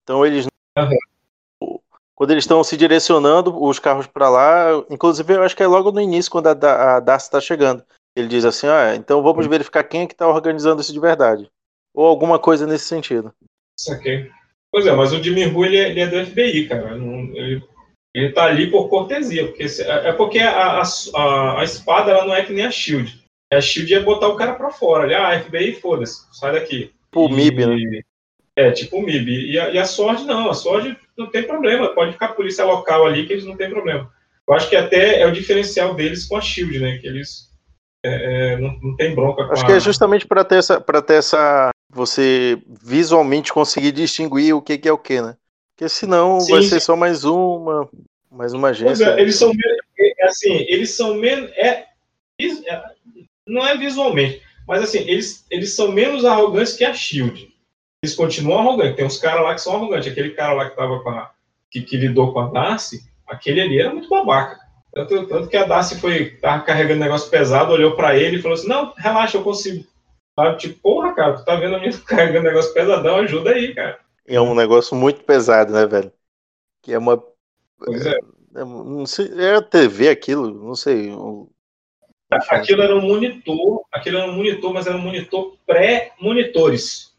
Então 0.02 0.24
eles, 0.24 0.46
quando 2.14 2.30
eles 2.30 2.44
estão 2.44 2.62
se 2.64 2.76
direcionando 2.76 3.62
os 3.62 3.78
carros 3.78 4.06
para 4.06 4.28
lá, 4.28 4.66
inclusive 4.90 5.34
eu 5.34 5.42
acho 5.42 5.56
que 5.56 5.62
é 5.62 5.66
logo 5.66 5.92
no 5.92 6.00
início 6.00 6.30
quando 6.30 6.46
a, 6.48 6.96
a 6.96 7.00
Darcy 7.00 7.26
está 7.26 7.40
chegando, 7.40 7.84
ele 8.16 8.28
diz 8.28 8.44
assim, 8.44 8.66
ah, 8.68 8.94
então 8.94 9.22
vamos 9.22 9.46
verificar 9.46 9.84
quem 9.84 10.02
é 10.02 10.06
que 10.06 10.14
está 10.14 10.26
organizando 10.28 10.80
isso 10.80 10.92
de 10.92 11.00
verdade, 11.00 11.50
ou 11.94 12.06
alguma 12.06 12.38
coisa 12.38 12.66
nesse 12.66 12.84
sentido. 12.86 13.32
Saquei. 13.78 14.30
Pois 14.72 14.86
é, 14.86 14.92
mas 14.92 15.12
o 15.12 15.22
Jimmy 15.22 15.46
Woo, 15.46 15.64
ele 15.64 15.76
é, 15.76 15.90
ele 15.90 16.00
é 16.00 16.06
do 16.06 16.26
FBI, 16.26 16.68
cara. 16.68 16.96
Não- 16.96 17.20
ele, 17.34 17.62
ele 18.14 18.32
tá 18.32 18.44
ali 18.44 18.70
por 18.70 18.88
cortesia, 18.88 19.46
porque 19.46 19.68
se- 19.68 19.82
é 19.82 20.08
é 20.08 20.12
porque 20.12 20.38
a, 20.38 20.80
a, 20.80 21.60
a, 21.60 21.64
espada 21.64 22.10
ela 22.10 22.24
não 22.26 22.34
é 22.34 22.44
que 22.44 22.52
nem 22.52 22.66
a 22.66 22.70
Shield. 22.70 23.24
A 23.52 23.60
Shield 23.60 23.92
ia 23.92 24.02
botar 24.02 24.28
o 24.28 24.36
cara 24.36 24.54
pra 24.54 24.70
fora. 24.70 25.04
Ali, 25.04 25.14
ah, 25.14 25.38
FBI, 25.38 25.74
foda-se, 25.80 26.26
sai 26.32 26.52
daqui. 26.52 26.92
Tipo 27.16 27.26
o 27.26 27.28
MIB, 27.28 27.66
né? 27.66 27.76
E- 27.76 28.04
É, 28.56 28.70
tipo 28.70 28.98
o 28.98 29.02
MIB. 29.02 29.50
E 29.52 29.58
a, 29.58 29.70
e 29.70 29.78
a 29.78 29.84
Sword 29.84 30.24
não, 30.24 30.50
a 30.50 30.54
Sword 30.54 30.96
não 31.16 31.26
tem 31.30 31.42
problema, 31.42 31.94
pode 31.94 32.12
ficar 32.12 32.26
a 32.26 32.32
polícia 32.32 32.64
local 32.64 33.06
ali 33.06 33.26
que 33.26 33.32
eles 33.32 33.44
não 33.44 33.56
tem 33.56 33.70
problema. 33.70 34.10
Eu 34.48 34.54
acho 34.54 34.68
que 34.68 34.76
até 34.76 35.20
é 35.20 35.26
o 35.26 35.32
diferencial 35.32 35.94
deles 35.94 36.26
com 36.26 36.36
a 36.36 36.40
Shield, 36.40 36.78
né? 36.78 36.98
Que 36.98 37.06
eles 37.06 37.50
é, 38.04 38.52
é, 38.52 38.56
não, 38.56 38.78
não 38.80 38.96
tem 38.96 39.14
bronca 39.14 39.46
com 39.46 39.52
Acho 39.52 39.64
a... 39.64 39.66
que 39.66 39.72
é 39.72 39.80
justamente 39.80 40.26
para 40.26 40.44
ter 40.44 40.58
essa, 40.58 40.80
para 40.80 41.02
ter 41.02 41.14
essa, 41.14 41.70
você 41.90 42.58
visualmente 42.82 43.52
conseguir 43.52 43.92
distinguir 43.92 44.54
o 44.54 44.62
que, 44.62 44.78
que 44.78 44.88
é 44.88 44.92
o 44.92 44.98
que, 44.98 45.20
né? 45.20 45.36
Porque 45.74 45.88
senão 45.88 46.40
Sim, 46.40 46.52
vai 46.52 46.62
ser 46.62 46.80
só 46.80 46.96
mais 46.96 47.24
uma, 47.24 47.88
mais 48.30 48.52
uma 48.52 48.68
Pois 48.68 48.80
agência. 48.80 49.06
é, 49.10 49.20
eles 49.20 49.36
são 49.36 49.52
é, 49.98 50.26
assim, 50.26 50.64
eles 50.68 50.90
são 50.90 51.14
menos, 51.14 51.50
é, 51.52 51.86
é, 52.40 52.84
não 53.46 53.66
é 53.66 53.76
visualmente, 53.76 54.42
mas 54.66 54.82
assim, 54.82 54.98
eles, 54.98 55.46
eles 55.50 55.74
são 55.74 55.92
menos 55.92 56.24
arrogantes 56.24 56.74
que 56.74 56.84
a 56.84 56.92
Shield. 56.92 57.54
Eles 58.02 58.14
continuam 58.14 58.60
arrogantes. 58.60 58.96
Tem 58.96 59.06
uns 59.06 59.18
caras 59.18 59.42
lá 59.42 59.54
que 59.54 59.60
são 59.60 59.76
arrogantes. 59.76 60.10
Aquele 60.10 60.30
cara 60.30 60.52
lá 60.54 60.68
que 60.68 60.76
tava 60.76 61.02
com 61.02 61.10
a, 61.10 61.30
que, 61.70 61.82
que 61.82 61.96
lidou 61.96 62.32
com 62.32 62.40
a 62.40 62.48
Darcy, 62.48 63.02
aquele 63.26 63.60
ali 63.60 63.80
era 63.80 63.92
muito 63.92 64.08
babaca. 64.08 64.58
Tanto, 64.92 65.26
tanto 65.26 65.48
que 65.48 65.56
a 65.56 65.66
Darcy 65.66 66.00
foi, 66.00 66.30
tava 66.36 66.62
carregando 66.62 67.00
negócio 67.00 67.30
pesado, 67.30 67.72
olhou 67.72 67.94
pra 67.96 68.16
ele 68.16 68.38
e 68.38 68.42
falou 68.42 68.54
assim: 68.54 68.68
Não, 68.68 68.94
relaxa, 68.96 69.36
eu 69.36 69.42
consigo. 69.42 69.84
Sabe? 70.38 70.58
Tipo, 70.58 70.80
porra, 70.80 71.14
cara, 71.14 71.36
tu 71.36 71.44
tá 71.44 71.56
vendo 71.56 71.76
a 71.76 71.78
minha 71.78 71.92
carregando 72.06 72.44
negócio 72.44 72.72
pesadão, 72.72 73.16
ajuda 73.16 73.50
aí, 73.50 73.74
cara. 73.74 73.98
É 74.26 74.40
um 74.40 74.54
negócio 74.54 74.96
muito 74.96 75.22
pesado, 75.22 75.72
né, 75.72 75.86
velho? 75.86 76.12
Que 76.82 76.92
é 76.92 76.98
uma, 76.98 77.22
Pois 77.78 78.06
é. 78.06 78.18
é, 78.54 78.64
não 78.64 79.06
sei, 79.06 79.30
é 79.38 79.56
a 79.56 79.62
TV 79.62 80.08
aquilo, 80.08 80.52
não 80.52 80.74
sei. 80.74 81.10
um-. 81.10 81.48
Aquilo 82.30 82.82
era 82.82 82.96
um 82.96 83.02
monitor, 83.02 83.82
aquilo 83.92 84.18
era 84.18 84.30
um 84.30 84.34
monitor, 84.34 84.72
mas 84.72 84.86
era 84.86 84.96
um 84.96 85.00
monitor 85.00 85.56
pré-monitores. 85.64 87.12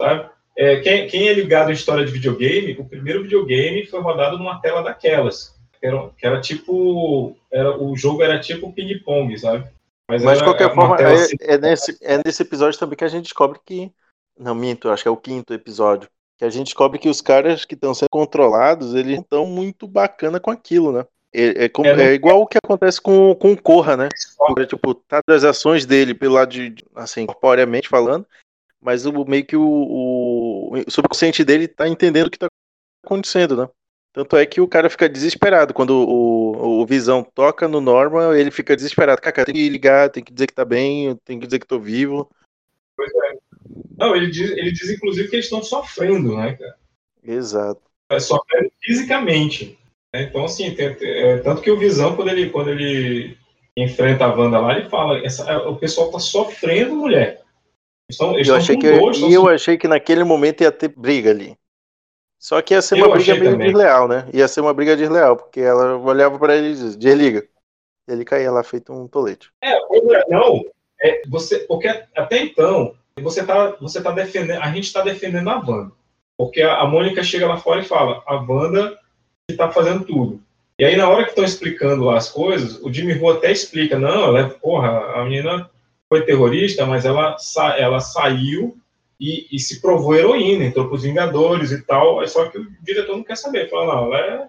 Sabe? 0.00 0.30
É, 0.56 0.80
quem, 0.80 1.08
quem 1.08 1.28
é 1.28 1.32
ligado 1.32 1.70
à 1.70 1.72
história 1.72 2.04
de 2.04 2.12
videogame, 2.12 2.76
o 2.78 2.84
primeiro 2.84 3.22
videogame 3.22 3.86
foi 3.86 4.00
rodado 4.00 4.38
numa 4.38 4.60
tela 4.60 4.82
daquelas. 4.82 5.58
Que 5.80 5.86
era, 5.86 6.10
que 6.16 6.26
era 6.26 6.40
tipo. 6.40 7.36
Era, 7.50 7.76
o 7.76 7.96
jogo 7.96 8.22
era 8.22 8.38
tipo 8.38 8.72
ping-pong, 8.72 9.36
sabe? 9.38 9.68
Mas 10.08 10.22
era- 10.22 10.36
de 10.36 10.44
qualquer 10.44 10.74
forma, 10.74 10.96
é, 10.96 11.12
assim. 11.12 11.36
é 11.40 11.58
nesse, 11.58 11.98
é 12.00 12.20
nesse 12.24 12.42
episódio 12.42 12.78
também 12.78 12.96
que 12.96 13.04
a 13.04 13.08
gente 13.08 13.24
descobre 13.24 13.58
que. 13.64 13.90
Não, 14.38 14.54
minto, 14.54 14.90
acho 14.90 15.02
que 15.02 15.08
é 15.08 15.12
o 15.12 15.16
quinto 15.16 15.52
episódio. 15.52 16.08
Que 16.38 16.44
a 16.44 16.50
gente 16.50 16.66
descobre 16.66 16.98
que 16.98 17.08
os 17.08 17.20
caras 17.20 17.64
que 17.64 17.74
estão 17.74 17.94
sendo 17.94 18.08
controlados, 18.10 18.94
eles 18.94 19.14
não 19.14 19.22
estão 19.22 19.46
muito 19.46 19.86
bacana 19.86 20.38
com 20.38 20.50
aquilo, 20.50 20.92
né? 20.92 21.04
É, 21.32 21.64
é 21.64 21.68
como- 21.68 21.88
É, 21.88 22.10
é 22.10 22.14
igual 22.14 22.42
o 22.42 22.46
que 22.46 22.58
acontece 22.62 23.00
com, 23.00 23.34
com 23.34 23.52
o 23.52 23.60
Corra, 23.60 23.96
né? 23.96 24.08
Porque, 24.36 24.66
tipo, 24.66 24.94
tá 24.94 25.20
das 25.26 25.44
ações 25.44 25.86
dele 25.86 26.14
pelo 26.14 26.34
lado 26.34 26.50
de, 26.50 26.74
assim, 26.94 27.24
corporeamente 27.24 27.88
falando, 27.88 28.26
mas 28.80 29.06
o, 29.06 29.24
meio 29.24 29.44
que 29.44 29.56
o, 29.56 29.62
o, 29.62 30.78
o 30.86 30.90
subconsciente 30.90 31.42
dele 31.44 31.66
tá 31.68 31.88
entendendo 31.88 32.26
o 32.26 32.30
que 32.30 32.38
tá 32.38 32.48
acontecendo, 33.04 33.56
né? 33.56 33.68
Tanto 34.12 34.36
é 34.36 34.44
que 34.44 34.60
o 34.60 34.68
cara 34.68 34.90
fica 34.90 35.08
desesperado. 35.08 35.72
Quando 35.72 35.90
o, 35.96 36.80
o 36.82 36.86
Visão 36.86 37.24
toca 37.24 37.66
no 37.66 37.80
Norman, 37.80 38.36
ele 38.36 38.50
fica 38.50 38.76
desesperado. 38.76 39.22
Cara, 39.22 39.46
tem 39.46 39.54
que 39.54 39.68
ligar, 39.70 40.10
tem 40.10 40.22
que 40.22 40.32
dizer 40.32 40.46
que 40.48 40.54
tá 40.54 40.66
bem, 40.66 41.16
tem 41.24 41.40
que 41.40 41.46
dizer 41.46 41.58
que 41.58 41.66
tô 41.66 41.78
vivo. 41.78 42.30
Não, 43.96 44.14
ele 44.14 44.30
diz, 44.30 44.50
ele 44.50 44.70
diz 44.70 44.90
inclusive 44.90 45.28
que 45.28 45.36
eles 45.36 45.46
estão 45.46 45.62
sofrendo, 45.62 46.36
né, 46.36 46.54
cara? 46.56 46.76
Exato. 47.24 47.80
É, 48.10 48.20
sofrendo 48.20 48.70
fisicamente. 48.82 49.78
Né? 50.12 50.22
Então, 50.22 50.44
assim, 50.44 50.74
tem- 50.74 50.96
é, 51.00 51.38
tanto 51.38 51.62
que 51.62 51.70
o 51.70 51.78
Visão, 51.78 52.14
quando 52.14 52.28
ele, 52.28 52.50
quando 52.50 52.70
ele 52.70 53.36
enfrenta 53.76 54.24
a 54.24 54.34
Wanda 54.34 54.60
lá, 54.60 54.78
ele 54.78 54.88
fala, 54.88 55.18
essa, 55.24 55.50
é, 55.50 55.56
o 55.56 55.76
pessoal 55.76 56.10
tá 56.10 56.18
sofrendo, 56.18 56.94
mulher. 56.94 57.40
Estão, 58.10 58.38
Eu 58.38 58.54
achei 58.54 58.76
que, 58.76 58.90
dor, 58.90 59.12
estão 59.12 59.30
e 59.30 59.32
eu 59.32 59.48
achei 59.48 59.78
que 59.78 59.88
naquele 59.88 60.22
momento 60.22 60.60
ia 60.62 60.70
ter 60.70 60.88
briga 60.88 61.30
ali. 61.30 61.56
Só 62.38 62.60
que 62.60 62.74
ia 62.74 62.82
ser 62.82 62.98
Eu 62.98 63.06
uma 63.06 63.14
briga 63.14 63.32
achei 63.32 63.40
meio 63.40 63.52
também. 63.52 63.68
desleal, 63.68 64.08
né? 64.08 64.28
Ia 64.34 64.48
ser 64.48 64.60
uma 64.60 64.74
briga 64.74 64.96
desleal, 64.96 65.36
porque 65.36 65.60
ela 65.60 65.96
olhava 65.96 66.38
pra 66.38 66.56
ele 66.56 66.68
e 66.68 66.72
dizia, 66.72 66.98
desliga. 66.98 67.48
E 68.08 68.12
ele 68.12 68.24
caía 68.24 68.50
lá 68.50 68.62
feito 68.62 68.92
um 68.92 69.06
tolete. 69.06 69.50
É, 69.62 69.72
é, 69.74 70.24
não. 70.28 70.60
É, 71.00 71.22
você, 71.28 71.60
porque 71.60 71.88
até 71.88 72.42
então, 72.42 72.94
você 73.20 73.46
tá, 73.46 73.76
você 73.80 74.02
tá 74.02 74.10
defendendo, 74.10 74.60
a 74.60 74.66
gente 74.72 74.84
está 74.84 75.02
defendendo 75.02 75.48
a 75.48 75.56
Wanda. 75.58 75.92
Porque 76.36 76.60
a, 76.60 76.80
a 76.80 76.86
Mônica 76.86 77.22
chega 77.22 77.46
lá 77.46 77.56
fora 77.56 77.80
e 77.80 77.84
fala, 77.84 78.22
a 78.26 78.34
Wanda 78.34 78.98
que 79.52 79.58
tá 79.58 79.70
fazendo 79.70 80.04
tudo. 80.04 80.40
E 80.78 80.84
aí, 80.84 80.96
na 80.96 81.08
hora 81.08 81.24
que 81.24 81.30
estão 81.30 81.44
explicando 81.44 82.04
lá 82.04 82.16
as 82.16 82.30
coisas, 82.30 82.80
o 82.82 82.92
Jimmy 82.92 83.14
Woo 83.14 83.30
até 83.30 83.52
explica, 83.52 83.98
não, 83.98 84.24
ela 84.24 84.40
é, 84.40 84.44
porra, 84.44 85.12
a 85.14 85.24
menina 85.24 85.70
foi 86.08 86.22
terrorista, 86.22 86.84
mas 86.84 87.04
ela, 87.04 87.38
sa 87.38 87.78
ela 87.78 88.00
saiu 88.00 88.76
e, 89.20 89.46
e 89.52 89.58
se 89.58 89.80
provou 89.80 90.14
heroína, 90.14 90.64
entrou 90.64 90.88
pros 90.88 91.04
Vingadores 91.04 91.70
e 91.70 91.82
tal, 91.82 92.26
só 92.26 92.48
que 92.48 92.58
o 92.58 92.66
diretor 92.82 93.16
não 93.16 93.22
quer 93.22 93.36
saber, 93.36 93.70
fala, 93.70 93.94
não, 93.94 94.06
ela 94.06 94.18
é, 94.18 94.48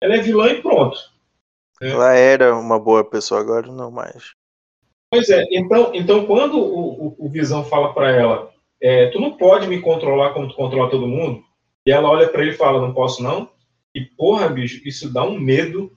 ela 0.00 0.14
é 0.14 0.18
vilã 0.18 0.48
e 0.48 0.62
pronto. 0.62 0.96
É. 1.82 1.90
Ela 1.90 2.14
era 2.14 2.54
uma 2.56 2.78
boa 2.78 3.02
pessoa, 3.02 3.40
agora 3.40 3.66
não 3.66 3.90
mais. 3.90 4.32
Pois 5.10 5.28
é, 5.30 5.44
então, 5.50 5.90
então 5.92 6.26
quando 6.26 6.58
o, 6.58 7.06
o, 7.08 7.26
o 7.26 7.28
Visão 7.28 7.64
fala 7.64 7.92
pra 7.92 8.10
ela, 8.10 8.50
é, 8.80 9.08
tu 9.08 9.20
não 9.20 9.36
pode 9.36 9.66
me 9.66 9.80
controlar 9.80 10.32
como 10.32 10.48
tu 10.48 10.54
controla 10.54 10.90
todo 10.90 11.08
mundo, 11.08 11.42
e 11.86 11.90
ela 11.90 12.08
olha 12.08 12.28
pra 12.28 12.42
ele 12.42 12.52
e 12.52 12.56
fala, 12.56 12.80
não 12.80 12.94
posso 12.94 13.22
não, 13.22 13.48
e 13.94 14.04
porra, 14.04 14.48
bicho, 14.48 14.80
isso 14.84 15.12
dá 15.12 15.24
um 15.24 15.38
medo. 15.38 15.96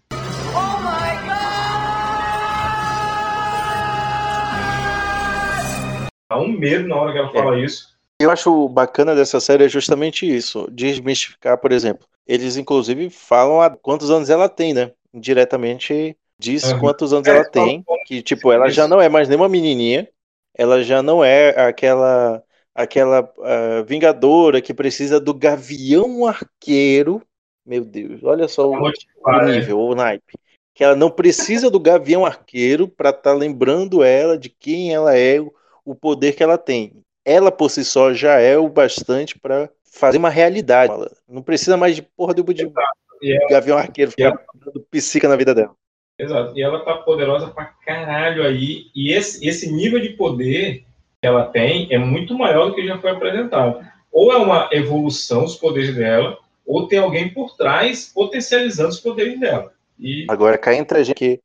Dá 6.29 6.37
um 6.37 6.49
medo 6.49 6.87
na 6.87 6.95
hora 6.95 7.11
que 7.11 7.17
ela 7.17 7.31
fala 7.31 7.59
isso. 7.59 7.97
Eu 8.19 8.29
acho 8.29 8.69
bacana 8.69 9.15
dessa 9.15 9.39
série 9.39 9.65
é 9.65 9.69
justamente 9.69 10.27
isso, 10.27 10.67
desmistificar, 10.71 11.57
por 11.57 11.71
exemplo. 11.71 12.07
Eles, 12.27 12.55
inclusive, 12.57 13.09
falam 13.09 13.61
há 13.61 13.69
quantos 13.69 14.11
anos 14.11 14.29
ela 14.29 14.47
tem, 14.47 14.73
né? 14.73 14.91
Diretamente 15.13 16.15
diz 16.37 16.65
Aham. 16.65 16.79
quantos 16.79 17.13
anos 17.13 17.27
É, 17.27 17.31
ela 17.31 17.49
tem. 17.49 17.83
Que, 18.05 18.21
tipo, 18.21 18.51
ela 18.51 18.69
já 18.69 18.87
não 18.87 19.01
é 19.01 19.09
mais 19.09 19.27
nenhuma 19.27 19.49
menininha. 19.49 20.07
Ela 20.53 20.83
já 20.83 21.01
não 21.01 21.23
é 21.23 21.49
aquela 21.67 22.43
aquela 22.75 23.27
ah, 23.41 23.81
vingadora 23.87 24.61
que 24.61 24.71
precisa 24.71 25.19
do 25.19 25.33
gavião 25.33 26.27
arqueiro. 26.27 27.23
Meu 27.67 27.83
Deus, 27.83 28.23
olha 28.23 28.47
só 28.47 28.71
o, 28.71 28.77
o 28.77 29.31
né? 29.31 29.55
nível, 29.59 29.77
o 29.79 29.93
naipe. 29.93 30.39
Que 30.73 30.85
ela 30.85 30.95
não 30.95 31.11
precisa 31.11 31.69
do 31.69 31.79
gavião 31.79 32.25
arqueiro 32.25 32.87
para 32.87 33.09
estar 33.09 33.33
lembrando 33.33 34.03
ela 34.03 34.37
de 34.37 34.47
quem 34.49 34.93
ela 34.93 35.17
é, 35.17 35.41
o- 35.83 35.93
poder 35.95 36.33
que 36.33 36.41
ela 36.41 36.57
tem. 36.57 36.93
Ela 37.25 37.51
por 37.51 37.69
si 37.69 37.83
só 37.83 38.13
já 38.13 38.39
é 38.39 38.57
o 38.57 38.69
bastante 38.69 39.37
para 39.37 39.69
fazer 39.91 40.17
uma 40.17 40.29
realidade. 40.29 40.93
Ela 40.93 41.11
não 41.27 41.41
precisa 41.41 41.75
mais 41.75 41.93
de 41.95 42.01
porra 42.01 42.33
de, 42.33 42.41
de 42.41 42.61
ela- 42.63 43.47
gavião 43.49 43.77
arqueiro 43.77 44.13
ela- 44.17 44.37
ficar 44.37 44.43
dando 44.65 44.79
psica 44.89 45.27
na 45.27 45.35
vida 45.35 45.53
dela. 45.53 45.75
Exato. 46.17 46.57
E 46.57 46.63
ela 46.63 46.79
tá 46.85 46.95
poderosa 46.95 47.47
pra 47.49 47.65
caralho 47.65 48.43
aí. 48.43 48.85
E 48.95 49.11
esse, 49.13 49.45
esse 49.45 49.69
nível 49.71 49.99
de 49.99 50.09
poder 50.11 50.85
que 51.21 51.27
ela 51.27 51.45
tem 51.45 51.93
é 51.93 51.97
muito 51.97 52.33
maior 52.33 52.69
do 52.69 52.75
que 52.75 52.87
já 52.87 52.97
foi 52.97 53.11
apresentado. 53.11 53.85
Ou 54.11 54.31
é 54.31 54.37
uma 54.37 54.69
evolução 54.71 55.43
dos 55.43 55.55
poderes 55.57 55.93
dela, 55.95 56.37
ou 56.67 56.87
tem 56.87 56.99
alguém 56.99 57.33
por 57.33 57.55
trás 57.55 58.11
potencializando 58.13 58.89
os 58.89 58.99
poderes 58.99 59.39
dela. 59.39 59.73
E 59.99 60.25
Agora, 60.29 60.57
cá 60.57 60.75
entre 60.75 60.99
a 60.99 61.03
gente, 61.03 61.15
que 61.15 61.41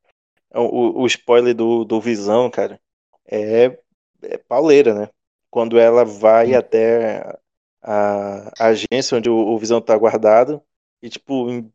o, 0.53 1.01
o 1.01 1.07
spoiler 1.07 1.55
do, 1.55 1.83
do 1.85 1.99
Visão, 2.01 2.49
cara, 2.51 2.79
é, 3.25 3.77
é 4.21 4.37
pauleira, 4.37 4.93
né? 4.93 5.09
Quando 5.49 5.79
ela 5.79 6.03
vai 6.03 6.53
até 6.53 7.37
a, 7.81 8.51
a 8.59 8.65
agência 8.67 9.17
onde 9.17 9.29
o, 9.29 9.35
o 9.35 9.57
Visão 9.57 9.79
tá 9.79 9.97
guardado, 9.97 10.61
e, 11.01 11.09
tipo, 11.09 11.49
em, 11.49 11.71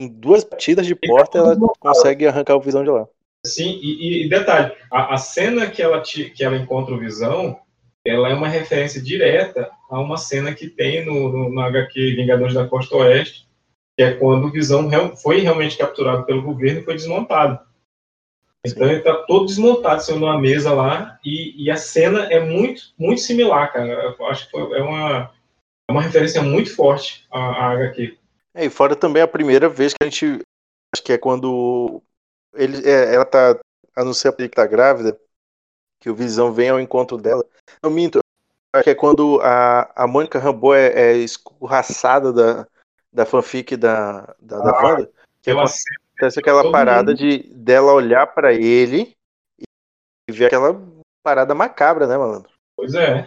em 0.00 0.08
duas 0.08 0.44
batidas 0.44 0.86
de 0.86 0.94
porta, 0.94 1.38
ela 1.38 1.56
consegue 1.78 2.26
arrancar 2.26 2.56
o 2.56 2.60
Visão 2.60 2.82
de 2.82 2.90
lá. 2.90 3.06
Sim, 3.44 3.78
e, 3.82 4.22
e- 4.22 4.26
e 4.26 4.28
detalhe, 4.28 4.74
a, 4.90 5.14
a 5.14 5.16
cena 5.18 5.70
que 5.70 5.80
ela, 5.80 6.02
te- 6.02 6.30
que 6.30 6.42
ela 6.44 6.56
encontra 6.56 6.94
o 6.94 6.98
Visão, 6.98 7.58
ela 8.08 8.28
é 8.28 8.34
uma 8.34 8.48
referência 8.48 9.00
direta 9.00 9.70
a 9.90 10.00
uma 10.00 10.16
cena 10.16 10.54
que 10.54 10.68
tem 10.68 11.04
no, 11.04 11.28
no, 11.28 11.50
no 11.50 11.60
HQ 11.60 12.16
Vingadores 12.16 12.54
da 12.54 12.66
Costa 12.66 12.96
Oeste, 12.96 13.46
que 13.96 14.02
é 14.02 14.14
quando 14.14 14.46
o 14.46 14.50
Visão 14.50 14.88
real- 14.88 15.16
foi 15.16 15.40
realmente 15.40 15.78
capturado 15.78 16.24
pelo 16.24 16.42
governo 16.42 16.80
e 16.80 16.84
foi 16.84 16.94
desmontado. 16.94 17.58
Então 18.66 18.86
ele 18.88 18.98
está 18.98 19.14
todo 19.14 19.46
desmontado, 19.46 20.02
sendo 20.02 20.20
numa 20.20 20.40
mesa 20.40 20.72
lá, 20.72 21.18
e, 21.24 21.64
e 21.64 21.70
a 21.70 21.76
cena 21.76 22.24
é 22.32 22.40
muito, 22.40 22.82
muito 22.98 23.20
similar, 23.20 23.72
cara. 23.72 24.14
Eu 24.18 24.26
acho 24.26 24.46
que 24.46 24.50
foi, 24.50 24.78
é, 24.78 24.82
uma, 24.82 25.32
é 25.88 25.92
uma 25.92 26.02
referência 26.02 26.42
muito 26.42 26.74
forte 26.74 27.26
à, 27.30 27.38
à 27.38 27.70
HQ. 27.72 28.18
É, 28.54 28.64
e 28.64 28.70
fora 28.70 28.96
também 28.96 29.22
a 29.22 29.28
primeira 29.28 29.68
vez 29.68 29.92
que 29.92 29.98
a 30.02 30.04
gente. 30.04 30.40
Acho 30.94 31.02
que 31.04 31.12
é 31.12 31.18
quando 31.18 32.02
ele, 32.54 32.88
é, 32.88 33.14
ela 33.14 33.24
tá 33.24 33.58
anuncia 33.94 34.32
que 34.32 34.48
tá 34.48 34.66
grávida, 34.66 35.18
que 36.06 36.10
o 36.10 36.14
Visão 36.14 36.52
vem 36.52 36.68
ao 36.68 36.78
encontro 36.78 37.18
dela. 37.18 37.44
Eu 37.82 37.90
minto, 37.90 38.20
acho 38.72 38.84
que 38.84 38.90
é 38.90 38.94
quando 38.94 39.40
a, 39.42 39.90
a 40.04 40.06
Mônica 40.06 40.38
Rambeau 40.38 40.72
é, 40.72 40.86
é 40.86 41.16
escorraçada 41.16 42.32
da, 42.32 42.64
da 43.12 43.26
fanfic 43.26 43.76
da, 43.76 44.32
da, 44.40 44.60
da 44.60 44.70
Ah, 44.70 44.84
Wanda. 44.84 45.10
Que 45.42 45.50
acontece 45.50 46.38
aquela 46.38 46.70
parada 46.70 47.10
mundo- 47.10 47.18
de 47.18 47.38
dela 47.52 47.92
olhar 47.92 48.24
pra 48.28 48.52
ele 48.52 49.16
e 49.58 50.32
ver 50.32 50.46
aquela 50.46 50.80
parada 51.24 51.56
macabra, 51.56 52.06
né, 52.06 52.16
malandro? 52.16 52.50
Pois 52.76 52.94
é. 52.94 53.26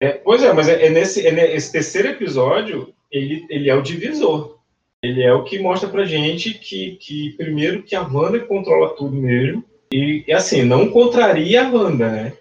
É, 0.00 0.12
pois 0.14 0.42
é, 0.42 0.50
mas 0.54 0.66
é, 0.66 0.86
é 0.86 0.88
nesse, 0.88 1.26
é 1.26 1.30
nesse 1.30 1.72
terceiro 1.72 2.08
episódio, 2.08 2.94
ele, 3.12 3.46
ele 3.50 3.68
é 3.68 3.74
o 3.74 3.82
divisor. 3.82 4.60
Ele 5.02 5.22
é 5.22 5.34
o 5.34 5.44
que 5.44 5.58
mostra 5.58 5.90
pra 5.90 6.06
gente 6.06 6.54
que, 6.54 6.96
que 6.96 7.34
primeiro, 7.36 7.82
que 7.82 7.94
a 7.94 8.00
Wanda 8.00 8.40
controla 8.40 8.96
tudo 8.96 9.14
mesmo. 9.14 9.62
E, 9.94 10.24
e, 10.26 10.32
assim, 10.32 10.62
não 10.64 10.90
contraria 10.90 11.62
a 11.64 11.70
Wanda, 11.70 12.10
né? 12.10 12.36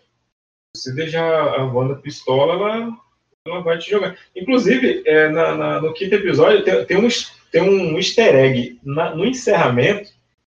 Se 0.76 0.94
deixar 0.96 1.24
a 1.24 1.64
Wanda 1.66 1.96
pistola, 1.96 2.54
ela, 2.54 2.98
ela 3.46 3.62
vai 3.62 3.78
te 3.78 3.92
jogar. 3.92 4.18
Inclusive, 4.36 5.04
é, 5.06 5.30
na, 5.30 5.56
na- 5.56 5.82
no 5.82 5.94
quinto 5.94 6.16
episódio, 6.16 6.64
tem, 6.64 6.84
tem, 6.86 6.98
um, 6.98 7.08
tem 7.52 7.62
um 7.62 7.96
easter 7.98 8.34
egg 8.34 8.80
na- 8.84 9.14
no 9.14 9.24
encerramento, 9.24 10.10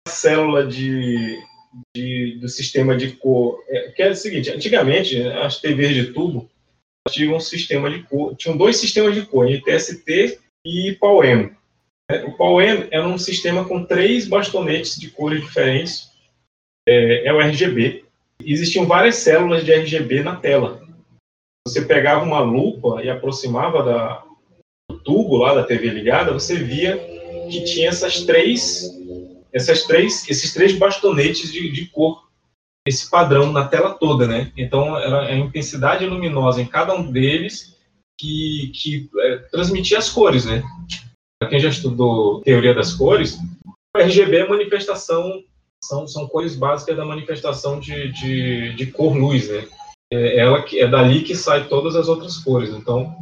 a 0.08 0.12
célula 0.12 0.66
de, 0.66 1.38
de- 1.94 2.38
do 2.40 2.48
sistema 2.48 2.96
de 2.96 3.12
cor. 3.18 3.62
É, 3.68 3.92
que 3.92 4.02
é 4.02 4.12
o 4.12 4.16
seguinte, 4.16 4.50
antigamente, 4.52 5.22
as 5.22 5.60
TVs 5.60 5.94
de 5.94 6.14
tubo 6.14 6.50
tinham 7.10 7.36
um 7.36 7.40
sistema 7.42 7.90
de 7.90 8.04
cor, 8.04 8.36
tinham 8.38 8.56
dois 8.56 8.78
sistemas 8.78 9.14
de 9.14 9.26
cor, 9.26 9.50
NTST 9.50 10.40
e 10.66 10.94
PAL-M. 10.94 11.52
É, 12.10 12.24
O 12.24 12.38
PAL-M 12.38 12.88
era 12.90 13.06
um 13.06 13.18
sistema 13.18 13.66
com 13.66 13.84
três 13.84 14.26
bastonetes 14.28 14.98
de 14.98 15.10
cores 15.12 15.42
diferentes, 15.44 16.10
é, 16.88 17.28
é 17.28 17.34
o 17.34 17.40
RGB. 17.40 18.06
Existiam 18.44 18.86
várias 18.86 19.16
células 19.16 19.64
de 19.64 19.74
RGB 19.74 20.24
na 20.24 20.36
tela. 20.36 20.84
Você 21.68 21.82
pegava 21.82 22.24
uma 22.24 22.40
lupa 22.40 23.02
e 23.04 23.10
aproximava 23.10 23.82
da, 23.84 24.24
do 24.90 25.00
tubo 25.00 25.38
lá 25.38 25.56
da 25.56 25.64
TV 25.64 25.90
ligada, 25.90 26.34
você 26.34 26.56
via 26.56 26.98
que 27.50 27.64
tinha 27.64 27.90
essas 27.90 28.24
três, 28.24 28.90
essas 29.52 29.84
três, 29.84 30.30
esses 30.30 30.54
três 30.54 30.74
bastonetes 30.78 31.52
de, 31.52 31.72
de 31.72 31.86
cor, 31.88 32.26
esse 32.88 33.10
padrão 33.10 33.52
na 33.52 33.68
tela 33.68 33.94
toda, 33.94 34.28
né? 34.28 34.52
Então 34.56 34.98
era 34.98 35.28
a 35.28 35.36
intensidade 35.36 36.06
luminosa 36.06 36.62
em 36.62 36.68
cada 36.68 36.94
um 36.94 37.12
deles 37.12 37.76
que, 38.20 38.72
que 38.76 39.10
é, 39.20 39.38
transmitia 39.52 39.98
as 39.98 40.10
cores, 40.10 40.46
né? 40.46 40.64
Para 41.40 41.50
quem 41.50 41.60
já 41.60 41.70
estudou 41.70 42.42
teoria 42.42 42.74
das 42.74 42.94
cores, 42.94 43.38
o 43.96 44.00
RGB 44.00 44.38
é 44.38 44.48
manifestação, 44.48 45.44
são, 45.84 46.08
são 46.08 46.28
cores 46.28 46.56
básicas 46.56 46.98
da 46.98 47.06
manifestação 47.06 47.80
de, 47.80 48.12
de, 48.14 48.74
de 48.74 48.86
cor-luz, 48.88 49.50
né? 49.50 49.68
É, 50.12 50.38
ela 50.40 50.62
que, 50.64 50.80
é 50.80 50.88
dali 50.88 51.22
que 51.22 51.36
sai 51.36 51.68
todas 51.68 51.96
as 51.96 52.08
outras 52.08 52.38
cores. 52.38 52.70
Então, 52.70 53.16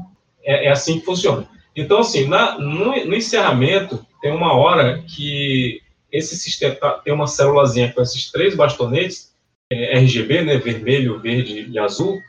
é, 0.44 0.68
é 0.68 0.72
assim 0.72 1.00
que 1.00 1.06
funciona. 1.06 1.48
Então, 1.76 2.00
assim, 2.00 2.28
na, 2.28 2.58
no, 2.60 2.86
no 3.06 3.16
encerramento, 3.16 4.06
tem 4.22 4.32
uma 4.32 4.54
hora 4.54 5.04
que 5.08 5.82
esse 6.12 6.38
sistema 6.38 6.76
tá- 6.76 7.00
tem 7.00 7.14
uma 7.14 7.28
célulazinha 7.28 7.92
com 7.92 8.02
esses 8.02 8.32
três 8.32 8.56
bastonetes, 8.56 9.34
é, 9.72 9.98
RGB, 9.98 10.44
né? 10.44 10.58
Vermelho, 10.58 11.20
verde 11.20 11.68
e 11.70 11.80
azul, 11.80 12.20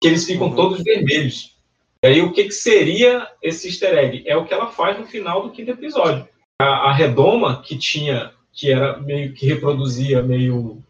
que 0.00 0.08
eles 0.08 0.24
ficam 0.24 0.48
Uhum. 0.48 0.54
todos 0.56 0.82
vermelhos. 0.82 1.54
E 2.02 2.06
aí, 2.08 2.22
o 2.22 2.32
que, 2.32 2.44
que 2.44 2.52
seria 2.52 3.26
esse 3.42 3.68
easter 3.68 3.96
egg? 3.96 4.22
É 4.26 4.36
o 4.36 4.44
que 4.44 4.52
ela 4.54 4.66
faz 4.66 4.98
no 4.98 5.06
final 5.06 5.42
do 5.42 5.50
quinto 5.50 5.70
episódio. 5.70 6.26
A, 6.60 6.90
a 6.90 6.92
redoma 6.92 7.62
que 7.62 7.76
tinha, 7.76 8.30
que 8.54 8.70
era 8.72 8.98
meio 8.98 9.32
que 9.32 9.46
reproduzia 9.46 10.22
meio 10.22 10.82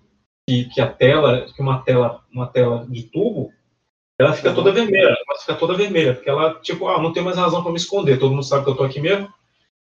que, 0.47 0.67
que 0.67 0.81
a 0.81 0.87
tela, 0.87 1.47
que 1.55 1.63
uma 1.63 1.83
tela, 1.83 2.23
uma 2.33 2.47
tela 2.47 2.87
de 2.89 3.05
tubo, 3.05 3.53
ela 4.19 4.33
fica 4.33 4.53
toda 4.53 4.71
vermelha, 4.71 5.09
ela 5.09 5.41
fica 5.41 5.55
toda 5.55 5.77
vermelha, 5.77 6.15
porque 6.15 6.31
ela, 6.31 6.55
tipo, 6.61 6.87
ah, 6.87 7.01
não 7.03 7.13
tem 7.13 7.23
mais 7.23 7.37
razão 7.37 7.63
para 7.63 7.73
me 7.73 7.79
esconder, 7.79 8.19
todo 8.19 8.31
mundo 8.31 8.45
sabe 8.45 8.65
que 8.65 8.71
eu 8.71 8.77
tô 8.77 8.85
aqui 8.85 9.01
mesmo. 9.01 9.33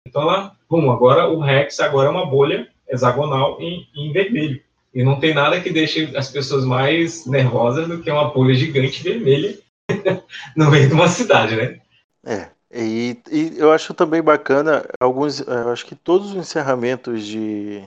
Então 0.08 0.22
ela, 0.22 0.56
bum, 0.70 0.92
agora 0.92 1.28
o 1.28 1.40
Rex 1.40 1.80
agora 1.80 2.08
é 2.08 2.12
uma 2.12 2.26
bolha 2.26 2.68
hexagonal 2.88 3.60
em, 3.60 3.88
em 3.96 4.12
vermelho. 4.12 4.62
E 4.94 5.04
não 5.04 5.20
tem 5.20 5.34
nada 5.34 5.60
que 5.62 5.70
deixe 5.70 6.16
as 6.16 6.30
pessoas 6.30 6.66
mais 6.66 7.26
nervosas 7.26 7.88
do 7.88 8.02
que 8.02 8.12
uma 8.12 8.30
bolha 8.30 8.54
gigante 8.54 9.04
vermelha 9.04 9.58
no 10.56 10.70
meio 10.70 10.88
de 10.88 10.94
uma 10.94 11.08
cidade, 11.08 11.56
né? 11.56 11.80
É. 12.26 12.50
E, 12.74 13.18
e 13.30 13.54
eu 13.58 13.72
acho 13.72 13.94
também 13.94 14.22
bacana 14.22 14.86
alguns. 15.00 15.40
Eu 15.42 15.70
acho 15.70 15.86
que 15.86 15.96
todos 15.96 16.30
os 16.32 16.36
encerramentos 16.36 17.26
de, 17.26 17.84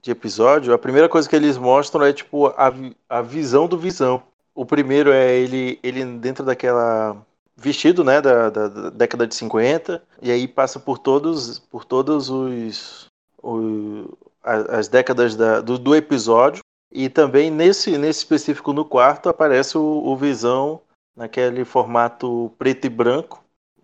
de 0.00 0.10
episódio, 0.10 0.72
a 0.72 0.78
primeira 0.78 1.08
coisa 1.08 1.28
que 1.28 1.36
eles 1.36 1.58
mostram 1.58 2.04
é 2.04 2.12
tipo 2.12 2.46
a, 2.48 2.72
a 3.08 3.22
visão 3.22 3.66
do 3.68 3.78
visão. 3.78 4.22
O 4.54 4.64
primeiro 4.66 5.10
é 5.12 5.34
ele, 5.36 5.78
ele 5.82 6.04
dentro 6.18 6.44
daquela 6.44 7.16
vestido, 7.56 8.02
né, 8.02 8.20
da, 8.20 8.50
da- 8.50 8.68
da 8.68 8.90
década 8.90 9.26
de 9.26 9.34
50, 9.34 10.02
e 10.20 10.30
aí 10.30 10.48
passa 10.48 10.80
por 10.80 10.98
todos, 10.98 11.58
por 11.58 11.84
todos 11.84 12.28
os, 12.30 13.06
o- 13.42 14.08
a- 14.42 14.78
as 14.78 14.88
décadas 14.88 15.36
da- 15.36 15.60
do, 15.60 15.78
do 15.78 15.94
episódio. 15.94 16.62
E 16.90 17.08
também 17.08 17.50
nesse, 17.50 17.96
nesse 17.96 18.20
específico 18.20 18.72
no 18.72 18.84
quarto 18.84 19.28
aparece 19.28 19.78
o, 19.78 19.82
o 19.82 20.16
Visão 20.16 20.80
naquele 21.16 21.64
formato 21.64 22.52
preto 22.58 22.86
e 22.86 22.90
branco, 22.90 23.41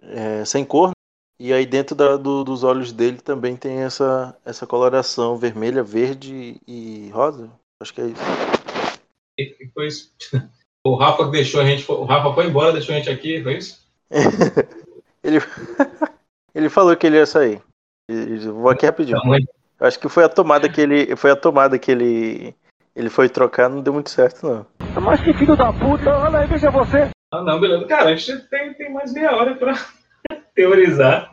é, 0.09 0.45
sem 0.45 0.65
cor. 0.65 0.91
E 1.41 1.53
aí 1.53 1.65
dentro 1.65 1.95
da- 1.95 2.17
do- 2.17 2.43
dos 2.43 2.65
olhos 2.65 2.93
dele 2.93 3.19
também 3.19 3.57
tem 3.57 3.79
essa, 3.83 4.37
essa 4.45 4.67
coloração 4.67 5.37
vermelha, 5.37 5.83
verde 5.83 6.61
e 6.67 7.09
rosa. 7.11 7.49
Acho 7.81 7.95
que 7.95 8.01
é 8.01 8.07
isso. 8.07 8.23
E 9.39 9.71
foi 9.73 9.87
isso. 9.87 10.13
O 10.87 10.95
Rafa 10.95 11.25
deixou 11.27 11.61
a 11.61 11.65
gente. 11.65 11.91
O 11.91 12.05
Rafa 12.05 12.33
foi 12.33 12.47
embora, 12.47 12.73
deixou 12.73 12.95
a 12.95 12.99
gente 12.99 13.11
aqui, 13.11 13.43
foi 13.43 13.59
isso? 13.59 13.85
Ele, 15.23 15.39
ele 16.55 16.69
falou 16.71 16.97
que 16.97 17.07
ele 17.07 17.17
ia 17.17 17.27
sair. 17.27 17.61
E- 18.09 18.15
e 18.15 18.39
Vou 18.49 18.71
aqui 18.71 18.87
rapidinho. 18.87 19.19
Eu 19.81 19.87
Acho 19.87 19.99
que 19.99 20.09
foi 20.09 20.25
a 20.25 20.29
tomada 20.29 20.69
que 20.69 20.81
ele. 20.81 21.15
Foi 21.17 21.31
a 21.33 21.37
tomada 21.37 21.79
que 21.79 21.91
ele. 21.91 22.55
Ele 22.97 23.11
foi 23.11 23.29
trocar, 23.29 23.69
não 23.69 23.83
deu 23.83 23.93
muito 23.93 24.09
certo, 24.09 24.47
não. 24.47 24.67
Mas 25.03 25.21
que 25.21 25.35
filho 25.35 25.57
da 25.57 25.73
puta, 25.73 26.17
olha 26.17 26.39
aí, 26.39 26.47
veja 26.47 26.71
você. 26.71 27.11
Ah, 27.33 27.43
não, 27.43 27.61
beleza. 27.61 27.85
Cara, 27.87 28.11
a 28.11 28.17
gente 28.17 28.49
tem, 28.49 28.73
tem 28.75 28.91
mais 28.93 29.13
meia 29.13 29.37
hora 29.37 29.57
pra 29.57 29.75
teorizar. 30.59 31.31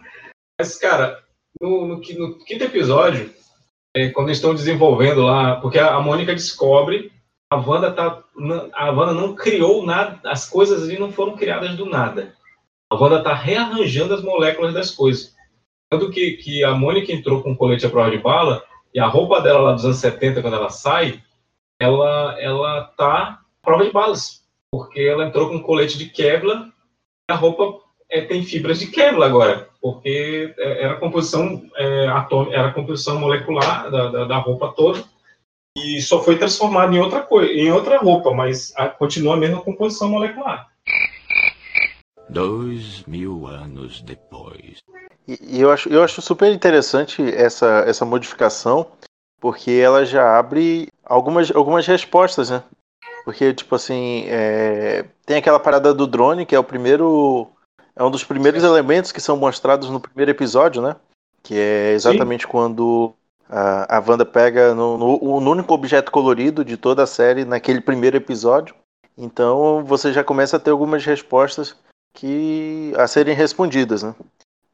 Mas, 0.59 0.77
cara, 0.77 1.19
no, 1.59 1.87
no, 1.87 1.95
no 1.95 2.45
quinto 2.45 2.63
episódio, 2.63 3.33
é, 3.95 4.09
quando 4.09 4.27
eles 4.27 4.37
estão 4.37 4.53
desenvolvendo 4.53 5.23
lá, 5.23 5.55
porque 5.59 5.79
a, 5.79 5.95
a 5.95 5.99
Mônica 5.99 6.33
descobre, 6.33 7.11
a 7.51 7.55
Wanda 7.55 7.91
tá. 7.91 8.23
A 8.73 8.91
Wanda 8.91 9.13
não 9.13 9.33
criou 9.33 9.83
nada, 9.83 10.19
as 10.29 10.47
coisas 10.47 10.83
ali 10.83 10.99
não 10.99 11.11
foram 11.11 11.35
criadas 11.35 11.75
do 11.75 11.85
nada. 11.85 12.35
A 12.91 12.95
Wanda 12.95 13.23
tá 13.23 13.33
rearranjando 13.33 14.13
as 14.13 14.21
moléculas 14.21 14.73
das 14.73 14.91
coisas. 14.91 15.33
Tanto 15.89 16.11
que, 16.11 16.33
que 16.33 16.63
a 16.63 16.75
Mônica 16.75 17.11
entrou 17.11 17.41
com 17.41 17.51
um 17.51 17.55
colete 17.55 17.85
à 17.85 17.89
prova 17.89 18.11
de 18.11 18.19
bala, 18.19 18.63
e 18.93 18.99
a 18.99 19.07
roupa 19.07 19.41
dela 19.41 19.59
lá 19.59 19.71
dos 19.73 19.85
anos 19.85 19.97
70, 19.97 20.41
quando 20.41 20.55
ela 20.55 20.69
sai, 20.69 21.21
ela, 21.79 22.39
ela 22.39 22.83
tá 22.97 23.39
à 23.39 23.39
prova 23.61 23.83
de 23.83 23.91
balas 23.91 24.45
porque 24.71 25.01
ela 25.01 25.25
entrou 25.25 25.47
com 25.47 25.55
um 25.55 25.61
colete 25.61 25.97
de 25.97 26.09
Kevlar 26.09 26.67
e 27.29 27.33
a 27.33 27.35
roupa 27.35 27.81
é, 28.09 28.21
tem 28.21 28.43
fibras 28.43 28.79
de 28.79 28.87
Kevlar 28.87 29.27
agora, 29.29 29.69
porque 29.81 30.53
é, 30.57 30.83
era 30.83 30.93
a 30.93 30.99
composição 30.99 31.61
é, 31.75 32.07
atômica, 32.07 32.55
era 32.57 32.67
a 32.69 32.73
composição 32.73 33.19
molecular 33.19 33.89
da, 33.89 34.09
da, 34.09 34.25
da 34.25 34.37
roupa 34.37 34.73
toda 34.75 35.03
e 35.77 36.01
só 36.01 36.23
foi 36.23 36.37
transformada 36.37 36.93
em 36.93 36.99
outra 36.99 37.21
coisa, 37.21 37.51
em 37.51 37.71
outra 37.71 37.97
roupa, 37.97 38.33
mas 38.33 38.73
a- 38.77 38.87
continua 38.87 39.33
a 39.33 39.37
mesma 39.37 39.61
composição 39.61 40.09
molecular. 40.09 40.67
Dois 42.29 43.03
mil 43.03 43.45
anos 43.47 44.01
depois. 44.01 44.79
E, 45.27 45.57
e 45.57 45.61
eu, 45.61 45.71
acho, 45.71 45.89
eu 45.89 46.03
acho 46.03 46.21
super 46.21 46.51
interessante 46.51 47.21
essa, 47.35 47.83
essa 47.87 48.05
modificação, 48.05 48.87
porque 49.39 49.71
ela 49.71 50.05
já 50.05 50.37
abre 50.37 50.87
algumas, 51.03 51.51
algumas 51.55 51.85
respostas, 51.85 52.49
né? 52.49 52.63
Porque, 53.23 53.53
tipo 53.53 53.75
assim, 53.75 54.25
é, 54.27 55.05
tem 55.25 55.37
aquela 55.37 55.59
parada 55.59 55.93
do 55.93 56.05
drone, 56.07 56.45
que 56.45 56.55
é 56.55 56.59
o 56.59 56.63
primeiro. 56.63 57.47
É 57.95 58.03
um 58.03 58.11
dos 58.11 58.23
primeiros 58.23 58.63
elementos 58.63 59.11
que 59.11 59.21
são 59.21 59.37
mostrados 59.37 59.89
no 59.89 59.99
primeiro 59.99 60.31
episódio, 60.31 60.81
né? 60.81 60.95
Que 61.41 61.57
é 61.57 61.91
exatamente 61.93 62.45
quando 62.47 63.13
a, 63.49 63.97
a 63.97 63.99
Wanda 63.99 64.25
pega 64.25 64.73
no, 64.73 64.97
no, 64.97 65.39
no 65.39 65.51
único 65.51 65.73
objeto 65.73 66.11
colorido 66.11 66.65
de 66.65 66.75
toda 66.75 67.03
a 67.03 67.07
série 67.07 67.45
naquele 67.45 67.79
primeiro 67.79 68.17
episódio. 68.17 68.75
Então 69.17 69.83
você 69.85 70.11
já 70.11 70.23
começa 70.23 70.57
a 70.57 70.59
ter 70.59 70.71
algumas 70.71 71.05
respostas 71.05 71.75
que 72.13 72.93
a 72.97 73.07
serem 73.07 73.35
respondidas, 73.35 74.03
né? 74.03 74.13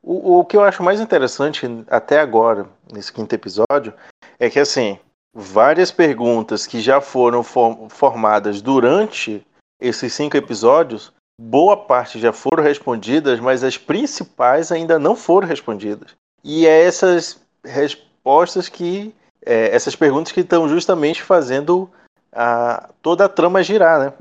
O, 0.01 0.39
o 0.39 0.45
que 0.45 0.57
eu 0.57 0.63
acho 0.63 0.81
mais 0.81 0.99
interessante 0.99 1.67
até 1.87 2.19
agora, 2.19 2.67
nesse 2.91 3.13
quinto 3.13 3.35
episódio, 3.35 3.93
é 4.39 4.49
que 4.49 4.59
assim, 4.59 4.97
várias 5.31 5.91
perguntas 5.91 6.65
que 6.65 6.81
já 6.81 6.99
foram 6.99 7.43
for- 7.43 7.87
formadas 7.89 8.61
durante 8.61 9.45
esses 9.79 10.11
cinco 10.13 10.37
episódios, 10.37 11.13
boa 11.41 11.75
parte 11.75 12.19
já 12.19 12.31
foram 12.31 12.63
respondidas, 12.63 13.39
mas 13.39 13.63
as 13.63 13.77
principais 13.77 14.71
ainda 14.71 14.99
não 14.99 15.15
foram 15.15 15.47
respondidas. 15.47 16.11
E 16.43 16.67
é 16.67 16.83
essas 16.83 17.41
respostas 17.65 18.69
que. 18.69 19.13
é, 19.43 19.75
essas 19.75 19.95
perguntas 19.95 20.31
que 20.31 20.41
estão 20.41 20.69
justamente 20.69 21.21
fazendo 21.21 21.89
a, 22.31 22.89
toda 23.01 23.25
a 23.25 23.29
trama 23.29 23.63
girar, 23.63 23.99
né? 23.99 24.13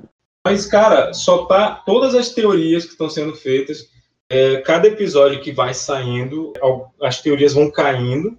Mas, 0.46 0.66
cara, 0.66 1.12
só 1.12 1.44
tá 1.44 1.82
todas 1.84 2.14
as 2.14 2.30
teorias 2.30 2.84
que 2.86 2.92
estão 2.92 3.10
sendo 3.10 3.34
feitas, 3.36 3.90
é, 4.30 4.56
cada 4.62 4.88
episódio 4.88 5.42
que 5.42 5.52
vai 5.52 5.74
saindo, 5.74 6.54
as 7.02 7.20
teorias 7.20 7.52
vão 7.52 7.70
caindo 7.70 8.38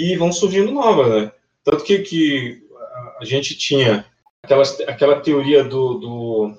e 0.00 0.16
vão 0.16 0.32
surgindo 0.32 0.70
novas, 0.70 1.08
né? 1.08 1.32
Tanto 1.64 1.82
que, 1.82 1.98
que 2.00 2.62
a- 3.20 3.24
gente 3.24 3.56
tinha 3.56 4.06
aquela 4.86 5.20
teoria 5.20 5.64
do, 5.64 5.94
do, 5.94 6.54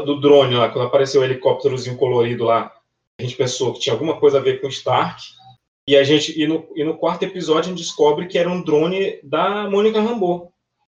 do 0.00 0.20
drone 0.20 0.54
lá, 0.54 0.68
quando 0.68 0.86
apareceu 0.86 1.20
o 1.20 1.24
helicópterozinho 1.24 1.96
colorido 1.96 2.44
lá, 2.44 2.72
a 3.18 3.22
gente 3.22 3.36
pensou 3.36 3.72
que 3.72 3.80
tinha 3.80 3.94
alguma 3.94 4.18
coisa 4.18 4.38
a 4.38 4.42
ver 4.42 4.60
com 4.60 4.66
o 4.66 4.70
Stark. 4.70 5.22
E 5.88 5.96
a 5.96 6.02
gente 6.02 6.38
e 6.40 6.46
no, 6.46 6.66
e 6.74 6.82
no 6.82 6.96
quarto 6.96 7.22
episódio 7.22 7.60
a 7.60 7.68
gente 7.68 7.78
descobre 7.78 8.26
que 8.26 8.38
era 8.38 8.50
um 8.50 8.60
drone 8.60 9.20
da 9.22 9.70
Mônica 9.70 10.00
Rambeau. 10.00 10.52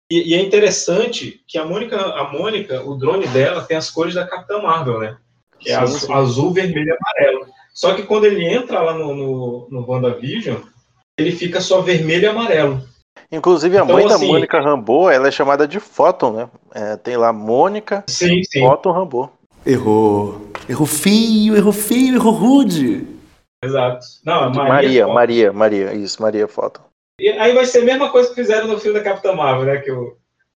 E, 0.10 0.32
e 0.32 0.34
é 0.36 0.42
interessante 0.42 1.42
que 1.48 1.58
a 1.58 1.66
Mônica, 1.66 1.98
a 1.98 2.32
Mônica, 2.32 2.84
o 2.84 2.96
drone 2.96 3.28
dela 3.28 3.64
tem 3.64 3.76
as 3.76 3.90
cores 3.90 4.14
da 4.14 4.28
Capitã 4.28 4.62
Marvel, 4.62 5.00
né? 5.00 5.18
Que 5.60 5.72
é 5.72 5.76
azul, 5.76 6.00
sim. 6.00 6.14
azul, 6.14 6.54
vermelho 6.54 6.90
e 6.90 6.98
amarelo. 6.98 7.48
Só 7.74 7.96
que 7.96 8.04
quando 8.04 8.26
ele 8.26 8.46
entra 8.46 8.82
lá 8.82 8.94
no, 8.94 9.16
no, 9.16 9.68
no 9.72 9.90
WandaVision, 9.90 10.58
ele 11.18 11.32
fica 11.32 11.60
só 11.60 11.82
vermelho 11.82 12.24
e 12.24 12.28
amarelo. 12.28 12.88
Inclusive, 13.32 13.78
a 13.78 13.84
Então, 13.84 13.96
mãe 13.96 14.08
da 14.08 14.16
assim- 14.16 14.28
Mônica 14.28 14.60
Rambeau, 14.60 15.10
ela 15.10 15.28
é 15.28 15.32
chamada 15.32 15.68
de 15.68 15.80
Photon, 15.80 16.32
né? 16.34 16.50
É, 16.74 16.98
tem 16.98 17.18
lá 17.18 17.34
Mônica 17.34 18.04
Sim, 18.08 18.44
sim. 18.44 18.60
Photon 18.62 18.92
Rambeau. 18.92 19.32
Errou. 19.66 20.50
Errou 20.70 20.86
feio, 20.88 21.56
errou 21.56 21.72
feio, 21.74 22.16
errou 22.16 22.34
rude. 22.34 23.08
Exato. 23.64 24.06
Não, 24.26 24.52
De 24.52 24.58
Maria. 24.58 24.74
Maria. 24.74 25.08
Maria, 25.08 25.54
Maria, 25.54 25.94
isso, 25.94 26.22
Maria 26.22 26.48
Photon. 26.48 26.82
E 27.20 27.30
aí 27.30 27.54
vai 27.54 27.66
ser 27.66 27.80
a 27.80 27.86
mesma 27.86 28.10
coisa 28.10 28.30
que 28.30 28.36
fizeram 28.36 28.68
no 28.68 28.80
filme 28.80 28.98
da 29.00 29.04
Capitã 29.04 29.34
Marvel, 29.34 29.66
né? 29.66 29.78
Que 29.78 29.92
o, 29.92 30.18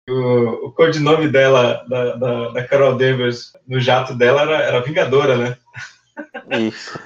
o, 0.10 0.67
o 0.67 0.71
codinome 0.71 1.28
dela, 1.28 1.86
da, 1.88 2.15
da, 2.15 2.49
da 2.49 2.63
Carol 2.67 2.95
Danvers, 2.95 3.54
no 3.67 3.80
jato 3.80 4.13
dela, 4.15 4.41
era, 4.41 4.58
era 4.63 4.82
Vingadora, 4.82 5.38
né? 5.38 5.58
Isso. 6.58 6.97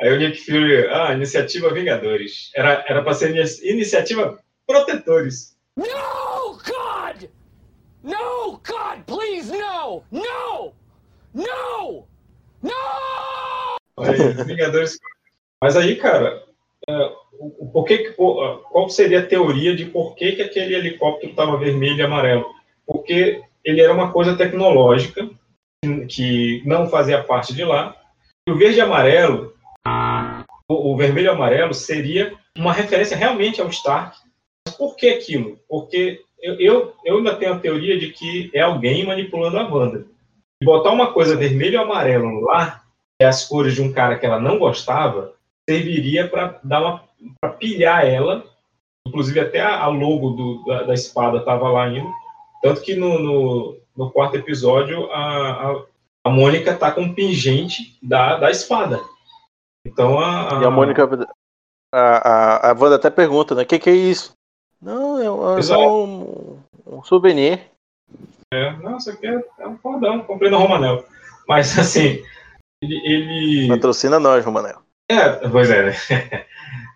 Aí 0.00 0.12
o 0.12 0.18
Nick 0.18 0.44
Fury, 0.44 0.86
ah, 0.88 1.12
Iniciativa 1.14 1.72
Vingadores. 1.72 2.50
Era, 2.54 2.84
era 2.86 3.02
pra 3.02 3.14
ser 3.14 3.30
ini- 3.30 3.70
Iniciativa 3.72 4.38
Protetores. 4.66 5.56
No, 5.76 6.56
God! 6.56 7.28
No, 8.02 8.52
God, 8.66 9.02
please, 9.06 9.50
no! 9.52 10.02
No! 10.10 10.72
No! 11.34 12.06
No! 12.62 12.70
Aí, 13.98 14.44
Vingadores. 14.44 14.98
Mas 15.62 15.76
aí, 15.76 15.96
cara, 15.96 16.42
é, 16.88 16.92
o, 17.38 17.80
o 17.80 17.84
que- 17.84 18.12
qual 18.12 18.88
seria 18.88 19.20
a 19.20 19.26
teoria 19.26 19.74
de 19.74 19.86
por 19.86 20.14
que, 20.14 20.32
que 20.32 20.42
aquele 20.42 20.74
helicóptero 20.74 21.30
estava 21.32 21.56
vermelho 21.56 21.96
e 21.96 22.02
amarelo? 22.02 22.46
Porque 22.86 23.42
ele 23.64 23.80
era 23.80 23.92
uma 23.92 24.12
coisa 24.12 24.36
tecnológica 24.36 25.28
que- 25.82 26.06
que 26.06 26.62
não 26.66 26.88
fazia 26.88 27.22
parte 27.22 27.54
de 27.54 27.64
lá. 27.64 27.96
E 28.46 28.52
o 28.52 28.56
verde 28.58 28.78
e 28.78 28.82
amarelo, 28.82 29.54
o, 30.68 30.92
o 30.92 30.96
vermelho 30.96 31.26
e 31.26 31.28
amarelo 31.28 31.72
seria 31.74 32.34
uma 32.56 32.72
referência 32.72 33.16
realmente 33.16 33.60
ao 33.60 33.68
Stark. 33.68 34.18
Por 34.78 34.96
que 34.96 35.08
aquilo? 35.08 35.58
Porque 35.68 36.22
eu, 36.40 36.54
eu, 36.60 36.94
eu 37.04 37.16
ainda 37.18 37.36
tenho 37.36 37.54
a 37.54 37.58
teoria 37.58 37.98
de 37.98 38.10
que 38.10 38.50
é 38.54 38.60
alguém 38.60 39.06
manipulando 39.06 39.58
a 39.58 39.66
Wanda. 39.66 40.06
E 40.62 40.64
botar 40.64 40.90
uma 40.90 41.12
coisa 41.12 41.36
vermelho 41.36 41.74
e 41.74 41.76
amarelo 41.76 42.40
lá, 42.40 42.82
que 43.18 43.24
é 43.24 43.26
as 43.26 43.46
cores 43.46 43.74
de 43.74 43.82
um 43.82 43.92
cara 43.92 44.18
que 44.18 44.26
ela 44.26 44.38
não 44.38 44.58
gostava, 44.58 45.34
serviria 45.68 46.28
para 46.28 46.60
dar 46.62 46.80
uma 46.80 47.04
para 47.40 47.52
pilhar 47.52 48.04
ela. 48.04 48.44
Inclusive 49.06 49.40
até 49.40 49.60
a, 49.60 49.82
a 49.82 49.86
logo 49.88 50.30
do, 50.30 50.64
da, 50.64 50.82
da 50.84 50.94
espada 50.94 51.38
estava 51.38 51.68
lá 51.70 51.84
ainda. 51.84 52.10
Tanto 52.62 52.82
que 52.82 52.94
no, 52.94 53.18
no, 53.18 53.80
no 53.96 54.10
quarto 54.10 54.36
episódio 54.36 55.10
a, 55.12 55.70
a, 55.70 55.84
a 56.24 56.30
Mônica 56.30 56.74
tá 56.74 56.90
com 56.90 57.02
um 57.02 57.14
pingente 57.14 57.98
da, 58.02 58.36
da 58.36 58.50
espada. 58.50 59.00
Então 59.86 60.18
a, 60.18 60.60
E 60.62 60.64
a 60.64 60.70
Mônica. 60.70 61.28
A, 61.92 62.68
a, 62.68 62.70
a 62.70 62.72
Wanda 62.72 62.96
até 62.96 63.08
pergunta, 63.08 63.54
né? 63.54 63.62
O 63.62 63.66
que, 63.66 63.78
que 63.78 63.90
é 63.90 63.94
isso? 63.94 64.34
Não, 64.84 65.18
é, 65.20 65.30
um- 65.30 65.58
é 65.58 65.78
um, 65.78 66.58
um 66.86 67.02
souvenir. 67.02 67.60
É, 68.52 68.76
não, 68.76 68.98
isso 68.98 69.10
aqui 69.10 69.26
é, 69.26 69.42
é 69.58 69.66
um 69.66 69.76
cordão, 69.78 70.20
comprei 70.20 70.50
no 70.50 70.58
Romanel. 70.58 71.04
Mas 71.48 71.76
assim, 71.78 72.22
ele. 72.82 73.00
ele... 73.04 73.68
Patrocina 73.68 74.20
nós, 74.20 74.44
Romanel. 74.44 74.80
É, 75.10 75.48
pois 75.48 75.70
é, 75.70 75.86
né? 75.86 75.92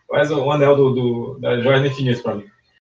Faz 0.09 0.30
o 0.30 0.51
anel 0.51 0.76
do, 0.76 0.95
do, 0.95 1.39
da 1.41 1.61
Joia 1.61 1.80
do 1.80 1.86
Infinito 1.86 2.22
pra 2.22 2.34
mim. 2.34 2.47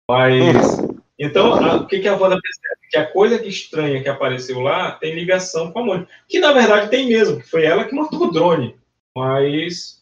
Mas. 0.09 0.77
Então, 1.19 1.55
a- 1.55 1.77
o 1.77 1.87
que, 1.87 1.97
que 1.99 2.07
a 2.07 2.13
Wanda 2.15 2.39
percebe? 2.39 2.89
Que 2.91 2.97
a 2.99 3.11
coisa 3.11 3.39
que 3.39 3.47
estranha 3.49 4.03
que 4.03 4.07
apareceu 4.07 4.59
lá 4.59 4.91
tem 4.91 5.15
ligação 5.15 5.71
com 5.71 5.79
a 5.79 5.83
Mônica. 5.83 6.11
Que 6.29 6.37
na 6.37 6.53
verdade 6.53 6.91
tem 6.91 7.07
mesmo, 7.07 7.37
que 7.41 7.49
foi 7.49 7.65
ela 7.65 7.85
que 7.85 7.95
matou 7.95 8.21
o 8.27 8.31
drone. 8.31 8.77
Mas 9.17 9.96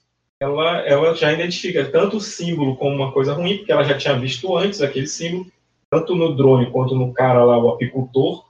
ela, 0.45 0.77
ela 0.87 1.15
já 1.15 1.31
identifica 1.33 1.85
tanto 1.85 2.17
o 2.17 2.21
símbolo 2.21 2.75
como 2.77 2.95
uma 2.95 3.11
coisa 3.11 3.33
ruim, 3.33 3.57
porque 3.57 3.71
ela 3.71 3.83
já 3.83 3.97
tinha 3.97 4.17
visto 4.17 4.55
antes 4.57 4.81
aquele 4.81 5.07
símbolo, 5.07 5.47
tanto 5.91 6.15
no 6.15 6.35
drone 6.35 6.71
quanto 6.71 6.95
no 6.95 7.13
cara 7.13 7.43
lá, 7.43 7.57
o 7.57 7.69
apicultor. 7.69 8.43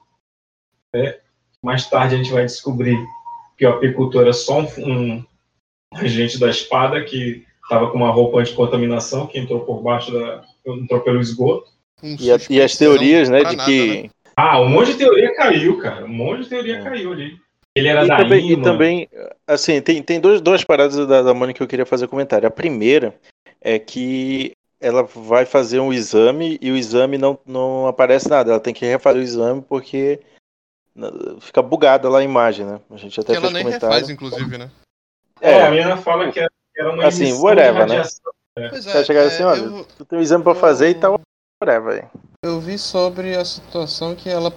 né? 0.93 1.17
Mais 1.61 1.89
tarde 1.89 2.15
a 2.15 2.17
gente 2.17 2.31
vai 2.31 2.45
descobrir 2.45 2.97
que 3.57 3.65
o 3.65 3.69
apicultor 3.69 4.21
era 4.23 4.33
só 4.33 4.59
um, 4.61 4.67
um 4.87 5.25
agente 5.93 6.39
da 6.39 6.49
espada 6.49 7.03
que 7.03 7.43
estava 7.63 7.89
com 7.89 7.97
uma 7.97 8.11
roupa 8.11 8.39
anticontaminação 8.39 9.25
que 9.27 9.39
entrou 9.39 9.61
por 9.61 9.81
baixo 9.81 10.11
da. 10.11 10.43
entrou 10.65 11.01
pelo 11.01 11.19
esgoto. 11.19 11.69
Um 12.03 12.15
E, 12.19 12.31
a- 12.31 12.37
e 12.49 12.61
as 12.61 12.77
teorias, 12.77 13.29
né, 13.29 13.43
de 13.43 13.55
que. 13.65 14.09
Ah, 14.35 14.59
um 14.59 14.69
monte 14.69 14.91
de 14.91 14.97
teoria 14.97 15.33
caiu, 15.33 15.77
cara. 15.79 16.05
Um 16.05 16.09
monte 16.09 16.43
de 16.43 16.49
teoria 16.49 16.81
caiu 16.83 17.11
ali. 17.13 17.37
Ele 17.75 17.89
era 17.89 18.05
E 18.05 18.07
da 18.07 18.17
também, 18.17 18.49
e 18.49 18.53
IMA. 18.53 18.63
também, 18.63 19.09
assim, 19.45 19.81
tem, 19.81 20.01
tem 20.01 20.19
dois, 20.19 20.39
duas 20.39 20.63
paradas 20.63 20.95
da, 21.07 21.21
da 21.21 21.33
Mônica 21.33 21.57
que 21.57 21.63
eu 21.63 21.67
queria 21.67 21.85
fazer 21.85 22.07
comentário. 22.07 22.47
A 22.47 22.51
primeira 22.51 23.13
é 23.59 23.77
que 23.77 24.53
ela 24.79 25.03
vai 25.03 25.45
fazer 25.45 25.79
um 25.79 25.91
exame 25.91 26.57
e 26.61 26.71
o 26.71 26.77
exame 26.77 27.17
não, 27.17 27.37
não 27.45 27.87
aparece 27.87 28.29
nada. 28.29 28.51
Ela 28.51 28.59
tem 28.61 28.73
que 28.73 28.85
refazer 28.85 29.19
o 29.19 29.23
exame 29.23 29.61
porque 29.61 30.21
fica 31.41 31.61
bugada 31.61 32.07
lá 32.07 32.19
a 32.19 32.23
imagem, 32.23 32.65
né? 32.65 32.79
A 32.89 32.95
gente 32.97 33.19
até 33.19 33.31
Que 33.31 33.37
ela 33.37 33.41
fez 33.47 33.53
nem 33.53 33.63
comentário. 33.63 33.93
refaz, 33.95 34.09
inclusive, 34.09 34.57
né? 34.57 34.71
É, 35.41 35.61
a 35.63 35.69
menina 35.69 35.97
fala 35.97 36.31
que 36.31 36.39
era 36.39 36.91
uma 36.93 37.05
Assim, 37.07 37.33
whatever, 37.33 37.85
de 37.85 37.93
né? 37.97 38.03
É. 38.57 38.69
Pois 38.69 38.85
Vai 38.85 39.03
chegar 39.03 39.25
assim, 39.25 39.43
olha, 39.43 39.59
eu- 39.59 39.85
tu 39.97 40.05
tem 40.05 40.17
um 40.17 40.21
exame 40.21 40.43
pra 40.45 40.55
fazer 40.55 40.89
e 40.89 40.95
tal, 40.95 41.19
whatever. 41.61 42.03
aí. 42.03 42.21
Eu 42.41 42.61
vi 42.61 42.77
sobre 42.77 43.35
a 43.35 43.43
situação 43.43 44.15
que 44.15 44.29
ela. 44.29 44.53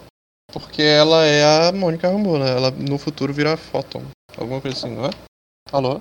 Porque 0.52 0.82
ela 0.82 1.24
é 1.24 1.68
a 1.68 1.72
Mônica 1.72 2.08
Rambeau, 2.08 2.38
né? 2.38 2.50
Ela 2.50 2.70
no 2.70 2.98
futuro 2.98 3.32
vira 3.32 3.52
a 3.54 3.56
Photon. 3.56 4.02
Alguma 4.36 4.60
coisa 4.60 4.76
assim, 4.76 4.94
não 4.94 5.04
é? 5.04 5.10
Alô? 5.72 6.00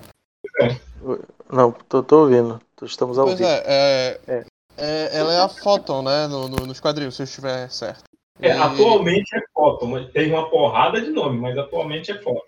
Não, 1.52 1.72
tô, 1.72 2.02
tô 2.02 2.22
ouvindo. 2.24 2.62
Estamos 2.82 3.18
ao 3.18 3.26
Pois 3.28 3.38
vivo. 3.40 3.50
é, 3.50 3.64
é, 3.66 4.22
É. 4.28 4.46
é- 4.78 5.18
Ela 5.18 5.34
é 5.34 5.42
a 5.42 5.50
Photon, 5.50 6.02
né? 6.02 6.28
No, 6.28 6.48
no- 6.48 6.66
nos 6.66 6.80
quadrinhos, 6.80 7.16
se 7.16 7.22
eu 7.22 7.26
estiver 7.26 7.70
certo. 7.70 8.04
É, 8.40 8.50
E- 8.50 8.52
atualmente 8.52 9.36
é 9.36 9.42
foto, 9.54 9.86
mas 9.88 10.10
tem 10.12 10.30
uma 10.32 10.50
porrada 10.50 11.02
de 11.02 11.10
nome, 11.10 11.40
mas 11.40 11.58
atualmente 11.58 12.12
é 12.12 12.22
foto. 12.22 12.46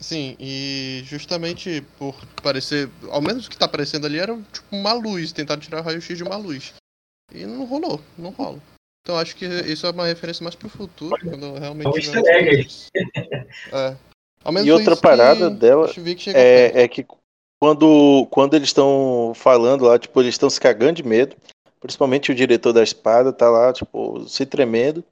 Sim, 0.00 0.36
e 0.40 1.02
justamente 1.04 1.80
por 1.98 2.14
parecer. 2.42 2.90
Ao 3.10 3.22
menos 3.22 3.46
o 3.46 3.50
que 3.50 3.56
tá 3.56 3.64
aparecendo 3.64 4.06
ali 4.06 4.18
era 4.18 4.36
tipo 4.52 4.66
uma 4.76 4.92
luz, 4.92 5.32
tentaram 5.32 5.60
tirar 5.60 5.80
o 5.80 5.84
raio-x 5.84 6.18
de 6.18 6.24
uma 6.24 6.36
luz. 6.36 6.74
E 7.32 7.46
não 7.46 7.64
rolou, 7.64 8.00
não 8.18 8.30
rola. 8.30 8.58
Então 9.04 9.18
acho 9.18 9.36
que 9.36 9.44
isso 9.44 9.86
é 9.86 9.90
uma 9.90 10.06
referência 10.06 10.42
mais 10.42 10.54
pro 10.54 10.68
futuro, 10.68 11.14
quando 11.22 11.52
realmente. 11.58 11.86
É 11.86 11.90
um 11.90 11.92
tiver 11.92 12.16
easter 12.16 12.48
egg. 12.48 12.68
É. 13.70 13.96
Ao 14.42 14.50
menos 14.52 14.66
E 14.66 14.72
outra 14.72 14.96
parada 14.96 15.50
dela 15.50 15.86
perto. 15.86 16.02
é, 16.34 16.82
é 16.82 16.88
que 16.88 17.06
quando, 17.60 18.26
quando 18.30 18.54
eles 18.54 18.68
estão 18.68 19.32
falando 19.34 19.84
lá, 19.84 19.98
tipo, 19.98 20.20
eles 20.20 20.34
estão 20.34 20.48
se 20.48 20.58
cagando 20.60 20.94
de 20.94 21.02
medo. 21.02 21.36
Principalmente 21.80 22.32
o 22.32 22.34
diretor 22.34 22.72
da 22.72 22.82
espada 22.82 23.30
tá 23.30 23.48
lá, 23.50 23.72
tipo, 23.72 24.26
se 24.26 24.46
tremendo. 24.46 25.04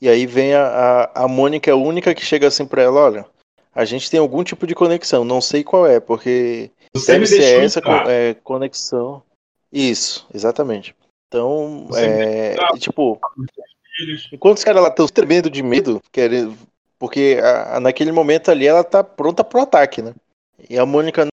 E 0.00 0.08
aí 0.08 0.26
vem 0.26 0.54
a, 0.54 0.66
a, 1.14 1.24
a 1.24 1.28
Mônica, 1.28 1.70
é 1.70 1.74
a 1.74 1.76
única 1.76 2.14
que 2.14 2.24
chega 2.24 2.46
assim 2.48 2.66
pra 2.66 2.82
ela, 2.82 3.00
olha, 3.00 3.26
a 3.74 3.84
gente 3.84 4.10
tem 4.10 4.20
algum 4.20 4.42
tipo 4.44 4.66
de 4.66 4.74
conexão, 4.74 5.24
não 5.24 5.40
sei 5.40 5.64
qual 5.64 5.86
é, 5.86 6.00
porque 6.00 6.70
Você 6.94 7.12
deve 7.12 7.26
ser 7.26 7.62
essa 7.62 7.80
co- 7.80 7.90
é, 7.90 8.34
conexão. 8.34 9.22
Isso, 9.72 10.26
exatamente. 10.34 10.94
Então, 11.36 11.88
é, 11.94 12.54
deixou 12.54 12.78
tipo, 12.78 13.20
enquanto 14.32 14.56
os 14.56 14.64
caras 14.64 14.82
lá 14.82 14.88
estão 14.88 15.06
tremendo 15.06 15.50
de 15.50 15.62
medo, 15.62 16.02
querendo, 16.10 16.56
porque 16.98 17.38
a- 17.42 17.76
a- 17.76 17.80
naquele 17.80 18.10
momento 18.10 18.50
ali 18.50 18.66
ela 18.66 18.82
tá 18.82 19.04
pronta 19.04 19.44
pro 19.44 19.60
ataque, 19.60 20.00
né? 20.00 20.14
E 20.70 20.78
a 20.78 20.86
Mônica, 20.86 21.26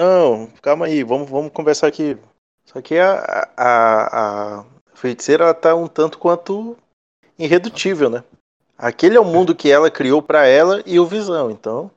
não, 0.00 0.48
calma 0.60 0.84
aí, 0.86 1.02
vamos, 1.02 1.30
vamos 1.30 1.50
conversar 1.52 1.86
aqui. 1.86 2.18
Só 2.66 2.82
que 2.82 2.98
a, 2.98 3.48
a, 3.56 4.58
a 4.60 4.64
feiticeira 4.94 5.44
ela 5.44 5.54
tá 5.54 5.74
um 5.74 5.86
tanto 5.86 6.18
quanto 6.18 6.76
irredutível, 7.38 8.10
né? 8.10 8.22
Aquele 8.76 9.16
é 9.16 9.20
o 9.20 9.24
mundo 9.24 9.54
que 9.54 9.70
ela 9.70 9.90
criou 9.90 10.20
pra 10.20 10.46
ela 10.46 10.82
e 10.84 10.98
o 11.00 11.06
Visão, 11.06 11.50
então 11.50 11.90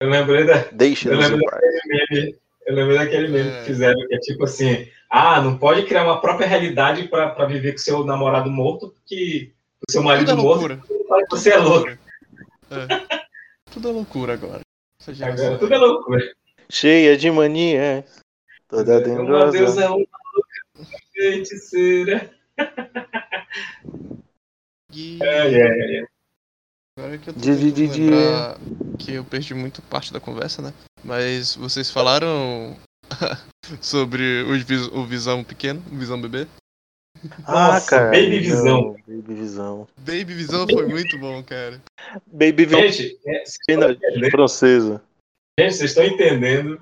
Eu 0.00 0.08
lembrei 0.10 0.44
da, 0.44 0.64
deixe 0.72 1.08
Eu 1.08 1.16
paz. 1.16 1.30
daquele 1.30 1.80
meme, 1.86 2.38
eu 2.66 2.74
lembro 2.74 2.94
daquele 2.94 3.28
meme 3.28 3.50
É. 3.50 3.58
que 3.60 3.64
fizeram, 3.66 4.06
que 4.06 4.14
é 4.14 4.18
tipo 4.18 4.44
assim, 4.44 4.86
ah, 5.16 5.40
não 5.40 5.56
pode 5.56 5.84
criar 5.86 6.02
uma 6.04 6.20
própria 6.20 6.46
realidade 6.48 7.06
pra 7.06 7.30
pra 7.30 7.46
viver 7.46 7.72
com 7.72 7.78
seu 7.78 8.04
namorado 8.04 8.50
morto, 8.50 8.88
porque 8.90 9.52
o 9.88 9.92
seu 9.92 10.02
Tudo 10.02 10.10
é 10.10 10.14
marido 10.14 10.36
morto 10.36 10.66
loucura. 10.66 10.82
fala 11.08 11.22
que 11.22 11.30
você 11.30 11.50
é 11.50 11.56
louco. 11.56 11.88
É. 11.90 11.98
Tudo 13.70 13.88
é 13.88 13.92
loucura 13.92 14.32
agora. 14.34 14.60
Agora, 15.20 15.58
tudo 15.58 15.72
é 15.72 15.78
loucura. 15.78 16.34
Cheia 16.68 17.16
de 17.16 17.30
mania, 17.30 18.04
toda 18.68 19.00
dengosa. 19.00 19.52
deusa, 19.52 19.86
uma 19.86 19.96
louca 19.96 20.98
feiticeira. 21.12 22.30
E 24.92 25.18
É, 25.22 25.46
é, 25.46 26.00
é. 26.00 26.06
agora 26.98 27.18
que 27.18 27.28
eu 27.30 27.34
tô 27.34 27.40
que 28.98 29.12
eu 29.14 29.24
perdi 29.24 29.54
muito 29.54 29.82
parte 29.82 30.12
da 30.12 30.18
conversa, 30.20 30.62
né? 30.62 30.72
Mas 31.04 31.54
vocês 31.54 31.90
falaram 31.90 32.76
sobre 33.80 34.42
os 34.42 34.88
o 34.92 35.04
Visão 35.04 35.42
pequeno, 35.44 35.82
o 35.92 35.96
Visão 35.96 36.20
bebê? 36.20 36.46
Ah, 37.46 37.72
Nossa, 37.72 37.90
cara. 37.90 38.10
Baby 38.10 38.40
Visão. 38.40 38.64
não, 38.64 38.92
Baby 39.06 39.34
Visão. 39.34 39.88
Baby 39.98 40.34
Visão 40.34 40.66
foi 40.68 40.86
muito 40.86 41.18
bom, 41.18 41.42
cara. 41.42 41.80
Baby 42.26 42.66
Visão 42.66 42.80
Gente, 42.80 43.18
é, 43.26 43.32
vocês 43.44 43.48
estão 43.48 43.64
pena 43.66 43.92
entendendo? 43.92 44.30
francesa. 44.30 45.02
Gente, 45.58 45.74
vocês 45.74 45.90
estão 45.90 46.04
entendendo 46.04 46.80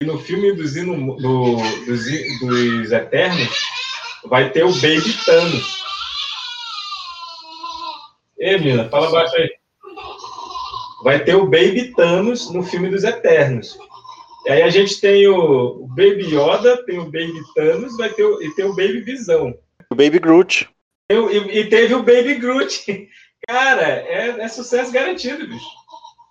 que 0.00 0.06
no 0.06 0.18
filme 0.18 0.52
dos, 0.54 0.76
Inu- 0.76 1.16
do- 1.16 1.56
dos, 1.84 2.04
dos 2.40 2.92
Eternos 2.92 3.50
vai 4.24 4.50
ter 4.50 4.64
o 4.64 4.72
Baby 4.72 5.12
Thanos. 5.26 5.82
Ei, 8.38 8.58
menina, 8.58 8.88
fala 8.88 9.10
baixo 9.10 9.36
aí. 9.36 9.50
Vai 11.04 11.22
ter 11.24 11.34
o 11.34 11.44
Baby 11.44 11.92
Thanos 11.94 12.50
no 12.50 12.62
filme 12.62 12.88
dos 12.88 13.04
Eternos. 13.04 13.76
E 14.44 14.50
aí 14.50 14.62
a 14.62 14.70
gente 14.70 15.00
tem 15.00 15.26
o, 15.28 15.86
Baby 15.88 16.34
Yoda, 16.34 16.84
tem 16.84 16.98
o 16.98 17.04
Baby 17.04 17.40
Thanos, 17.54 17.96
vai 17.96 18.08
ter 18.10 18.24
o, 18.24 18.42
e 18.42 18.52
tem 18.54 18.64
o 18.64 18.74
Baby 18.74 19.00
Visão. 19.00 19.54
O 19.90 19.94
Baby 19.94 20.18
Groot. 20.18 20.68
E, 21.10 21.14
e- 21.14 21.58
e 21.60 21.68
teve 21.68 21.94
o 21.94 22.02
Baby 22.02 22.34
Groot. 22.36 23.08
Cara, 23.46 23.82
é, 23.86 24.40
é 24.40 24.48
sucesso 24.48 24.92
garantido, 24.92 25.46
bicho. 25.46 25.66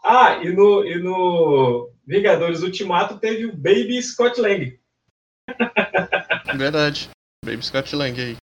Ah, 0.03 0.39
e 0.43 0.51
no, 0.51 0.85
e 0.85 0.97
no 0.97 1.89
Vingadores 2.05 2.63
Ultimato 2.63 3.19
teve 3.19 3.45
o 3.45 3.55
Baby 3.55 4.01
Scott 4.01 4.39
Lang. 4.41 4.77
Verdade. 6.57 7.09
Baby 7.45 7.63
Scott 7.63 7.95
Lang 7.95 8.19
aí. 8.19 8.35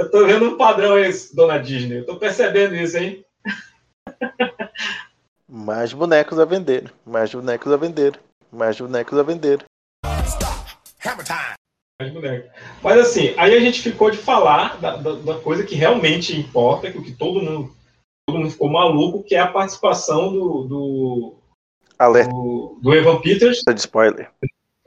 Eu 0.00 0.10
tô 0.10 0.26
vendo 0.26 0.48
um 0.50 0.56
padrão 0.56 0.94
aí, 0.94 1.10
dona 1.34 1.58
Disney. 1.58 1.98
Eu 1.98 2.06
tô 2.06 2.16
percebendo 2.16 2.74
isso, 2.74 2.96
hein? 2.96 3.24
Mais 5.48 5.92
bonecos 5.92 6.38
a 6.38 6.44
vender. 6.44 6.92
Mais 7.06 7.32
bonecos 7.32 7.72
a 7.72 7.76
vender. 7.76 8.18
Mais 8.52 8.78
bonecos 8.80 9.18
a 9.18 9.22
vender. 9.22 9.64
Mais 12.00 12.12
boneco. 12.12 12.48
Mas 12.82 12.98
assim, 12.98 13.34
aí 13.36 13.54
a 13.54 13.60
gente 13.60 13.82
ficou 13.82 14.10
de 14.10 14.18
falar 14.18 14.80
da, 14.80 14.96
da- 14.96 15.14
da 15.16 15.40
coisa 15.40 15.64
que 15.64 15.74
realmente 15.74 16.38
importa, 16.38 16.90
que 16.90 16.98
o 16.98 17.02
que 17.02 17.12
todo 17.12 17.42
mundo, 17.42 17.74
todo 18.26 18.38
mundo 18.38 18.50
ficou 18.50 18.70
maluco, 18.70 19.24
que 19.24 19.34
é 19.34 19.40
a 19.40 19.48
participação 19.48 20.32
do, 20.32 20.64
do, 20.64 21.34
Alerta 21.98 22.30
do, 22.30 22.78
do 22.80 22.94
Evan 22.94 23.20
Peters 23.20 23.62
de 23.66 23.80
spoiler. 23.80 24.30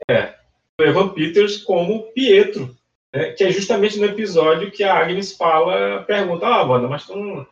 do 0.08 0.84
Evan 0.86 1.10
Peters 1.10 1.58
como 1.58 2.02
Pietro, 2.12 2.74
né, 3.14 3.32
que 3.32 3.44
é 3.44 3.50
justamente 3.50 3.98
no 3.98 4.06
episódio 4.06 4.70
que 4.70 4.82
a 4.82 4.98
Agnes 4.98 5.36
fala, 5.36 6.02
pergunta, 6.04 6.46
ah, 6.46 6.64
Wanda, 6.64 6.88
mas 6.88 7.04
tu 7.06 7.14
não, 7.14 7.46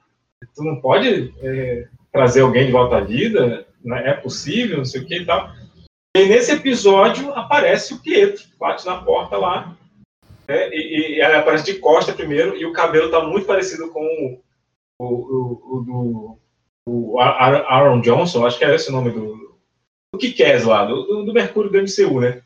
tu 0.56 0.64
não 0.64 0.80
pode 0.80 1.34
é, 1.42 1.86
trazer 2.10 2.40
alguém 2.40 2.64
de 2.66 2.72
volta 2.72 2.96
à 2.96 3.00
vida? 3.00 3.66
Né? 3.84 4.08
É 4.10 4.14
possível, 4.14 4.78
não 4.78 4.84
sei 4.86 5.02
o 5.02 5.06
que 5.06 5.18
e 5.18 5.26
tal. 5.26 5.50
E 6.16 6.26
nesse 6.26 6.52
episódio 6.52 7.32
aparece 7.32 7.94
o 7.94 7.98
Pietro, 8.02 8.44
bate 8.58 8.84
na 8.84 9.00
porta 9.02 9.36
lá, 9.36 9.76
né, 10.48 10.68
e, 10.72 11.16
e 11.16 11.22
aparece 11.22 11.64
de 11.64 11.78
costa 11.78 12.12
primeiro, 12.12 12.56
e 12.56 12.66
o 12.66 12.72
cabelo 12.72 13.06
está 13.06 13.20
muito 13.24 13.46
parecido 13.46 13.90
com 13.90 14.02
o, 14.98 15.04
o, 15.04 15.06
o- 15.06 15.76
o 15.78 15.80
do 15.84 16.40
o 16.88 17.20
Aaron 17.20 18.00
Johnson, 18.00 18.44
acho 18.44 18.58
que 18.58 18.64
era 18.64 18.74
esse 18.74 18.88
o 18.88 18.92
nome 18.92 19.10
do, 19.10 19.56
do 20.12 20.18
Kikaz 20.18 20.64
lá, 20.64 20.84
do, 20.84 21.24
do, 21.24 21.32
Mercúrio 21.32 21.70
do 21.70 21.78
MCU, 21.78 22.20
né? 22.20 22.42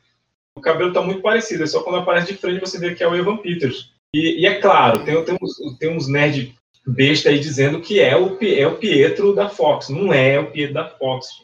o 0.56 0.60
cabelo 0.60 0.92
tá 0.92 1.00
muito 1.00 1.22
parecido, 1.22 1.64
é 1.64 1.66
só 1.66 1.82
quando 1.82 1.98
aparece 1.98 2.32
de 2.32 2.38
frente 2.38 2.60
você 2.60 2.78
vê 2.78 2.94
que 2.94 3.02
é 3.02 3.08
o 3.08 3.14
Evan 3.14 3.38
Peters. 3.38 3.92
E, 4.14 4.42
e 4.42 4.46
é 4.46 4.60
claro, 4.60 5.04
tem, 5.04 5.24
tem, 5.24 5.36
uns, 5.40 5.78
tem 5.78 5.96
uns 5.96 6.06
nerd 6.08 6.54
besta 6.86 7.28
aí 7.30 7.40
dizendo 7.40 7.80
que 7.80 8.00
é 8.00 8.16
o, 8.16 8.38
é 8.42 8.66
o 8.66 8.76
Pietro 8.76 9.34
da 9.34 9.48
Fox. 9.48 9.88
Não 9.88 10.12
é 10.12 10.38
o 10.38 10.50
Pietro 10.50 10.74
da 10.74 10.88
Fox. 10.88 11.43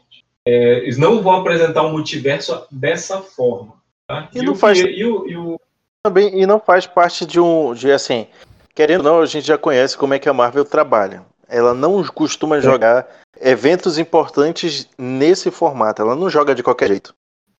É, 0.50 0.78
eles 0.78 0.98
não 0.98 1.22
vão 1.22 1.36
apresentar 1.36 1.82
o 1.82 1.92
multiverso 1.92 2.66
dessa 2.72 3.22
forma. 3.22 3.74
Tá? 4.08 4.28
E, 4.34 4.42
não 4.42 4.56
faz... 4.56 4.80
e, 4.80 5.04
o, 5.04 5.28
e 5.28 5.36
o... 5.36 5.60
Também, 6.02 6.40
e 6.40 6.44
não 6.44 6.58
faz 6.58 6.86
parte 6.86 7.24
de 7.24 7.38
um. 7.38 7.72
De, 7.72 7.92
assim, 7.92 8.26
querendo 8.74 9.06
ou 9.06 9.12
não, 9.12 9.20
a 9.20 9.26
gente 9.26 9.46
já 9.46 9.56
conhece 9.56 9.96
como 9.96 10.14
é 10.14 10.18
que 10.18 10.28
a 10.28 10.32
Marvel 10.32 10.64
trabalha. 10.64 11.24
Ela 11.48 11.72
não 11.72 12.02
costuma 12.04 12.56
é. 12.56 12.60
jogar 12.60 13.06
eventos 13.40 13.98
importantes 13.98 14.88
nesse 14.98 15.50
formato. 15.50 16.02
Ela 16.02 16.16
não 16.16 16.28
joga 16.28 16.54
de 16.54 16.62
qualquer 16.62 16.88
jeito. 16.88 17.14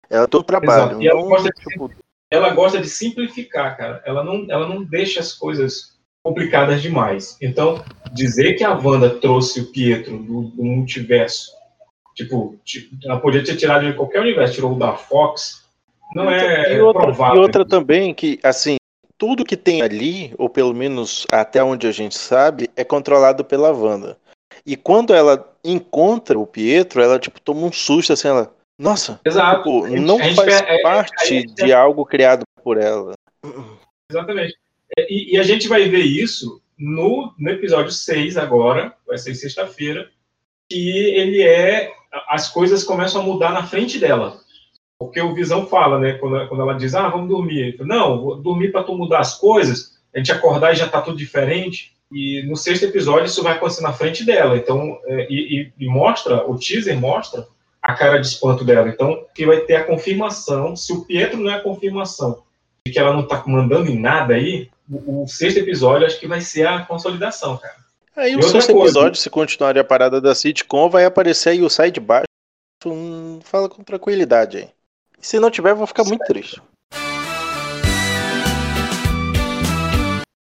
Ela 0.09 0.26
todo 0.26 0.43
trabalho. 0.43 1.01
E 1.01 1.07
ela, 1.07 1.22
gosta 1.22 1.49
de, 1.49 1.64
tipo... 1.64 1.91
ela 2.30 2.51
gosta 2.51 2.80
de 2.80 2.88
simplificar, 2.88 3.76
cara. 3.76 4.03
Ela 4.05 4.24
não, 4.24 4.47
ela 4.49 4.66
não 4.66 4.82
deixa 4.82 5.20
as 5.20 5.32
coisas 5.32 6.01
complicadas 6.24 6.82
demais. 6.82 7.36
Então, 7.41 7.84
dizer 8.12 8.55
que 8.55 8.64
a 8.64 8.74
Wanda 8.76 9.11
trouxe 9.11 9.61
o 9.61 9.66
Pietro 9.70 10.18
do, 10.18 10.43
do 10.43 10.64
multiverso, 10.64 11.53
tipo, 12.25 12.59
tipo, 12.64 12.97
ela 13.05 13.21
podia 13.21 13.45
ter 13.45 13.57
tirado 13.57 13.87
de 13.87 13.95
qualquer 13.95 14.21
universo, 14.21 14.55
tirou 14.55 14.73
o 14.73 14.79
da 14.79 14.95
Fox, 14.95 15.64
não 16.14 16.31
é 16.31 16.77
e 16.77 16.81
outra, 16.81 17.03
provável. 17.03 17.37
E 17.37 17.39
outra 17.41 17.64
também 17.64 18.12
que, 18.12 18.39
assim, 18.43 18.77
tudo 19.16 19.45
que 19.45 19.57
tem 19.57 19.83
ali, 19.83 20.35
ou 20.39 20.49
pelo 20.49 20.75
menos 20.75 21.27
até 21.31 21.62
onde 21.62 21.87
a 21.87 21.93
gente 21.93 22.16
sabe, 22.16 22.71
é 22.77 22.85
controlado 22.85 23.45
pela 23.45 23.73
Wanda. 23.73 24.18
E 24.66 24.77
quando 24.77 25.14
ela 25.14 25.53
encontra 25.64 26.39
o 26.39 26.47
Pietro, 26.47 27.03
ela, 27.03 27.18
tipo, 27.18 27.41
toma 27.41 27.66
um 27.66 27.73
susto, 27.73 28.12
assim, 28.12 28.29
ela... 28.29 28.53
Nossa, 28.79 29.21
Exato. 29.25 29.59
Tipo, 29.59 30.01
não 30.01 30.18
faz 30.35 30.62
é, 30.62 30.83
parte 30.83 31.37
é, 31.37 31.43
de 31.43 31.73
algo 31.73 32.05
criado 32.07 32.45
por 32.64 32.79
ela. 32.79 33.12
Exatamente. 34.11 34.57
E, 35.09 35.37
e, 35.37 35.39
a 35.39 35.43
gente 35.43 35.68
vai 35.68 35.89
ver 35.89 36.03
isso 36.03 36.61
no, 36.79 37.33
no 37.39 37.51
episódio 37.51 37.93
6 37.93 38.39
agora, 38.39 38.95
vai 39.07 39.18
ser 39.18 39.35
sexta-feira, 39.35 40.11
que 40.68 40.91
ele 41.14 41.43
é. 41.43 41.93
As 42.29 42.49
coisas 42.49 42.85
começam 42.85 43.21
a 43.21 43.25
mudar 43.25 43.53
na 43.53 43.67
frente 43.67 43.99
dela. 43.99 44.39
Porque 44.99 45.21
o 45.21 45.35
Visão 45.35 45.67
fala, 45.67 45.99
né? 45.99 46.15
Quando, 46.15 46.47
quando 46.49 46.63
ela 46.63 46.75
diz, 46.75 46.95
ah, 46.95 47.09
vamos 47.09 47.29
dormir. 47.29 47.77
Fala, 47.77 47.89
Não, 47.89 48.21
vou 48.21 48.37
dormir 48.37 48.71
para 48.71 48.83
tu 48.83 48.97
mudar 48.97 49.21
as 49.21 49.39
coisas, 49.39 49.99
a 50.15 50.19
gente 50.19 50.31
acordar 50.31 50.73
e 50.73 50.77
já 50.77 50.89
tá 50.89 51.01
tudo 51.01 51.17
diferente. 51.17 51.95
E 52.13 52.43
no 52.43 52.57
sexto 52.57 52.85
episódio 52.85 53.27
isso 53.27 53.43
vai 53.43 53.53
acontecer 53.53 53.83
na 53.83 53.93
frente 53.93 54.25
dela. 54.25 54.57
Então, 54.57 54.99
é, 55.07 55.27
e, 55.31 55.73
e, 55.79 55.87
mostra, 55.87 56.45
o 56.51 56.59
teaser 56.59 56.99
mostra 56.99 57.47
a 57.81 57.95
cara 57.95 58.19
de 58.19 58.27
espanto 58.27 58.65
dela. 58.65 58.89
Então, 58.89 59.25
que 59.35 59.47
vai 59.47 59.61
ter 59.61 59.77
a 59.77 59.85
confirmação. 59.85 60.75
Se 60.75 60.93
o 60.93 61.05
Pietro 61.05 61.39
não 61.39 61.51
é 61.51 61.55
a 61.55 61.63
confirmação 61.63 62.43
de 62.87 62.93
que 62.93 62.99
ela 62.99 63.15
não 63.15 63.27
tá 63.27 63.43
mandando 63.47 63.91
em 63.91 63.99
nada 63.99 64.35
aí, 64.35 64.69
o, 64.91 65.23
o, 65.23 65.29
sexto 65.29 65.59
episódio 65.59 66.07
acho 66.07 66.19
que 66.19 66.27
vai 66.27 66.41
ser 66.41 66.67
a 66.67 66.81
consolidação, 66.85 67.57
cara. 67.57 67.77
Aí 68.17 68.37
o 68.37 68.43
sexto 68.43 68.73
coisa, 68.73 68.89
episódio, 68.89 69.21
se 69.21 69.31
continuar 69.31 69.79
a 69.79 69.85
parada 69.85 70.21
da 70.21 70.35
sitcom, 70.35 70.91
vai 70.91 71.05
aparecer 71.05 71.51
aí 71.51 71.63
o 71.63 71.71
sai 71.71 71.91
de 71.91 72.01
baixo. 72.01 72.27
Hum, 72.85 73.41
fala 73.43 73.69
com 73.69 73.85
tranquilidade 73.85 74.59
aí. 74.59 74.69
Se 75.21 75.39
não 75.39 75.51
tiver, 75.51 75.75
vou 75.75 75.87
ficar 75.87 76.05
certo. 76.05 76.17
muito 76.17 76.27
triste. 76.27 76.63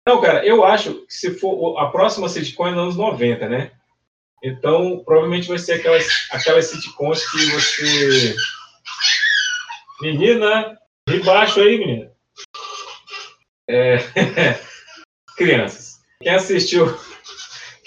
Não, 0.08 0.22
cara, 0.22 0.46
eu 0.46 0.64
acho 0.64 1.06
que 1.06 1.14
se 1.14 1.32
for 1.38 1.78
a 1.80 1.88
próxima 1.88 2.30
sitcom 2.30 2.68
é 2.68 2.72
nos 2.72 2.80
anos 2.80 2.96
90, 2.96 3.50
né? 3.50 3.72
Então, 4.42 5.04
provavelmente 5.04 5.50
vai 5.50 5.58
ser 5.58 5.74
aquelas, 5.74 6.08
aquelas 6.32 6.68
sitcoms 6.68 7.30
que 7.30 7.46
você. 7.52 8.36
Menina, 10.02 10.78
de 11.10 11.20
baixo 11.20 11.60
aí, 11.60 11.78
menina. 11.78 12.12
É... 13.68 13.98
crianças. 15.36 16.00
Quem 16.22 16.34
assistiu, 16.34 16.98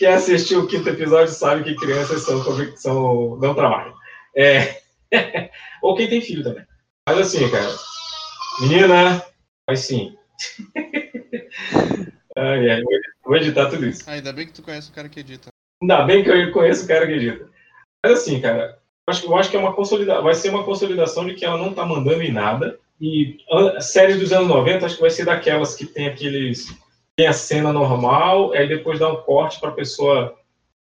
quem 0.01 0.09
assistiu 0.09 0.61
o 0.61 0.67
quinto 0.67 0.89
episódio 0.89 1.31
sabe 1.31 1.63
que 1.63 1.77
crianças 1.77 2.23
são, 2.23 2.43
são 2.75 3.37
não 3.37 3.55
trabalham. 3.55 3.95
É... 4.35 4.81
Ou 5.83 5.95
quem 5.95 6.09
tem 6.09 6.23
filho 6.23 6.43
também. 6.43 6.65
Mas 7.07 7.19
assim, 7.19 7.51
cara. 7.51 7.71
Menina, 8.63 9.23
mas 9.69 9.81
sim. 9.81 10.17
ai, 12.35 12.71
ai, 12.71 12.83
vou 13.23 13.37
editar 13.37 13.69
tudo 13.69 13.87
isso. 13.87 14.03
Ah, 14.07 14.13
ainda 14.13 14.33
bem 14.33 14.47
que 14.47 14.55
tu 14.55 14.63
conhece 14.63 14.89
o 14.89 14.95
cara 14.95 15.07
que 15.07 15.21
edita. 15.21 15.49
Ainda 15.83 16.03
bem 16.05 16.25
que 16.25 16.31
eu 16.31 16.51
conheço 16.51 16.87
o 16.87 16.89
cara 16.89 17.07
que 17.07 17.13
edita. 17.13 17.51
Mas 18.03 18.21
assim, 18.21 18.41
cara, 18.41 18.79
eu 19.07 19.13
acho, 19.13 19.27
eu 19.27 19.37
acho 19.37 19.51
que 19.51 19.57
é 19.57 19.61
uma 19.61 19.75
consolidação, 19.75 20.23
vai 20.23 20.35
ser 20.35 20.49
uma 20.49 20.65
consolidação 20.65 21.27
de 21.27 21.35
que 21.35 21.45
ela 21.45 21.59
não 21.59 21.75
tá 21.75 21.85
mandando 21.85 22.23
em 22.23 22.33
nada 22.33 22.81
e 22.99 23.37
a 23.51 23.83
série 23.83 24.15
dos 24.15 24.33
anos 24.33 24.49
90 24.49 24.87
acho 24.87 24.95
que 24.95 25.03
vai 25.03 25.11
ser 25.11 25.27
daquelas 25.27 25.75
que 25.75 25.85
tem 25.85 26.07
aqueles. 26.07 26.75
Tem 27.21 27.27
a 27.27 27.35
cena 27.35 27.71
normal, 27.71 28.55
aí 28.55 28.67
depois 28.67 28.99
dá 28.99 29.13
um 29.13 29.17
corte 29.17 29.61
pra 29.61 29.73
pessoa, 29.73 30.35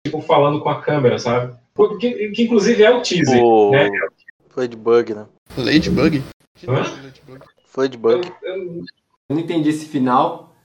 tipo, 0.05 0.21
falando 0.21 0.61
com 0.61 0.69
a 0.69 0.81
câmera, 0.81 1.19
sabe? 1.19 1.53
Porque, 1.75 2.29
que 2.29 2.43
inclusive 2.43 2.81
é 2.81 2.89
o 2.89 3.01
teaser, 3.01 3.43
o... 3.43 3.71
né? 3.71 3.89
Foi 4.47 4.65
de 4.65 4.77
bug, 4.77 5.13
né? 5.13 5.25
Ladybug? 5.57 6.23
Foi 7.65 7.89
de 7.89 7.97
bug. 7.97 8.25
Eu, 8.41 8.55
eu... 8.55 8.83
eu 9.27 9.35
não 9.35 9.41
entendi 9.41 9.67
esse 9.67 9.85
final. 9.85 10.55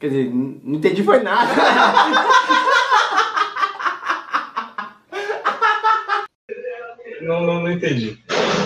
Quer 0.00 0.08
dizer, 0.08 0.30
não 0.32 0.76
entendi 0.76 1.02
foi 1.02 1.22
nada. 1.22 1.52
não, 7.20 7.42
não, 7.42 7.60
não 7.60 7.70
entendi. 7.70 8.18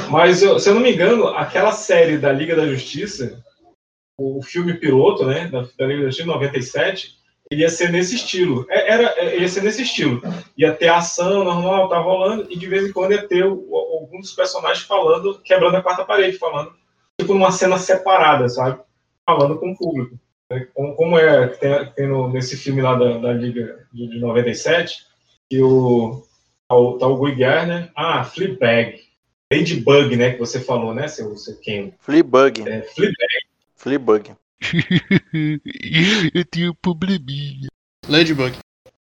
Mas, 0.08 0.40
eu, 0.40 0.60
se 0.60 0.68
eu 0.68 0.74
não 0.74 0.82
me 0.82 0.94
engano, 0.94 1.26
aquela 1.30 1.72
série 1.72 2.16
da 2.16 2.30
Liga 2.30 2.54
da 2.54 2.68
Justiça, 2.68 3.42
o 4.38 4.42
filme 4.42 4.74
piloto, 4.74 5.24
né, 5.26 5.48
da, 5.48 5.62
da 5.62 5.86
Liga 5.86 6.02
da 6.02 6.06
Justiça, 6.06 6.26
97, 6.26 7.22
ia 7.50 7.68
ser 7.68 7.90
nesse 7.90 8.16
estilo. 8.16 8.66
É, 8.68 8.92
era, 8.92 9.14
é, 9.16 9.40
ia 9.40 9.48
ser 9.48 9.62
nesse 9.62 9.82
estilo. 9.82 10.22
Ia 10.56 10.72
ter 10.72 10.88
ação 10.88 11.44
normal, 11.44 11.88
tá 11.88 11.98
rolando, 11.98 12.46
e 12.50 12.56
de 12.56 12.66
vez 12.66 12.88
em 12.88 12.92
quando 12.92 13.12
ia 13.12 13.26
ter 13.26 13.42
alguns 13.42 14.22
dos 14.22 14.32
personagens 14.32 14.84
falando, 14.86 15.40
quebrando 15.42 15.76
a 15.76 15.82
quarta 15.82 16.04
parede, 16.04 16.38
falando, 16.38 16.72
tipo, 17.18 17.34
numa 17.34 17.50
cena 17.50 17.78
separada, 17.78 18.48
sabe? 18.48 18.80
Falando 19.26 19.58
com 19.58 19.72
o 19.72 19.76
público. 19.76 20.18
Como, 20.74 20.94
como 20.94 21.18
é 21.18 21.48
que 21.48 21.60
tem, 21.60 21.92
tem 21.92 22.08
no, 22.08 22.28
nesse 22.28 22.56
filme 22.56 22.82
lá 22.82 22.94
da, 22.94 23.18
da 23.18 23.32
Liga 23.32 23.86
de, 23.92 24.08
de 24.08 24.18
97, 24.18 24.98
que 25.48 25.62
o, 25.62 26.22
tá 26.68 26.76
o, 26.76 26.98
tá 26.98 27.06
o 27.06 27.16
Guy 27.16 27.36
Garner, 27.36 27.90
ah, 27.96 28.24
Fleabag. 28.24 29.00
Ladybug, 29.52 30.16
né, 30.16 30.32
que 30.32 30.38
você 30.38 30.60
falou, 30.60 30.94
né, 30.94 31.06
seu, 31.08 31.36
seu 31.36 31.58
Ken? 31.60 31.92
Fleabag. 32.00 32.66
É, 32.66 32.82
Fleabag. 32.82 33.51
Fleabug. 33.82 34.30
eu 36.32 36.44
tenho 36.44 36.70
um 36.70 36.74
probleminha. 36.74 37.66
Ladybug. 38.08 38.56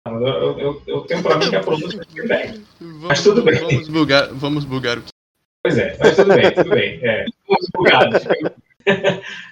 Eu, 0.07 0.59
eu, 0.59 0.83
eu, 0.87 1.01
tenho 1.03 1.23
pra 1.23 1.37
mim 1.37 1.51
que 1.51 1.57
a 1.57 1.61
pronúncia 1.61 2.01
é 2.01 2.05
Fleabag. 2.07 2.65
Mas 2.81 3.23
tudo 3.23 3.43
bem. 3.43 3.61
Vamos 3.61 3.89
bugar, 3.89 4.33
vamos 4.33 4.65
bugar 4.65 4.99
o 4.99 5.03
Pois 5.63 5.77
é, 5.77 5.97
mas 6.01 6.17
tudo 6.17 6.35
bem, 6.35 6.51
tudo 6.55 6.71
bem. 6.71 6.99
É, 7.03 7.27
vamos 7.47 7.69
bugar. 7.75 8.09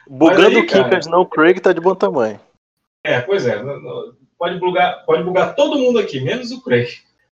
Bugando 0.08 0.58
o 0.58 0.66
Kickers, 0.66 1.06
não, 1.06 1.20
o 1.20 1.26
Craig 1.26 1.60
tá 1.60 1.74
de 1.74 1.80
bom 1.80 1.94
tamanho. 1.94 2.40
É, 3.04 3.20
pois 3.20 3.46
é. 3.46 3.62
Pode 4.38 4.58
bugar, 4.58 5.04
pode 5.04 5.22
bugar 5.22 5.54
todo 5.54 5.78
mundo 5.78 5.98
aqui, 5.98 6.18
menos 6.20 6.50
o 6.50 6.62
Craig. 6.62 6.88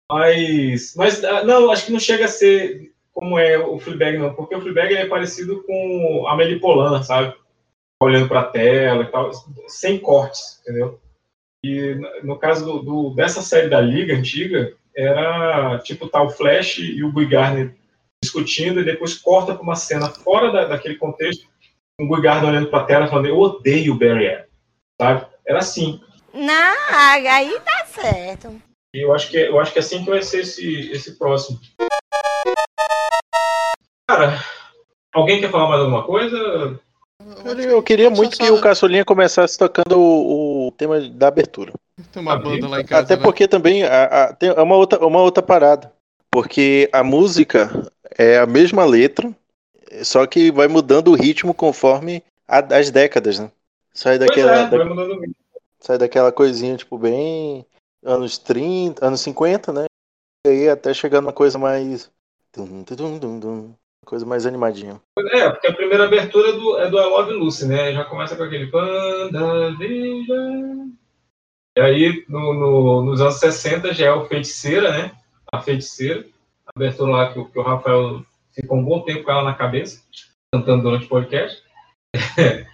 Mas, 0.10 0.96
mas 0.96 1.24
ah, 1.24 1.44
não, 1.44 1.70
acho 1.70 1.86
que 1.86 1.92
não 1.92 2.00
chega 2.00 2.26
a 2.26 2.30
ser 2.30 2.94
como 3.14 3.38
é 3.38 3.60
o 3.60 3.78
Fleabag, 3.78 4.18
não, 4.18 4.34
porque 4.34 4.56
o 4.56 4.62
Fleabag 4.62 4.96
é 4.96 5.06
parecido 5.06 5.62
com 5.64 6.26
a 6.28 6.36
Melipolan, 6.36 7.04
sabe? 7.04 7.36
Olhando 8.04 8.28
para 8.28 8.41
a 8.41 8.45
tela 8.45 9.04
e 9.04 9.08
tal, 9.08 9.32
sem 9.68 9.97
cortes, 9.97 10.60
entendeu? 10.62 10.99
E 11.64 11.95
no 12.24 12.38
caso 12.38 12.66
do, 12.66 12.80
do, 12.80 13.16
dessa 13.16 13.41
série 13.41 13.70
da 13.70 13.80
Liga 13.80 14.14
antiga, 14.14 14.74
era 14.95 15.80
tipo 15.80 16.10
tá 16.10 16.22
o 16.22 16.30
Flash 16.30 16.80
e 16.80 17.04
o 17.04 17.12
Guy 17.12 17.28
discutindo 18.24 18.80
e 18.80 18.86
depois 18.86 19.16
corta 19.16 19.54
para 19.54 19.64
uma 19.64 19.76
cena 19.76 20.10
fora 20.10 20.51
da, 20.51 20.66
daquele 20.66 20.95
contexto, 20.95 21.47
o 21.99 22.08
Guy 22.08 22.22
Garner 22.22 22.49
olhando 22.49 22.70
para 22.70 22.82
a 22.82 22.86
tela 22.86 23.08
falando, 23.08 23.28
eu 23.28 23.38
odeio 23.38 23.93
o 23.93 23.97
Barry 23.97 24.28
Allen, 24.28 24.45
sabe? 24.99 25.28
Era 25.45 25.60
assim. 25.60 26.01
Não, 26.34 26.76
aí 26.89 27.60
tá 27.60 27.86
certo. 27.86 28.62
E 28.93 29.04
eu 29.04 29.14
acho 29.14 29.30
que, 29.30 29.38
eu 29.38 29.60
acho 29.60 29.72
que 29.72 29.80
é 29.80 29.82
assim 29.82 30.04
que 30.04 30.10
vai 30.10 30.22
ser 30.22 30.41
esse, 30.41 30.91
esse 30.91 31.18
próximo. 31.18 31.60
Cara, 34.10 34.39
alguém 35.14 35.39
quer 35.39 35.51
falar 35.51 35.68
mais 35.68 35.82
alguma 35.82 36.04
coisa? 36.04 36.80
Eu 37.68 37.82
queria 37.82 38.10
muito 38.10 38.38
que 38.38 38.50
o 38.50 38.62
Caçulinha 38.62 39.06
começasse 39.06 39.58
tocando 39.58 40.00
o, 40.00 40.68
o, 40.68 40.72
tema 40.72 41.00
da 41.02 41.28
abertura. 41.28 41.74
Tem 42.12 42.22
uma 42.22 42.38
banda 42.38 42.68
lá 42.68 42.82
em 42.82 42.86
casa. 42.86 43.04
Até 43.04 43.16
né? 43.16 43.22
porque 43.22 43.48
também 43.48 43.84
a, 43.84 44.04
a, 44.04 44.34
tem 44.34 44.52
uma 44.52 44.76
outra, 44.76 45.06
uma 45.06 45.22
outra 45.22 45.44
parada. 45.44 45.92
Porque 46.32 46.90
a 46.92 47.04
música 47.04 47.70
é 48.18 48.38
a 48.38 48.46
mesma 48.46 48.86
letra, 48.86 49.32
só 50.04 50.26
que 50.26 50.52
vai 50.52 50.68
mudando 50.68 51.10
o 51.10 51.16
ritmo 51.16 51.54
conforme 51.54 52.24
a, 52.48 52.60
as 52.78 52.90
décadas, 52.90 53.40
né? 53.40 53.52
Sai 53.94 54.18
daquela, 54.18 54.52
é, 54.52 54.68
da, 54.68 54.78
sai 55.80 55.98
daquela 55.98 56.32
coisinha, 56.32 56.76
tipo, 56.76 56.98
bem 56.98 57.66
anos 58.04 58.38
30, 58.38 59.06
anos 59.06 59.22
50, 59.22 59.72
né? 59.72 59.86
E 60.46 60.50
aí 60.50 60.70
até 60.70 60.94
chegar 60.94 61.22
numa 61.22 61.34
coisa 61.34 61.58
mais. 61.58 62.12
Dum, 62.56 62.84
dum, 62.84 63.18
dum, 63.18 63.40
dum, 63.40 63.74
Coisa 64.06 64.26
mais 64.26 64.45
animadinha. 64.45 64.99
É, 65.32 65.49
porque 65.49 65.68
a 65.68 65.74
primeira 65.74 66.06
abertura 66.06 66.49
é 66.49 66.54
do, 66.54 66.78
é 66.80 66.89
do 66.89 66.97
I 66.99 67.04
Love 67.06 67.34
Lucy, 67.34 67.68
né? 67.68 67.93
Já 67.93 68.04
começa 68.06 68.36
com 68.36 68.43
aquele 68.43 68.70
WandaVision. 68.72 70.89
E 71.78 71.82
aí, 71.82 72.26
no, 72.30 72.54
no- 72.54 73.01
nos 73.04 73.22
anos 73.22 73.36
60, 73.36 73.93
já 73.93 74.08
é 74.08 74.12
o 74.12 74.26
Feiticeira, 74.26 74.91
né? 74.91 75.12
A 75.51 75.60
Feiticeira. 75.62 76.26
A 76.68 76.72
abertura 76.76 77.12
lá 77.12 77.34
que, 77.34 77.43
que 77.45 77.60
o 77.60 77.64
Rafael 77.64 78.24
ficou 78.51 78.78
um 78.78 78.86
bom 78.86 79.01
tempo 79.01 79.24
com 79.24 79.32
ela 79.32 79.43
na 79.43 79.54
cabeça, 79.54 80.01
cantando 80.54 80.84
durante 80.84 81.06
o 81.06 81.10
podcast. 81.10 81.62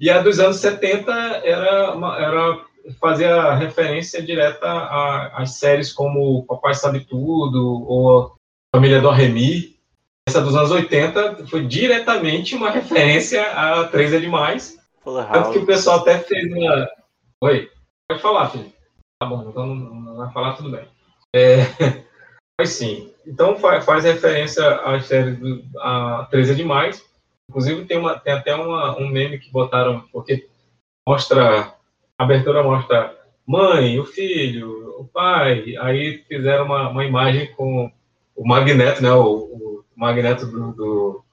e 0.00 0.10
a 0.10 0.22
dos 0.22 0.38
anos 0.38 0.56
70 0.58 1.12
era, 1.44 1.94
uma- 1.94 2.16
era 2.18 2.64
referência 3.56 4.22
direta 4.22 4.66
às 5.34 5.56
séries 5.58 5.92
como 5.92 6.44
Papai 6.46 6.74
Sabe 6.74 7.00
Tudo 7.04 7.84
ou 7.86 8.37
Família 8.74 9.00
do 9.00 9.10
Remy. 9.10 9.76
Essa 10.28 10.42
dos 10.42 10.54
anos 10.54 10.70
80 10.70 11.46
foi 11.46 11.66
diretamente 11.66 12.54
uma 12.54 12.70
referência 12.70 13.42
a 13.52 13.88
Três 13.88 14.12
é 14.12 14.20
Demais. 14.20 14.78
Tanto 15.32 15.52
que 15.52 15.58
o 15.58 15.66
pessoal 15.66 16.00
até 16.00 16.18
fez 16.18 16.52
uma. 16.52 16.88
Oi, 17.42 17.70
pode 18.08 18.20
falar, 18.20 18.50
filho. 18.50 18.70
Tá 19.20 19.26
bom, 19.26 19.48
então 19.48 19.66
não, 19.66 20.16
vai 20.16 20.30
falar, 20.32 20.52
tudo 20.54 20.70
bem. 20.70 20.86
É, 21.34 21.56
Mas 22.60 22.70
sim, 22.70 23.12
então 23.26 23.56
fa- 23.56 23.80
faz 23.80 24.04
referência 24.04 24.68
às 24.80 25.06
séries 25.06 25.38
do 25.38 25.64
a 25.78 26.26
Três 26.30 26.50
é 26.50 26.54
Demais. 26.54 27.02
Inclusive 27.48 27.86
tem, 27.86 27.96
uma, 27.96 28.18
tem 28.18 28.34
até 28.34 28.54
uma, 28.54 28.98
um 28.98 29.08
meme 29.08 29.38
que 29.38 29.50
botaram, 29.50 30.00
porque 30.12 30.46
mostra, 31.08 31.72
a 32.18 32.24
abertura 32.24 32.62
mostra 32.62 33.16
mãe, 33.46 33.98
o 33.98 34.04
filho, 34.04 34.94
o 35.00 35.06
pai, 35.06 35.74
aí 35.78 36.18
fizeram 36.28 36.66
uma, 36.66 36.90
uma 36.90 37.04
imagem 37.06 37.50
com 37.54 37.90
o 38.38 38.46
Magneto, 38.46 39.02
né, 39.02 39.12
o, 39.12 39.24
o 39.34 39.84
Magneto 39.96 40.46
do, 40.46 40.72
do 40.72 41.24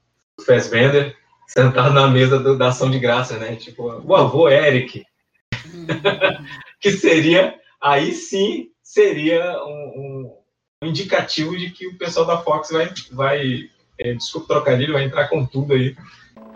Fassbender, 0.44 1.16
sentado 1.48 1.94
na 1.94 2.08
mesa 2.08 2.40
do- 2.40 2.58
da 2.58 2.70
ação 2.70 2.90
de 2.90 2.98
graça, 3.00 3.38
né, 3.38 3.56
tipo, 3.56 3.84
o 3.84 4.16
avô 4.16 4.50
Eric, 4.50 5.06
que 6.82 6.92
seria, 6.92 7.56
aí 7.80 8.12
sim, 8.12 8.70
seria 8.84 9.64
um, 9.64 10.36
um 10.82 10.88
indicativo 10.88 11.56
de 11.56 11.70
que 11.70 11.88
o 11.88 11.98
pessoal 11.98 12.26
da 12.26 12.40
Fox 12.40 12.72
vai, 12.72 12.92
vai 13.12 13.70
é, 14.00 14.14
desculpa 14.14 14.46
o 14.46 14.56
trocadilho, 14.56 14.94
vai 14.94 15.04
entrar 15.04 15.28
com 15.28 15.46
tudo 15.46 15.74
aí. 15.74 15.96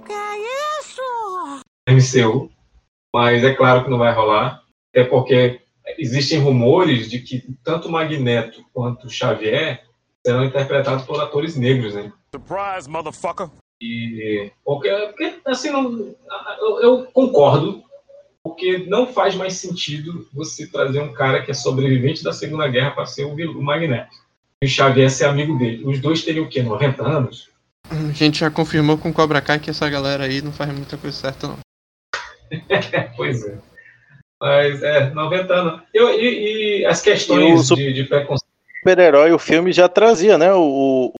Que 0.06 0.12
é 0.12 0.80
isso? 0.80 1.02
MCU, 1.88 2.52
mas 3.14 3.44
é 3.44 3.54
claro 3.54 3.84
que 3.84 3.90
não 3.90 4.00
vai 4.00 4.14
rolar, 4.14 4.64
até 4.92 5.04
porque 5.04 5.62
existem 5.98 6.40
rumores 6.40 7.08
de 7.08 7.20
que 7.20 7.44
tanto 7.64 7.88
o 7.88 7.92
Magneto 7.92 8.64
quanto 8.74 9.06
o 9.06 9.10
Xavier 9.10 9.84
serão 10.26 10.46
interpretados 10.46 11.06
por 11.06 11.20
atores 11.22 11.56
negros, 11.56 11.94
né? 11.94 12.12
Surprise, 12.34 12.90
motherfucker. 12.90 13.50
E 13.82 14.52
porque, 14.64 14.90
porque 14.90 15.36
assim, 15.46 15.70
não, 15.70 16.16
eu, 16.60 16.82
eu 16.82 17.06
concordo, 17.14 17.82
porque 18.44 18.80
não 18.80 19.08
faz 19.08 19.36
mais 19.36 19.54
sentido 19.54 20.28
você 20.34 20.68
trazer 20.68 21.00
um 21.00 21.14
cara 21.14 21.42
que 21.42 21.52
é 21.52 21.54
sobrevivente 21.54 22.24
da 22.24 22.34
Segunda 22.34 22.68
Guerra 22.68 22.92
para 22.92 23.06
ser 23.06 23.26
o, 23.26 23.34
o 23.34 23.64
Magneto. 23.64 24.16
E 24.62 24.66
o 24.66 24.70
Xavier 24.70 25.10
ser 25.10 25.26
amigo 25.26 25.58
dele. 25.58 25.86
Os 25.86 26.00
dois 26.00 26.24
teriam 26.24 26.46
o 26.46 26.50
quê? 26.50 26.62
90 26.62 27.02
anos? 27.02 27.50
A 27.90 28.12
gente 28.12 28.40
já 28.40 28.52
confirmou 28.52 28.98
com 28.98 29.10
o 29.10 29.14
Cobra 29.14 29.42
Kai 29.42 29.60
que 29.60 29.70
essa 29.70 29.90
galera 29.90 30.26
aí 30.26 30.42
não 30.42 30.52
faz 30.52 30.72
muita 30.72 30.98
coisa 30.98 31.18
certa, 31.18 31.48
não. 31.48 31.58
pois 33.16 33.46
é. 33.46 33.58
Mas 34.42 34.84
é, 34.84 35.10
90 35.12 35.54
anos. 35.54 35.82
Eu, 35.94 36.10
e, 36.10 36.82
e 36.82 36.86
as 36.86 37.02
E 37.02 37.04
questões 37.12 37.72
o 37.72 37.76
de, 37.76 37.94
de 37.94 38.04
preconceito. 38.04 38.49
Super-herói, 38.80 39.32
o 39.32 39.40
filme 39.40 39.72
já 39.72 39.88
trazia, 39.90 40.38
né? 40.38 40.54
O, 40.54 41.14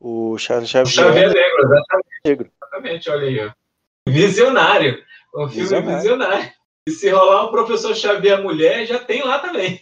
o, 0.00 0.32
o 0.32 0.38
Charles 0.38 0.68
O 0.68 0.72
Xavier. 0.86 0.94
Xavier 0.94 1.28
Negro, 1.32 1.62
exatamente. 1.64 2.08
Negro. 2.24 2.50
Exatamente, 2.62 3.10
olha 3.10 3.26
aí. 3.26 3.46
Ó. 3.46 3.50
Visionário. 4.08 5.04
Um 5.34 5.48
filme 5.48 5.62
Visionário. 5.62 5.96
visionário. 6.00 6.52
E 6.88 6.90
se 6.90 7.10
rolar 7.10 7.44
o 7.44 7.50
professor 7.50 7.94
Xavier 7.94 8.42
mulher, 8.42 8.86
já 8.86 8.98
tem 8.98 9.22
lá 9.22 9.38
também. 9.38 9.80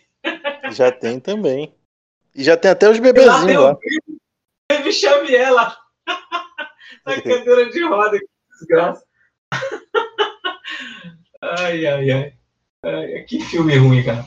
Já 0.73 0.91
tem 0.91 1.21
também. 1.21 1.75
E 2.35 2.43
já 2.43 2.57
tem 2.57 2.71
até 2.71 2.89
os 2.91 2.99
bebezinhos 2.99 3.63
lá. 3.63 3.77
Baby 4.71 4.93
Xavier 4.93 5.53
lá. 5.53 5.77
Na 7.07 7.15
cadeira 7.23 7.71
de 7.71 7.85
roda, 7.85 8.19
que 8.19 8.27
desgraça. 8.59 9.05
Ai, 11.41 11.87
ai, 11.87 12.11
ai. 12.11 12.33
Ai, 12.83 13.23
Que 13.23 13.41
filme 13.41 13.77
ruim, 13.77 14.03
cara. 14.03 14.25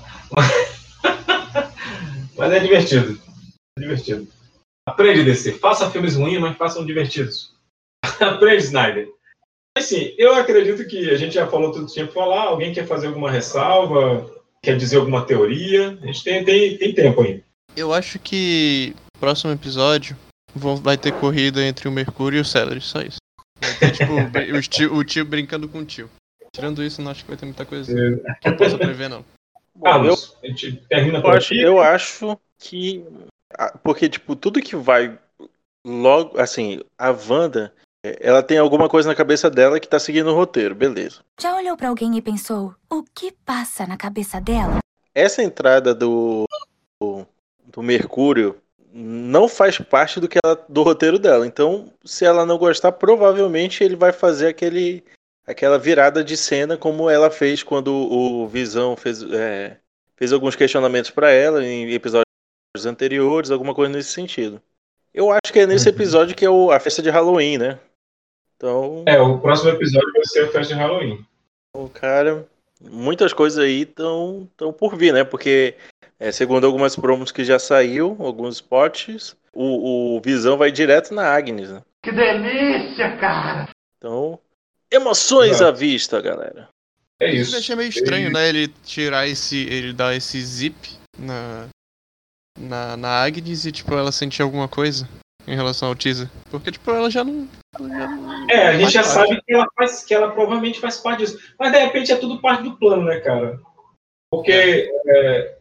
Mas 2.39 2.51
é 2.53 2.59
divertido. 2.59 3.21
É 3.77 3.81
divertido. 3.81 4.27
Aprende 4.87 5.21
a 5.21 5.23
descer. 5.23 5.59
Faça 5.59 5.91
filmes 5.91 6.15
ruins, 6.15 6.39
mas 6.39 6.57
façam 6.57 6.85
divertidos. 6.85 7.53
Aprende, 8.19 8.63
Snyder. 8.63 9.09
Assim, 9.77 10.15
eu 10.17 10.33
acredito 10.33 10.87
que 10.87 11.09
a 11.09 11.15
gente 11.17 11.33
já 11.35 11.45
falou 11.47 11.71
tudo 11.71 11.85
que 11.85 11.93
tinha 11.93 12.07
falar. 12.07 12.43
Alguém 12.43 12.73
quer 12.73 12.87
fazer 12.87 13.07
alguma 13.07 13.29
ressalva? 13.29 14.29
Quer 14.63 14.77
dizer 14.77 14.97
alguma 14.97 15.25
teoria? 15.25 15.97
A 16.01 16.05
gente 16.07 16.23
tem, 16.23 16.43
tem, 16.43 16.77
tem 16.77 16.93
tempo 16.93 17.21
ainda. 17.21 17.43
Eu 17.75 17.93
acho 17.93 18.17
que 18.19 18.95
próximo 19.19 19.51
episódio 19.53 20.17
vão- 20.55 20.75
vai 20.75 20.97
ter 20.97 21.13
corrida 21.13 21.63
entre 21.63 21.87
o 21.87 21.91
Mercúrio 21.91 22.37
e 22.37 22.41
o 22.41 22.45
Celery, 22.45 22.81
só 22.81 23.01
isso. 23.01 23.19
Ter, 23.79 23.91
tipo, 23.91 24.13
o 24.57 24.61
tio, 24.61 24.95
o 24.95 25.03
tio 25.03 25.23
brincando 25.25 25.69
com 25.69 25.79
o 25.79 25.85
tio. 25.85 26.09
Tirando 26.53 26.83
isso, 26.83 27.01
não 27.01 27.11
acho 27.11 27.23
que 27.23 27.29
vai 27.29 27.37
ter 27.37 27.45
muita 27.45 27.65
coisa 27.65 27.93
que 28.41 28.47
eu 28.47 28.57
possa 28.57 28.77
prever, 28.77 29.07
não. 29.07 29.23
Carlos, 29.81 30.35
a 30.43 30.47
gente 30.47 30.73
termina 30.89 31.17
Eu 31.19 31.21
por 31.21 31.37
acho, 31.37 31.53
aqui. 31.53 31.61
eu 31.61 31.79
acho 31.79 32.37
que. 32.57 33.05
ah, 33.57 33.77
Porque, 33.83 34.09
tipo, 34.09 34.35
tudo 34.35 34.61
que 34.61 34.75
vai 34.75 35.17
logo. 35.85 36.39
Assim, 36.39 36.81
a 36.97 37.09
Wanda, 37.11 37.73
eh, 38.05 38.17
ela 38.21 38.43
tem 38.43 38.57
alguma 38.57 38.89
coisa 38.89 39.09
na 39.09 39.15
cabeça 39.15 39.49
dela 39.49 39.79
que 39.79 39.87
tá 39.87 39.99
seguindo 39.99 40.29
o 40.29 40.35
roteiro, 40.35 40.75
beleza. 40.75 41.19
Já 41.39 41.55
olhou 41.55 41.75
pra 41.77 41.89
alguém 41.89 42.15
e 42.17 42.21
pensou: 42.21 42.75
o 42.89 43.03
que 43.03 43.31
passa 43.45 43.85
na 43.87 43.97
cabeça 43.97 44.39
dela? 44.41 44.79
Essa 45.15 45.41
entrada 45.43 45.93
do. 45.95 46.45
do, 47.01 47.25
do 47.65 47.81
Mercúrio 47.81 48.57
não 48.91 49.47
faz 49.47 49.77
parte 49.77 50.19
do, 50.19 50.27
que 50.27 50.39
ela- 50.43 50.65
do 50.67 50.81
roteiro 50.81 51.19
dela. 51.19 51.45
Então, 51.45 51.93
se 52.03 52.25
ela 52.25 52.43
não 52.45 52.57
gostar, 52.57 52.91
provavelmente 52.91 53.83
ele 53.83 53.95
vai 53.95 54.11
fazer 54.11 54.47
aquele. 54.47 55.03
Aquela 55.49 55.79
virada 55.79 56.23
de 56.23 56.37
cena 56.37 56.77
como 56.77 57.09
ela 57.09 57.31
fez 57.31 57.63
quando 57.63 57.91
o 57.91 58.47
Visão 58.47 58.95
fez, 58.95 59.23
é, 59.23 59.77
fez 60.15 60.31
alguns 60.31 60.55
questionamentos 60.55 61.09
pra 61.09 61.31
ela 61.31 61.65
em 61.65 61.91
episódios 61.91 62.25
anteriores, 62.85 63.49
alguma 63.49 63.73
coisa 63.73 63.91
nesse 63.91 64.11
sentido. 64.11 64.61
Eu 65.11 65.31
acho 65.31 65.51
que 65.51 65.59
é 65.59 65.65
nesse 65.65 65.89
episódio 65.89 66.35
que 66.35 66.45
é 66.45 66.49
o- 66.49 66.69
a 66.69 66.79
festa 66.79 67.01
de 67.01 67.09
Halloween, 67.09 67.57
né? 67.57 67.79
Então, 68.55 69.03
É, 69.07 69.19
o 69.19 69.39
próximo 69.39 69.71
episódio 69.71 70.11
vai 70.13 70.23
ser 70.25 70.43
a 70.43 70.51
festa 70.51 70.73
de 70.75 70.79
Halloween. 70.79 71.25
o 71.75 71.89
cara, 71.89 72.45
muitas 72.79 73.33
coisas 73.33 73.57
aí 73.63 73.81
estão 73.81 74.47
tão 74.55 74.71
por 74.71 74.95
vir, 74.95 75.13
né? 75.13 75.23
Porque, 75.23 75.73
é, 76.19 76.31
segundo 76.31 76.67
algumas 76.67 76.95
promos 76.95 77.31
que 77.31 77.43
já 77.43 77.57
saiu, 77.57 78.15
alguns 78.19 78.55
spots, 78.55 79.35
o, 79.51 80.15
o 80.17 80.21
Visão 80.21 80.57
vai 80.57 80.71
direto 80.71 81.11
na 81.13 81.23
Agnes, 81.33 81.71
né? 81.71 81.81
Que 82.03 82.11
delícia, 82.11 83.17
cara! 83.17 83.67
Então, 83.97 84.39
emoções 84.91 85.51
Exato. 85.51 85.65
à 85.65 85.71
vista, 85.71 86.21
galera. 86.21 86.67
É 87.21 87.35
Eu 87.35 87.41
achei 87.41 87.75
meio 87.75 87.89
estranho, 87.89 88.31
né? 88.31 88.47
Ele 88.47 88.67
tirar 88.85 89.27
esse. 89.27 89.57
ele 89.67 89.91
dar 89.93 90.15
esse 90.15 90.39
zip 90.41 90.89
na. 91.17 91.67
na, 92.57 92.95
na 92.97 93.23
Agnes 93.23 93.65
e, 93.65 93.71
tipo, 93.71 93.93
ela 93.93 94.11
sentir 94.11 94.41
alguma 94.41 94.67
coisa 94.69 95.07
em 95.45 95.55
relação 95.55 95.89
ao 95.89 95.95
teaser. 95.95 96.29
Porque, 96.49 96.71
tipo, 96.71 96.89
ela 96.91 97.09
já 97.09 97.23
não. 97.23 97.47
ela 97.77 97.89
já 97.89 98.07
não- 98.07 98.49
É, 98.49 98.67
a 98.69 98.71
gente 98.77 98.81
faz 98.83 98.93
já 98.93 99.03
parte. 99.03 99.13
sabe 99.29 99.41
que 99.45 99.53
ela, 99.53 99.67
faz, 99.75 100.03
que 100.05 100.13
ela 100.13 100.31
provavelmente 100.31 100.79
faz 100.79 100.97
parte 100.97 101.19
disso. 101.19 101.37
Mas 101.59 101.71
de 101.73 101.79
repente 101.79 102.11
é 102.11 102.15
tudo 102.15 102.39
parte 102.41 102.63
do 102.63 102.77
plano, 102.77 103.03
né, 103.03 103.19
cara? 103.19 103.59
Porque. 104.31 104.89
É, 105.07 105.57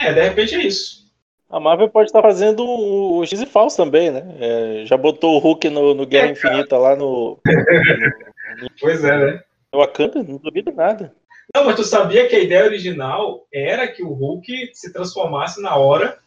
é, 0.00 0.12
de 0.14 0.22
repente 0.22 0.54
é 0.54 0.62
isso. 0.66 1.02
A 1.50 1.60
Marvel 1.60 1.90
pode 1.90 2.08
estar 2.08 2.22
fazendo 2.22 2.64
o, 2.64 3.18
o 3.18 3.26
X 3.26 3.38
e 3.42 3.44
falso 3.44 3.76
também, 3.76 4.10
né? 4.10 4.22
É, 4.40 4.86
já 4.86 4.96
botou 4.96 5.34
o 5.34 5.38
Hulk 5.38 5.68
no, 5.68 5.92
no 5.92 6.06
Guerra 6.06 6.30
Infinita 6.30 6.78
lá 6.78 6.96
no, 6.96 7.38
Pois 8.80 9.04
é, 9.04 9.16
né? 9.18 9.42
no 9.72 9.80
Wakanda, 9.80 10.22
não 10.22 10.36
duvido 10.38 10.70
nada. 10.72 11.14
Não, 11.54 11.64
mas 11.64 11.76
tu 11.76 11.84
sabia 11.84 12.28
que 12.28 12.36
a 12.36 12.40
ideia 12.40 12.64
original 12.64 13.46
era 13.52 13.86
que 13.88 14.02
o 14.02 14.12
Hulk 14.12 14.70
se 14.74 14.92
transformasse 14.92 15.60
na 15.60 15.76
hora 15.76 16.18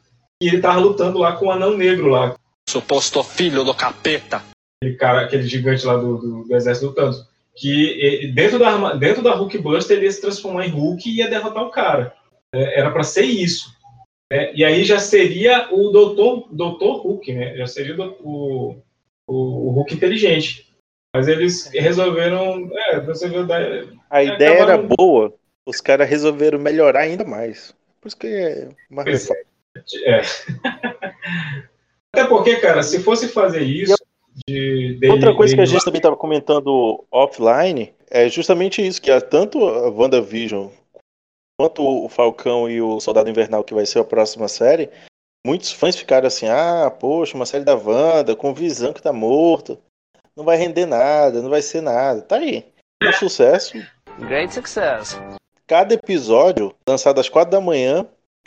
que 0.42 0.48
ele 0.48 0.60
tava 0.62 0.80
lutando 0.80 1.18
lá 1.20 1.36
com 1.38 1.46
o 1.48 1.52
anão 1.52 1.76
negro 1.78 2.08
lá. 2.08 2.36
Suposto 2.70 3.24
filho 3.24 3.64
do 3.64 3.74
capeta. 3.74 4.44
Aquele 4.82 4.98
cara, 4.98 5.22
aquele 5.22 5.44
gigante 5.44 5.86
lá 5.86 5.96
do, 5.96 6.18
do, 6.18 6.44
do 6.44 6.56
exército 6.56 6.88
do 6.88 6.94
Thanos. 6.94 7.28
Que 7.56 8.32
dentro 8.36 8.60
da, 8.60 8.68
arma- 8.70 8.96
dentro 8.98 9.24
da 9.24 9.34
Hulk 9.34 9.58
Buster 9.60 9.96
ele 9.98 10.08
ia 10.08 10.12
se 10.12 10.20
transformar 10.22 10.66
em 10.68 10.72
Hulk 10.72 11.10
e 11.10 11.18
ia 11.18 11.30
derrotar 11.30 11.64
o 11.64 11.72
cara. 11.72 12.14
É, 12.54 12.80
Era 12.80 12.92
pra 12.92 13.04
ser 13.04 13.24
isso. 13.24 13.70
né? 14.32 14.52
E 14.54 14.66
aí 14.66 14.84
já 14.84 15.00
seria 15.00 15.70
o 15.72 15.90
Doutor, 15.92 16.48
Doutor 16.52 16.98
Hulk, 17.04 17.34
né? 17.34 17.56
Já 17.58 17.66
seria 17.68 17.96
o, 17.98 18.76
o, 19.28 19.68
o 19.68 19.72
Hulk 19.72 19.94
inteligente. 19.94 20.66
Mas 21.16 21.28
eles 21.28 21.68
resolveram. 21.68 22.70
É, 22.74 23.00
resolveram 23.00 23.48
dar, 23.48 23.62
A 24.10 24.22
É, 24.24 24.26
ideia 24.28 24.60
era 24.60 24.78
boa, 24.78 25.34
os 25.66 25.80
caras 25.80 26.10
resolveram 26.10 26.60
melhorar 26.60 27.02
ainda 27.02 27.24
mais. 27.24 27.74
Por 28.02 28.08
isso 28.10 28.18
que 28.18 28.28
é 28.28 28.70
Marvel. 28.90 29.14
Pois 29.74 29.94
é. 30.04 30.22
Até 32.16 32.28
porque, 32.28 32.58
cara, 32.58 32.82
se 32.84 33.02
fosse 33.02 33.28
fazer 33.28 33.62
isso 33.62 33.96
de 34.48 34.98
dele- 35.00 35.14
Outra 35.14 35.36
coisa 35.36 35.56
que 35.56 35.62
a 35.62 35.66
gente 35.66 35.80
lá- 35.80 35.86
também 35.86 36.00
estava 36.00 36.16
comentando 36.16 37.04
offline 37.12 37.94
é 38.10 38.30
justamente 38.30 38.86
isso, 38.86 39.02
que 39.02 39.12
a- 39.12 39.22
tanto 39.22 39.64
a 39.66 39.90
WandaVision 39.90 40.70
quanto 41.60 41.82
o 41.84 42.10
Falcão 42.10 42.70
e 42.70 42.82
o 42.82 43.00
Soldado 43.00 43.30
Invernal, 43.30 43.64
que 43.64 43.74
vai 43.74 43.86
ser 43.86 44.00
a 44.00 44.04
próxima 44.04 44.48
série, 44.48 44.90
muitos 45.46 45.72
fãs 45.72 45.96
ficaram 45.96 46.28
assim, 46.28 46.48
ah, 46.48 46.90
poxa, 46.92 47.36
uma 47.36 47.46
série 47.46 47.64
da 47.64 47.76
Wanda 47.76 48.36
com 48.36 48.54
visão 48.54 48.92
que 48.94 49.02
tá 49.02 49.12
morto, 49.14 49.78
não 50.36 50.44
vai 50.44 50.58
render 50.58 50.86
nada, 50.86 51.42
não 51.42 51.50
vai 51.50 51.62
ser 51.62 51.82
nada. 51.82 52.22
Tá 52.22 52.38
aí. 52.38 52.66
Um 53.04 53.14
sucesso. 53.14 53.78
Great 54.20 54.54
success. 54.54 55.20
Cada 55.68 55.94
episódio, 55.94 56.74
lançado 56.88 57.20
às 57.20 57.30
quatro 57.30 57.52
da 57.52 57.62
manhã, 57.62 58.06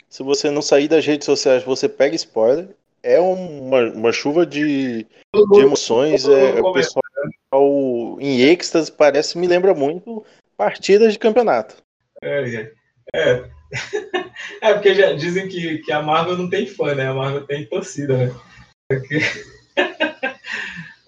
se 0.09 0.23
você 0.23 0.49
não 0.49 0.61
sair 0.61 0.87
das 0.87 1.05
redes 1.05 1.25
sociais, 1.25 1.63
você 1.63 1.89
pega 1.89 2.15
spoiler. 2.15 2.69
É 3.01 3.19
uma, 3.19 3.81
uma 3.91 4.11
chuva 4.11 4.45
de, 4.45 5.03
de 5.03 5.59
emoções. 5.59 6.27
É, 6.27 6.59
o 6.59 6.73
pessoal 6.73 7.01
em 8.19 8.41
êxtase 8.41 8.91
parece, 8.91 9.37
me 9.37 9.47
lembra 9.47 9.73
muito 9.73 10.25
partidas 10.57 11.13
de 11.13 11.19
campeonato. 11.19 11.75
É, 12.21 12.73
é. 13.15 13.49
É, 14.61 14.73
porque 14.73 14.95
já 14.95 15.13
dizem 15.13 15.47
que, 15.47 15.79
que 15.79 15.91
a 15.91 16.01
Marvel 16.01 16.37
não 16.37 16.49
tem 16.49 16.65
fã, 16.65 16.95
né? 16.95 17.07
A 17.07 17.13
Marvel 17.13 17.45
tem 17.45 17.65
torcida, 17.65 18.17
né? 18.17 18.35
Porque- 18.89 19.19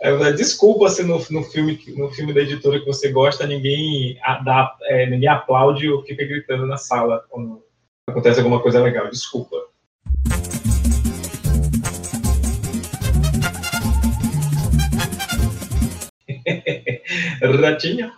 É, 0.04 0.32
Desculpa 0.34 0.90
se 0.90 1.04
no, 1.04 1.24
no, 1.30 1.44
filme, 1.44 1.80
no 1.96 2.10
filme 2.10 2.34
da 2.34 2.42
editora 2.42 2.80
que 2.80 2.88
você 2.88 3.12
gosta, 3.12 3.46
ninguém, 3.46 4.18
a- 4.24 4.40
dá, 4.40 4.76
é, 4.86 5.06
ninguém 5.06 5.30
aplaude 5.30 5.88
ou 5.88 6.02
fica 6.02 6.26
gritando 6.26 6.66
na 6.66 6.76
sala 6.76 7.24
quando 7.30 7.64
acontece 8.10 8.40
alguma 8.40 8.60
coisa 8.60 8.82
legal. 8.82 9.08
Desculpa. 9.12 9.56
Ratinho. 17.62 18.12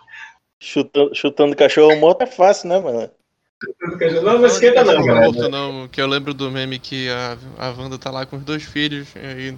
Chutando, 0.58 1.14
chutando 1.14 1.54
cachorro 1.54 1.94
morto 1.96 2.22
é 2.22 2.26
fácil, 2.26 2.70
né, 2.70 2.80
mano? 2.80 3.10
Não, 4.22 4.38
mas 4.40 4.54
esquenta 4.54 4.82
não, 4.84 5.32
Não, 5.32 5.48
não, 5.50 5.88
que 5.88 6.00
eu 6.00 6.06
lembro 6.06 6.32
do 6.32 6.50
meme 6.50 6.78
que 6.78 7.10
a, 7.10 7.36
a 7.58 7.70
Wanda 7.72 7.98
tá 7.98 8.10
lá 8.10 8.24
com 8.24 8.36
os 8.36 8.42
dois 8.42 8.62
filhos, 8.62 9.14
e 9.14 9.18
aí 9.18 9.54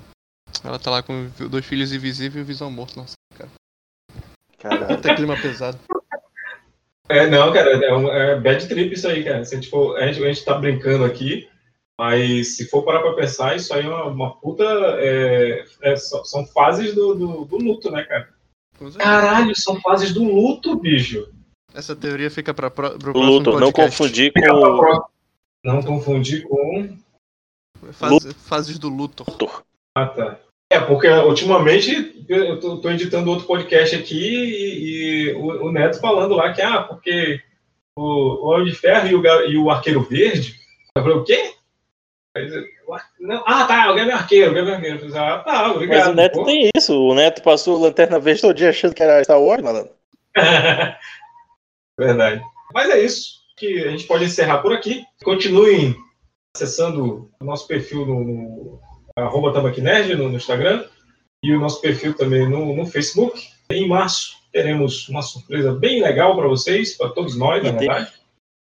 ela 0.67 0.79
tá 0.79 0.91
lá 0.91 1.03
com 1.03 1.29
dois 1.49 1.65
filhos 1.65 1.93
invisíveis 1.93 2.37
e 2.37 2.41
o 2.41 2.45
Visão 2.45 2.71
morto. 2.71 2.97
Nossa, 2.97 3.15
cara. 3.37 3.51
Caralho. 4.59 4.97
Puta 4.97 5.15
clima 5.15 5.37
pesado. 5.41 5.79
É, 7.09 7.29
não, 7.29 7.53
cara, 7.53 7.71
é, 7.85 7.95
um, 7.95 8.09
é 8.09 8.41
bad 8.41 8.67
trip 8.69 8.93
isso 8.93 9.07
aí, 9.07 9.23
cara. 9.23 9.45
Se 9.45 9.55
a, 9.55 9.61
gente 9.61 9.71
for, 9.71 9.97
a, 9.97 10.07
gente, 10.07 10.25
a 10.25 10.27
gente 10.27 10.45
tá 10.45 10.59
brincando 10.59 11.05
aqui, 11.05 11.49
mas 11.99 12.57
se 12.57 12.69
for 12.69 12.83
parar 12.83 13.01
pra 13.01 13.15
pensar, 13.15 13.55
isso 13.55 13.73
aí 13.73 13.85
é 13.85 13.89
uma, 13.89 14.05
uma 14.07 14.37
puta. 14.41 14.65
é, 14.99 15.65
é, 15.83 15.97
são, 15.97 16.25
são 16.25 16.47
fases 16.47 16.95
do, 16.95 17.15
do, 17.15 17.45
do 17.45 17.57
luto, 17.59 17.91
né, 17.91 18.03
cara? 18.03 18.35
Caralho, 18.99 19.55
são 19.57 19.81
fases 19.81 20.13
do 20.13 20.25
luto, 20.25 20.77
bicho. 20.77 21.33
Essa 21.73 21.95
teoria 21.95 22.31
fica 22.31 22.53
pra, 22.53 22.71
pro, 22.71 22.99
pro 22.99 23.11
O 23.11 23.13
próximo 23.13 23.33
luto, 23.33 23.53
não 23.53 23.73
podcast. 23.73 23.99
confundir 23.99 24.33
Fica 24.33 24.49
pra 24.55 24.77
com. 24.77 25.09
Não 25.65 25.83
confundir 25.83 26.43
com. 26.49 26.99
Fase- 27.93 28.35
fases 28.35 28.79
do 28.79 28.89
luto. 28.89 29.25
Ah, 29.97 30.07
tá. 30.07 30.39
É, 30.71 30.81
porque 30.81 31.09
ultimamente 31.09 32.25
eu 32.29 32.59
tô, 32.59 32.79
tô 32.79 32.91
editando 32.91 33.31
outro 33.31 33.47
podcast 33.47 33.95
aqui 33.95 34.19
e, 34.19 35.31
e 35.31 35.33
o, 35.35 35.67
o 35.67 35.73
Neto 35.73 36.01
falando 36.01 36.35
lá 36.35 36.53
que, 36.53 36.61
ah, 36.61 36.83
porque 36.83 37.41
o, 37.97 38.03
o 38.03 38.47
Homem 38.49 38.67
de 38.67 38.75
Ferro 38.75 39.09
e 39.09 39.15
o, 39.15 39.27
e 39.47 39.57
o 39.57 39.71
Arqueiro 39.71 40.03
Verde. 40.03 40.57
Eu 40.97 41.03
falei, 41.03 41.19
o 41.19 41.25
quê? 41.25 41.55
Não, 43.19 43.43
ah, 43.47 43.65
tá, 43.65 43.91
o 43.91 43.95
Gabriel 43.95 44.19
Arqueiro, 44.19 44.51
o 44.51 44.55
Gabriel 44.55 44.77
Arqueiro. 44.77 45.19
Ah, 45.19 45.39
tá, 45.39 45.73
obrigado. 45.73 45.99
Mas 45.99 46.09
o 46.09 46.15
Neto 46.15 46.35
pô. 46.35 46.45
tem 46.45 46.71
isso. 46.77 47.01
O 47.01 47.15
Neto 47.15 47.43
passou 47.43 47.79
lanterna 47.79 48.19
verde 48.19 48.43
todo 48.43 48.55
dia 48.55 48.71
achando 48.71 48.95
que 48.95 49.03
era 49.03 49.23
Star 49.25 49.41
Wars, 49.41 49.63
malandro. 49.63 49.93
Verdade. 51.99 52.43
Mas 52.75 52.91
é 52.91 53.01
isso 53.01 53.37
que 53.57 53.85
a 53.85 53.91
gente 53.91 54.05
pode 54.05 54.25
encerrar 54.25 54.59
por 54.59 54.73
aqui. 54.73 55.05
Continuem 55.25 55.97
acessando 56.55 57.31
o 57.41 57.45
nosso 57.45 57.67
perfil 57.67 58.05
no, 58.05 58.25
no 58.25 58.81
arroba 59.19 59.53
Tambaqui 59.53 59.81
Nerd 59.81 60.15
no, 60.15 60.29
no 60.29 60.37
Instagram 60.37 60.85
e 61.43 61.53
o 61.53 61.61
nosso 61.61 61.81
perfil 61.81 62.15
também 62.15 62.49
no, 62.49 62.75
no 62.77 62.87
Facebook. 62.87 63.41
Em 63.71 63.89
março 63.89 64.37
teremos 64.53 65.09
uma 65.09 65.23
surpresa 65.23 65.73
bem 65.73 66.03
legal 66.03 66.37
para 66.37 66.49
vocês, 66.49 66.97
para 66.97 67.11
todos 67.11 67.37
nós, 67.37 67.63
na 67.63 67.71
E 67.71 67.73
tem- 67.77 67.89
verdade. 67.89 68.13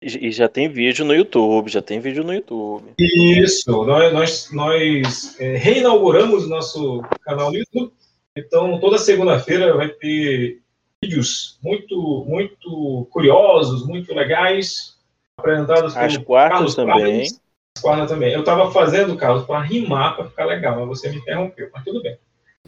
E 0.03 0.31
já 0.31 0.47
tem 0.47 0.69
vídeo 0.69 1.07
no 1.07 1.15
YouTube, 1.15 1.71
já 1.71 1.81
tem 1.81 1.99
vídeo 2.01 2.23
no 2.23 2.33
YouTube. 2.33 2.85
Isso, 3.01 3.71
nós, 3.85 4.13
nós, 4.13 4.53
nós 4.53 5.41
é, 5.41 5.57
reinauguramos 5.57 6.45
o 6.45 6.49
nosso 6.49 7.03
canal 7.23 7.51
no 7.51 7.57
YouTube. 7.57 7.91
Então, 8.37 8.79
toda 8.79 8.99
segunda-feira 8.99 9.75
vai 9.75 9.89
ter 9.89 10.61
vídeos 11.03 11.59
muito, 11.63 12.25
muito 12.29 13.09
curiosos, 13.11 13.87
muito 13.87 14.15
legais, 14.15 14.97
apresentados 15.39 15.97
Às 15.97 16.13
pelo 16.13 16.25
quartas 16.27 16.53
Carlos 16.59 16.75
também. 16.75 17.01
Prates. 17.01 17.41
Às 17.77 17.81
quartas 17.83 18.09
também. 18.11 18.33
Eu 18.33 18.41
estava 18.41 18.72
fazendo, 18.72 19.16
Carlos, 19.16 19.45
para 19.45 19.61
rimar, 19.61 20.16
para 20.16 20.24
ficar 20.31 20.47
legal, 20.47 20.77
mas 20.79 20.89
você 20.89 21.11
me 21.11 21.16
interrompeu, 21.16 21.68
mas 21.74 21.85
tudo 21.85 22.03
bem. 22.03 22.18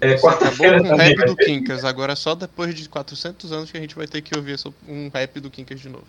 É, 0.00 0.10
Acabou 0.12 0.30
quarta-feira 0.30 0.82
também 0.82 1.16
rap 1.16 1.26
do. 1.26 1.36
Quincas. 1.36 1.84
Agora 1.84 2.14
só 2.14 2.34
depois 2.34 2.74
de 2.74 2.88
400 2.88 3.50
anos 3.50 3.70
que 3.70 3.78
a 3.78 3.80
gente 3.80 3.96
vai 3.96 4.06
ter 4.06 4.20
que 4.20 4.36
ouvir 4.36 4.56
um 4.86 5.08
rap 5.08 5.40
do 5.40 5.50
Quincas 5.50 5.80
de 5.80 5.88
novo. 5.88 6.06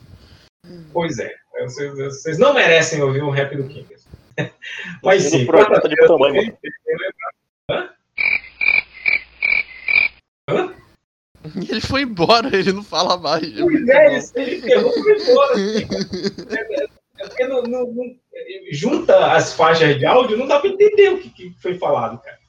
Pois 0.91 1.17
é, 1.17 1.33
vocês, 1.61 1.97
vocês 1.97 2.37
não 2.37 2.53
merecem 2.53 3.01
ouvir 3.01 3.23
um 3.23 3.29
rap 3.29 3.55
do 3.55 3.63
Kinkas. 3.63 4.05
Mas 5.01 5.23
sim, 5.23 5.45
quarta-feira 5.45 6.05
tamanho, 6.07 6.33
também, 6.35 6.57
mano. 7.69 7.89
E 11.55 11.71
ele 11.71 11.81
foi 11.81 12.01
embora, 12.01 12.53
ele 12.55 12.73
não 12.73 12.83
fala 12.83 13.15
mais. 13.17 13.43
É 13.43 13.61
Pois 13.61 13.87
é, 13.87 14.17
isso 14.17 14.37
aí 14.37 14.61
ferrou 14.61 14.91
foi 14.91 15.21
embora. 15.21 15.53
assim. 15.53 15.87
É, 16.51 16.81
é, 16.81 16.85
é 17.23 17.27
porque 17.27 17.47
não, 17.47 17.63
não- 17.63 17.91
não- 17.91 18.15
junta 18.71 19.33
as 19.33 19.53
faixas 19.53 19.97
de 19.97 20.05
áudio, 20.05 20.37
não 20.37 20.47
dá 20.47 20.59
pra 20.59 20.69
entender 20.69 21.09
o 21.09 21.19
que, 21.19 21.29
que 21.29 21.53
foi 21.61 21.75
falado, 21.75 22.21
cara. 22.21 22.39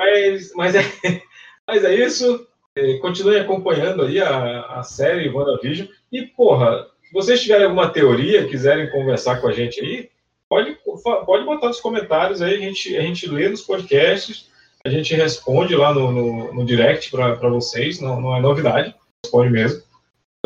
Mas, 0.00 0.52
mas, 0.54 0.74
é, 0.74 0.82
mas 1.66 1.84
é 1.84 1.94
isso. 1.94 2.46
É, 2.76 2.98
Continue 2.98 3.38
acompanhando 3.38 4.02
aí 4.02 4.20
a, 4.20 4.60
a 4.78 4.82
série 4.82 5.28
WandaVision. 5.28 5.88
E, 6.12 6.22
porra, 6.22 6.86
se 7.02 7.12
vocês 7.12 7.42
tiverem 7.42 7.64
alguma 7.64 7.88
teoria, 7.88 8.48
quiserem 8.48 8.90
conversar 8.90 9.40
com 9.40 9.48
a 9.48 9.52
gente 9.52 9.80
aí, 9.80 10.10
pode, 10.48 10.76
pode 11.02 11.44
botar 11.44 11.68
nos 11.68 11.80
comentários 11.80 12.42
aí, 12.42 12.54
a 12.54 12.60
gente, 12.60 12.96
a 12.96 13.00
gente 13.00 13.28
lê 13.28 13.48
nos 13.48 13.62
podcasts, 13.62 14.50
a 14.84 14.88
gente 14.88 15.14
responde 15.14 15.74
lá 15.74 15.92
no, 15.92 16.12
no, 16.12 16.54
no 16.54 16.64
direct 16.64 17.10
para 17.10 17.48
vocês, 17.48 18.00
não, 18.00 18.20
não 18.20 18.36
é 18.36 18.40
novidade, 18.40 18.94
responde 19.24 19.50
mesmo. 19.50 19.82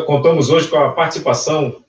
Contamos 0.05 0.49
hoje 0.49 0.67
com 0.67 0.77
a 0.77 0.93
participação 0.93 1.83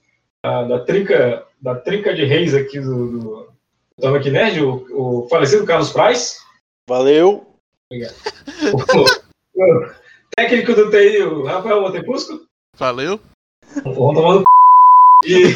da, 0.44 0.64
da 0.64 0.80
trinca, 0.80 1.46
da 1.62 1.76
trinca 1.76 2.12
de 2.12 2.24
reis 2.24 2.54
aqui 2.54 2.80
do, 2.80 3.08
do 3.08 3.52
Tamo 4.00 4.16
aqui 4.16 4.30
Nerd, 4.30 4.60
o, 4.60 4.84
o 4.90 5.28
falecido 5.28 5.64
Carlos 5.64 5.92
Price. 5.92 6.36
Valeu. 6.88 7.46
Obrigado. 7.88 8.16
O, 9.54 9.62
o 9.86 9.90
técnico 10.36 10.74
do 10.74 10.90
TI, 10.90 11.22
o 11.22 11.44
Rafael 11.44 11.80
Montepusco. 11.80 12.40
Valeu. 12.76 13.20
Vamos 13.84 14.14
tomar 14.14 14.34
no 14.34 14.40
c... 14.40 14.44
E, 15.24 15.54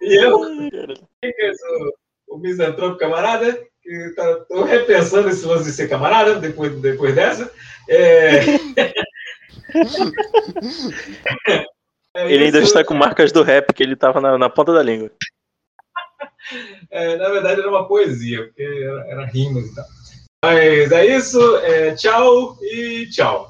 e 0.08 0.14
eu, 0.14 0.36
o, 0.38 1.92
o 2.28 2.38
misantropo 2.38 2.96
camarada, 2.96 3.62
que 3.82 4.14
tá, 4.16 4.36
tô 4.48 4.64
repensando 4.64 5.28
esse 5.28 5.44
lance 5.44 5.64
de 5.64 5.72
ser 5.72 5.88
camarada 5.88 6.36
depois, 6.36 6.74
depois 6.80 7.14
dessa. 7.14 7.52
É... 7.90 8.40
É 12.16 12.32
Ele 12.32 12.44
ainda 12.44 12.60
está 12.60 12.82
com 12.82 12.94
marcas 12.94 13.30
do 13.30 13.42
rap, 13.42 13.74
que 13.74 13.82
ele 13.82 13.94
tava 13.94 14.22
na, 14.22 14.38
na 14.38 14.48
ponta 14.48 14.72
da 14.72 14.82
língua. 14.82 15.10
É, 16.90 17.16
na 17.16 17.28
verdade 17.28 17.60
era 17.60 17.68
uma 17.68 17.86
poesia, 17.86 18.44
porque 18.44 18.62
era, 18.62 19.06
era 19.08 19.26
rimas 19.26 19.66
e 19.66 19.74
tal. 19.74 19.84
Mas 20.44 20.92
é 20.92 21.06
isso, 21.06 21.56
é, 21.58 21.94
tchau 21.94 22.56
e 22.62 23.06
tchau. 23.10 23.48